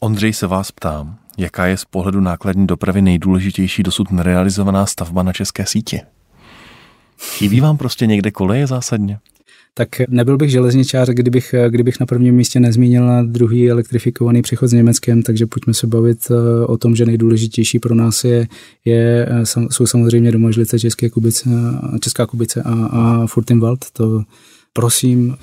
Ondřej 0.00 0.32
se 0.32 0.46
vás 0.46 0.72
ptám, 0.72 1.18
Jaká 1.38 1.66
je 1.66 1.76
z 1.76 1.84
pohledu 1.84 2.20
nákladní 2.20 2.66
dopravy 2.66 3.02
nejdůležitější 3.02 3.82
dosud 3.82 4.10
nerealizovaná 4.10 4.86
stavba 4.86 5.22
na 5.22 5.32
české 5.32 5.66
síti? 5.66 6.00
Chybí 7.18 7.60
vám 7.60 7.76
prostě 7.76 8.06
někde 8.06 8.30
koleje 8.30 8.66
zásadně? 8.66 9.18
tak 9.76 9.88
nebyl 10.08 10.36
bych 10.36 10.50
železničář, 10.50 11.08
kdybych, 11.08 11.54
kdybych 11.68 12.00
na 12.00 12.06
prvním 12.06 12.34
místě 12.34 12.60
nezmínil 12.60 13.26
druhý 13.26 13.70
elektrifikovaný 13.70 14.42
přechod 14.42 14.68
s 14.68 14.72
Německem, 14.72 15.22
takže 15.22 15.46
pojďme 15.46 15.74
se 15.74 15.86
bavit 15.86 16.18
eh, 16.30 16.66
o 16.66 16.76
tom, 16.76 16.96
že 16.96 17.06
nejdůležitější 17.06 17.78
pro 17.78 17.94
nás 17.94 18.24
je, 18.24 18.48
je 18.84 19.28
eh, 19.30 19.46
jsou 19.70 19.86
samozřejmě 19.86 20.32
domožlice 20.32 20.78
České 20.78 21.10
Kubice, 21.10 21.50
Česká 22.00 22.26
Kubice 22.26 22.62
a, 22.62 22.72
a 22.72 23.26
Furtenwald. 23.26 23.90
To 23.92 24.22
prosím, 24.72 25.36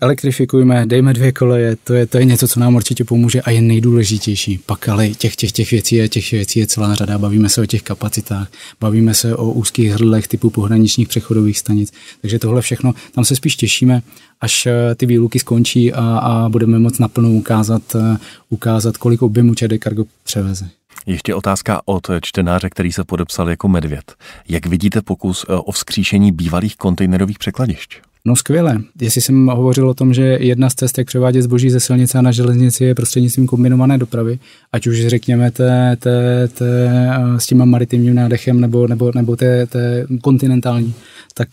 elektrifikujme, 0.00 0.86
dejme 0.86 1.12
dvě 1.12 1.32
koleje, 1.32 1.76
to 1.84 1.94
je, 1.94 2.06
to 2.06 2.18
je 2.18 2.24
něco, 2.24 2.48
co 2.48 2.60
nám 2.60 2.74
určitě 2.74 3.04
pomůže 3.04 3.42
a 3.42 3.50
je 3.50 3.60
nejdůležitější. 3.60 4.58
Pak 4.66 4.88
ale 4.88 5.08
těch, 5.08 5.36
těch, 5.36 5.52
těch 5.52 5.70
věcí 5.70 5.96
je, 5.96 6.08
těch 6.08 6.30
věcí 6.30 6.58
je 6.60 6.66
celá 6.66 6.94
řada. 6.94 7.18
Bavíme 7.18 7.48
se 7.48 7.62
o 7.62 7.66
těch 7.66 7.82
kapacitách, 7.82 8.48
bavíme 8.80 9.14
se 9.14 9.36
o 9.36 9.50
úzkých 9.50 9.92
hrdlech 9.92 10.28
typu 10.28 10.50
pohraničních 10.50 11.08
přechodových 11.08 11.58
stanic. 11.58 11.92
Takže 12.20 12.38
tohle 12.38 12.62
všechno, 12.62 12.94
tam 13.12 13.24
se 13.24 13.36
spíš 13.36 13.56
těšíme, 13.56 14.02
až 14.40 14.66
eh, 14.66 14.94
ty 14.94 15.06
výluky 15.06 15.38
skončí 15.38 15.92
a, 15.92 16.18
a 16.18 16.48
budeme 16.48 16.78
moc 16.78 16.98
naplno 16.98 17.30
ukázat, 17.30 17.82
eh, 17.96 18.16
ukázat, 18.50 18.96
kolik 18.96 19.22
objemu 19.22 19.54
ČD 19.54 19.82
Cargo 19.82 20.04
převeze. 20.24 20.68
Ještě 21.06 21.34
otázka 21.34 21.80
od 21.84 22.06
čtenáře, 22.20 22.70
který 22.70 22.92
se 22.92 23.04
podepsal 23.04 23.50
jako 23.50 23.68
medvěd. 23.68 24.14
Jak 24.48 24.66
vidíte 24.66 25.02
pokus 25.02 25.46
eh, 25.48 25.52
o 25.52 25.72
vzkříšení 25.72 26.32
bývalých 26.32 26.76
kontejnerových 26.76 27.38
překladišť? 27.38 28.07
No 28.24 28.36
skvěle. 28.36 28.78
Jestli 29.00 29.20
jsem 29.20 29.46
hovořil 29.46 29.88
o 29.88 29.94
tom, 29.94 30.14
že 30.14 30.22
jedna 30.22 30.70
z 30.70 30.74
cest, 30.74 30.98
jak 30.98 31.06
převádět 31.06 31.42
zboží 31.42 31.70
ze 31.70 31.80
silnice 31.80 32.22
na 32.22 32.32
železnici 32.32 32.84
je 32.84 32.94
prostřednictvím 32.94 33.46
kombinované 33.46 33.98
dopravy, 33.98 34.38
ať 34.72 34.86
už 34.86 35.06
řekněme 35.06 35.50
té, 35.50 35.96
té, 36.00 36.48
té, 36.48 36.90
s 37.38 37.46
tím 37.46 37.66
maritimním 37.66 38.14
nádechem 38.14 38.60
nebo, 38.60 38.86
nebo, 38.86 39.12
nebo 39.14 39.36
té, 39.36 39.66
té 39.66 40.06
kontinentální, 40.22 40.94
tak, 41.34 41.48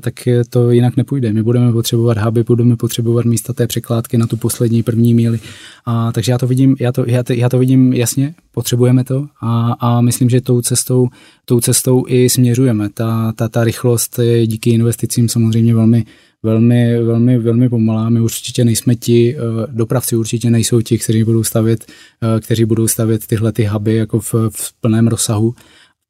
tak 0.00 0.14
to 0.50 0.70
jinak 0.70 0.96
nepůjde. 0.96 1.32
My 1.32 1.42
budeme 1.42 1.72
potřebovat 1.72 2.18
huby, 2.18 2.42
budeme 2.42 2.76
potřebovat 2.76 3.24
místa 3.24 3.52
té 3.52 3.66
překládky 3.66 4.18
na 4.18 4.26
tu 4.26 4.36
poslední 4.36 4.82
první 4.82 5.14
míli. 5.14 5.40
A, 5.86 6.12
takže 6.12 6.32
já 6.32 6.38
to 6.38 6.46
vidím, 6.46 6.76
já 6.80 6.92
to, 6.92 7.04
já 7.06 7.22
to, 7.22 7.32
já 7.32 7.48
to 7.48 7.58
vidím 7.58 7.92
jasně, 7.92 8.34
potřebujeme 8.54 9.04
to 9.04 9.26
a, 9.40 9.76
a 9.80 10.00
myslím, 10.00 10.30
že 10.30 10.40
tou 10.40 10.60
cestou, 10.60 11.08
tou 11.44 11.60
cestou 11.60 12.04
i 12.08 12.28
směřujeme. 12.28 12.88
Ta, 12.94 13.32
ta, 13.32 13.48
ta 13.48 13.64
rychlost 13.64 14.18
je 14.18 14.46
díky 14.46 14.70
investicím 14.70 15.28
samozřejmě 15.28 15.74
velmi, 15.74 16.04
velmi, 16.42 17.02
velmi, 17.02 17.38
velmi 17.38 17.68
pomalá. 17.68 18.08
My 18.08 18.20
určitě 18.20 18.64
nejsme 18.64 18.94
ti, 18.94 19.36
eh, 19.36 19.66
dopravci 19.70 20.16
určitě 20.16 20.50
nejsou 20.50 20.80
ti, 20.80 20.98
kteří 20.98 21.24
budou 21.24 21.44
stavět, 21.44 21.84
eh, 21.86 22.40
kteří 22.40 22.64
budou 22.64 22.88
stavět 22.88 23.26
tyhle 23.26 23.52
ty 23.52 23.64
huby 23.64 23.94
jako 23.94 24.20
v, 24.20 24.34
v 24.50 24.72
plném 24.80 25.08
rozsahu. 25.08 25.54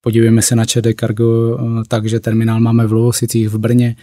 Podívejme 0.00 0.42
se 0.42 0.56
na 0.56 0.64
ČD 0.64 0.86
Cargo 1.00 1.58
eh, 1.58 1.82
tak, 1.88 2.08
že 2.08 2.20
terminál 2.20 2.60
máme 2.60 2.86
v 2.86 2.92
Lovosicích 2.92 3.48
v 3.48 3.58
Brně, 3.58 3.96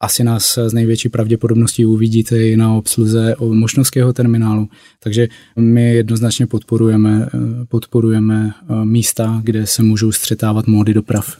asi 0.00 0.24
nás 0.24 0.58
z 0.66 0.72
největší 0.72 1.08
pravděpodobností 1.08 1.86
uvidíte 1.86 2.42
i 2.42 2.56
na 2.56 2.72
obsluze 2.72 3.34
mošnovského 3.40 4.12
terminálu. 4.12 4.68
Takže 5.00 5.28
my 5.56 5.94
jednoznačně 5.94 6.46
podporujeme, 6.46 7.28
podporujeme 7.68 8.52
místa, 8.84 9.40
kde 9.44 9.66
se 9.66 9.82
můžou 9.82 10.12
střetávat 10.12 10.66
módy 10.66 10.94
doprav. 10.94 11.38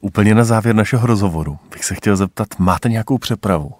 Úplně 0.00 0.34
na 0.34 0.44
závěr 0.44 0.74
našeho 0.74 1.06
rozhovoru 1.06 1.58
bych 1.72 1.84
se 1.84 1.94
chtěl 1.94 2.16
zeptat, 2.16 2.48
máte 2.58 2.88
nějakou 2.88 3.18
přepravu, 3.18 3.70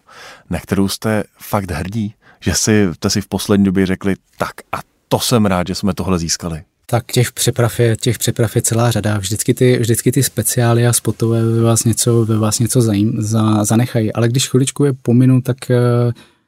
na 0.51 0.61
kterou 0.61 0.89
jste 0.89 1.25
fakt 1.39 1.71
hrdí? 1.71 2.15
Že 2.41 2.55
si, 2.55 2.89
jste 2.93 3.11
si 3.11 3.21
v 3.21 3.29
poslední 3.29 3.65
době 3.65 3.87
řekli, 3.87 4.15
tak 4.39 4.53
a 4.73 4.79
to 5.09 5.19
jsem 5.19 5.47
rád, 5.47 5.67
že 5.67 5.75
jsme 5.75 5.95
tohle 5.95 6.19
získali. 6.19 6.63
Tak 6.91 7.07
těch 7.13 7.33
přeprav 7.33 7.81
je, 7.81 7.97
těch 7.97 8.19
přeprav 8.19 8.57
je 8.57 8.63
celá 8.63 8.91
řada. 8.91 9.19
Vždycky 9.19 9.55
ty, 9.55 9.79
vždycky 9.79 10.13
ty 10.13 10.23
speciály 10.23 10.87
a 10.87 10.93
spotové 10.93 11.45
ve 11.45 11.61
vás 11.61 11.85
něco, 11.85 12.25
ve 12.25 12.39
vás 12.39 12.59
něco 12.59 12.83
zajím, 12.83 13.13
za, 13.19 13.65
zanechají. 13.65 14.13
Ale 14.13 14.29
když 14.29 14.49
chviličku 14.49 14.85
je 14.85 14.93
pominu, 14.93 15.41
tak, 15.41 15.57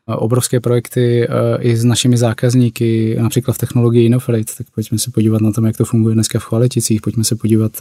obrovské 0.07 0.61
projekty 0.61 1.28
i 1.61 1.76
s 1.76 1.84
našimi 1.84 2.16
zákazníky, 2.16 3.16
například 3.20 3.55
v 3.55 3.59
technologii 3.59 4.07
InnoFreight, 4.07 4.57
tak 4.59 4.66
pojďme 4.74 4.99
se 4.99 5.11
podívat 5.11 5.43
na 5.43 5.53
tom, 5.53 5.64
jak 5.64 5.76
to 5.76 5.84
funguje 5.84 6.14
dneska 6.14 6.38
v 6.38 6.45
Chvaleticích, 6.45 7.01
pojďme 7.01 7.24
se 7.24 7.36
podívat 7.36 7.72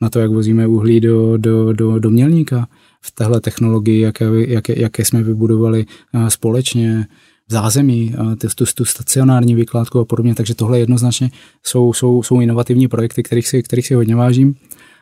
na 0.00 0.10
to, 0.10 0.18
jak 0.18 0.30
vozíme 0.30 0.66
uhlí 0.66 1.00
do, 1.00 1.36
do, 1.36 1.72
do, 1.72 1.98
do 1.98 2.10
mělníka 2.10 2.68
v 3.00 3.10
téhle 3.10 3.40
technologii, 3.40 4.00
jaké, 4.00 4.24
jaké, 4.46 4.80
jaké 4.80 5.04
jsme 5.04 5.22
vybudovali 5.22 5.86
společně 6.28 7.06
zázemí, 7.52 8.14
tu, 8.56 8.64
tu 8.74 8.84
stacionární 8.84 9.54
vykládku 9.54 10.00
a 10.00 10.04
podobně, 10.04 10.34
takže 10.34 10.54
tohle 10.54 10.78
jednoznačně 10.78 11.30
jsou, 11.62 11.92
jsou, 11.92 12.22
jsou 12.22 12.40
inovativní 12.40 12.88
projekty, 12.88 13.22
kterých 13.22 13.48
si, 13.48 13.62
kterých 13.62 13.86
si 13.86 13.94
hodně 13.94 14.16
vážím. 14.16 14.54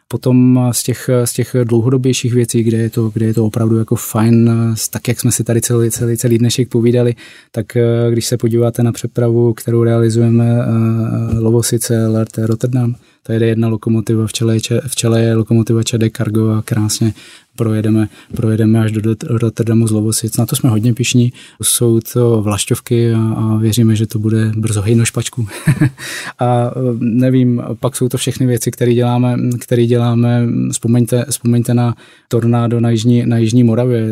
Potom 0.09 0.69
z 0.73 0.83
těch, 0.83 1.11
z 1.25 1.33
těch 1.33 1.57
dlouhodobějších 1.65 2.35
věcí, 2.35 2.63
kde 2.63 2.77
je, 2.77 2.91
to, 2.91 3.11
kde 3.15 3.27
je 3.27 3.35
to 3.35 3.47
opravdu 3.47 3.79
jako 3.79 3.97
fajn, 3.97 4.51
tak 4.91 5.09
jak 5.09 5.21
jsme 5.21 5.33
si 5.33 5.45
tady 5.45 5.61
celý, 5.61 5.91
celý, 5.91 6.17
celý 6.17 6.39
dnešek 6.39 6.69
povídali, 6.69 7.15
tak 7.51 7.77
eh, 7.77 8.11
když 8.11 8.27
se 8.27 8.37
podíváte 8.37 8.83
na 8.83 8.93
přepravu, 8.93 9.53
kterou 9.53 9.83
realizujeme 9.83 10.47
eh, 10.47 11.39
Lovosice, 11.39 12.07
LRT 12.07 12.39
Rotterdam, 12.39 12.95
to 13.23 13.33
jede 13.33 13.47
jedna 13.47 13.69
lokomotiva, 13.69 14.27
v 14.27 14.33
čele, 14.33 14.59
v 14.87 14.97
čele 14.97 15.23
je 15.23 15.35
lokomotiva 15.35 15.83
ČD 15.83 16.17
Cargo 16.17 16.51
a 16.51 16.63
krásně 16.63 17.13
projedeme, 17.57 18.09
projedeme 18.37 18.81
až 18.81 18.93
do 18.93 19.15
Rotterdamu 19.25 19.87
z 19.87 19.91
Lovosic. 19.91 20.37
Na 20.37 20.47
to 20.47 20.57
jsme 20.57 20.71
hodně 20.71 20.95
pišní. 20.95 21.33
Jsou 21.63 22.01
to 22.01 22.43
vlašťovky 22.43 23.13
a, 23.13 23.19
a 23.19 23.57
věříme, 23.57 23.97
že 23.97 24.07
to 24.07 24.19
bude 24.19 24.53
brzo 24.57 24.83
hejno 24.83 25.05
špačku. 25.05 25.47
a 26.39 26.71
nevím, 26.99 27.63
pak 27.81 27.97
jsou 27.97 28.09
to 28.09 28.19
všechny 28.19 28.47
věci, 28.47 28.71
které 28.71 28.95
děláme, 28.95 29.37
které 29.61 29.87
děláme. 29.87 30.47
Vzpomeňte, 30.73 31.25
vzpomeňte 31.31 31.75
na 31.75 31.95
tornádo 32.29 32.81
na 32.81 32.91
Jižní, 32.91 33.27
na 33.27 33.39
Jižní 33.39 33.65
Moravě, 33.65 34.09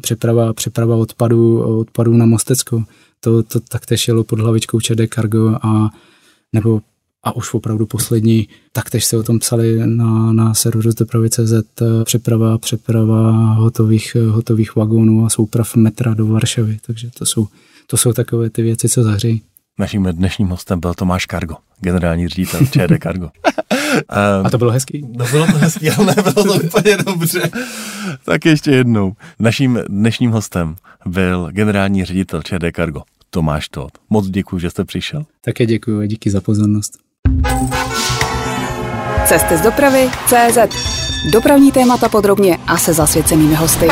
přeprava, 0.00 0.52
přeprava 0.52 0.96
odpadů, 0.96 1.78
odpadů 1.78 2.16
na 2.16 2.26
Mostecko. 2.26 2.84
To, 3.20 3.42
to 3.42 3.60
taktéž 3.60 4.08
jelo 4.08 4.24
pod 4.24 4.40
hlavičkou 4.40 4.80
ČD 4.80 5.00
Cargo 5.14 5.58
a 5.62 5.90
nebo 6.52 6.80
a 7.26 7.36
už 7.36 7.54
opravdu 7.54 7.86
poslední, 7.86 8.48
taktéž 8.72 9.04
se 9.04 9.16
o 9.16 9.22
tom 9.22 9.38
psali 9.38 9.86
na, 9.86 10.32
na 10.32 10.54
serveru 10.54 10.90
dopravy.cz 10.98 11.52
eh, 11.52 12.04
přeprava, 12.04 12.58
přeprava 12.58 13.30
hotových, 13.54 14.16
hotových 14.30 14.76
vagónů 14.76 15.26
a 15.26 15.30
souprav 15.30 15.76
metra 15.76 16.14
do 16.14 16.26
Varšavy, 16.26 16.78
takže 16.86 17.10
to 17.18 17.26
jsou, 17.26 17.48
to 17.86 17.96
jsou 17.96 18.12
takové 18.12 18.50
ty 18.50 18.62
věci, 18.62 18.88
co 18.88 19.02
zahřejí. 19.02 19.42
Naším 19.78 20.04
dnešním 20.04 20.48
hostem 20.48 20.80
byl 20.80 20.94
Tomáš 20.94 21.26
Kargo, 21.26 21.54
generální 21.80 22.28
ředitel 22.28 22.60
ČD 22.66 23.02
Cargo. 23.02 23.30
A 24.44 24.50
to 24.50 24.58
bylo 24.58 24.70
hezký? 24.70 25.06
No 25.16 25.26
bylo 25.30 25.46
to 25.46 25.58
hezký, 25.58 25.90
ale 25.90 26.14
nebylo 26.16 26.44
to 26.44 26.54
úplně 26.54 26.96
dobře. 26.96 27.50
Tak 28.24 28.44
ještě 28.44 28.70
jednou. 28.70 29.12
Naším 29.38 29.78
dnešním 29.88 30.30
hostem 30.30 30.76
byl 31.06 31.48
generální 31.52 32.04
ředitel 32.04 32.42
ČD 32.42 32.76
Cargo, 32.76 33.02
Tomáš 33.30 33.68
Todt. 33.68 33.98
Moc 34.10 34.28
děkuji, 34.28 34.58
že 34.58 34.70
jste 34.70 34.84
přišel. 34.84 35.26
Také 35.44 35.66
děkuji 35.66 36.00
a 36.00 36.06
díky 36.06 36.30
za 36.30 36.40
pozornost. 36.40 37.05
Cesty 39.26 39.56
z 39.56 39.60
dopravy 39.60 40.10
CZ. 40.26 40.58
Dopravní 41.32 41.72
témata 41.72 42.08
podrobně 42.08 42.58
a 42.66 42.76
se 42.76 42.92
zasvěcenými 42.92 43.54
hosty. 43.54 43.88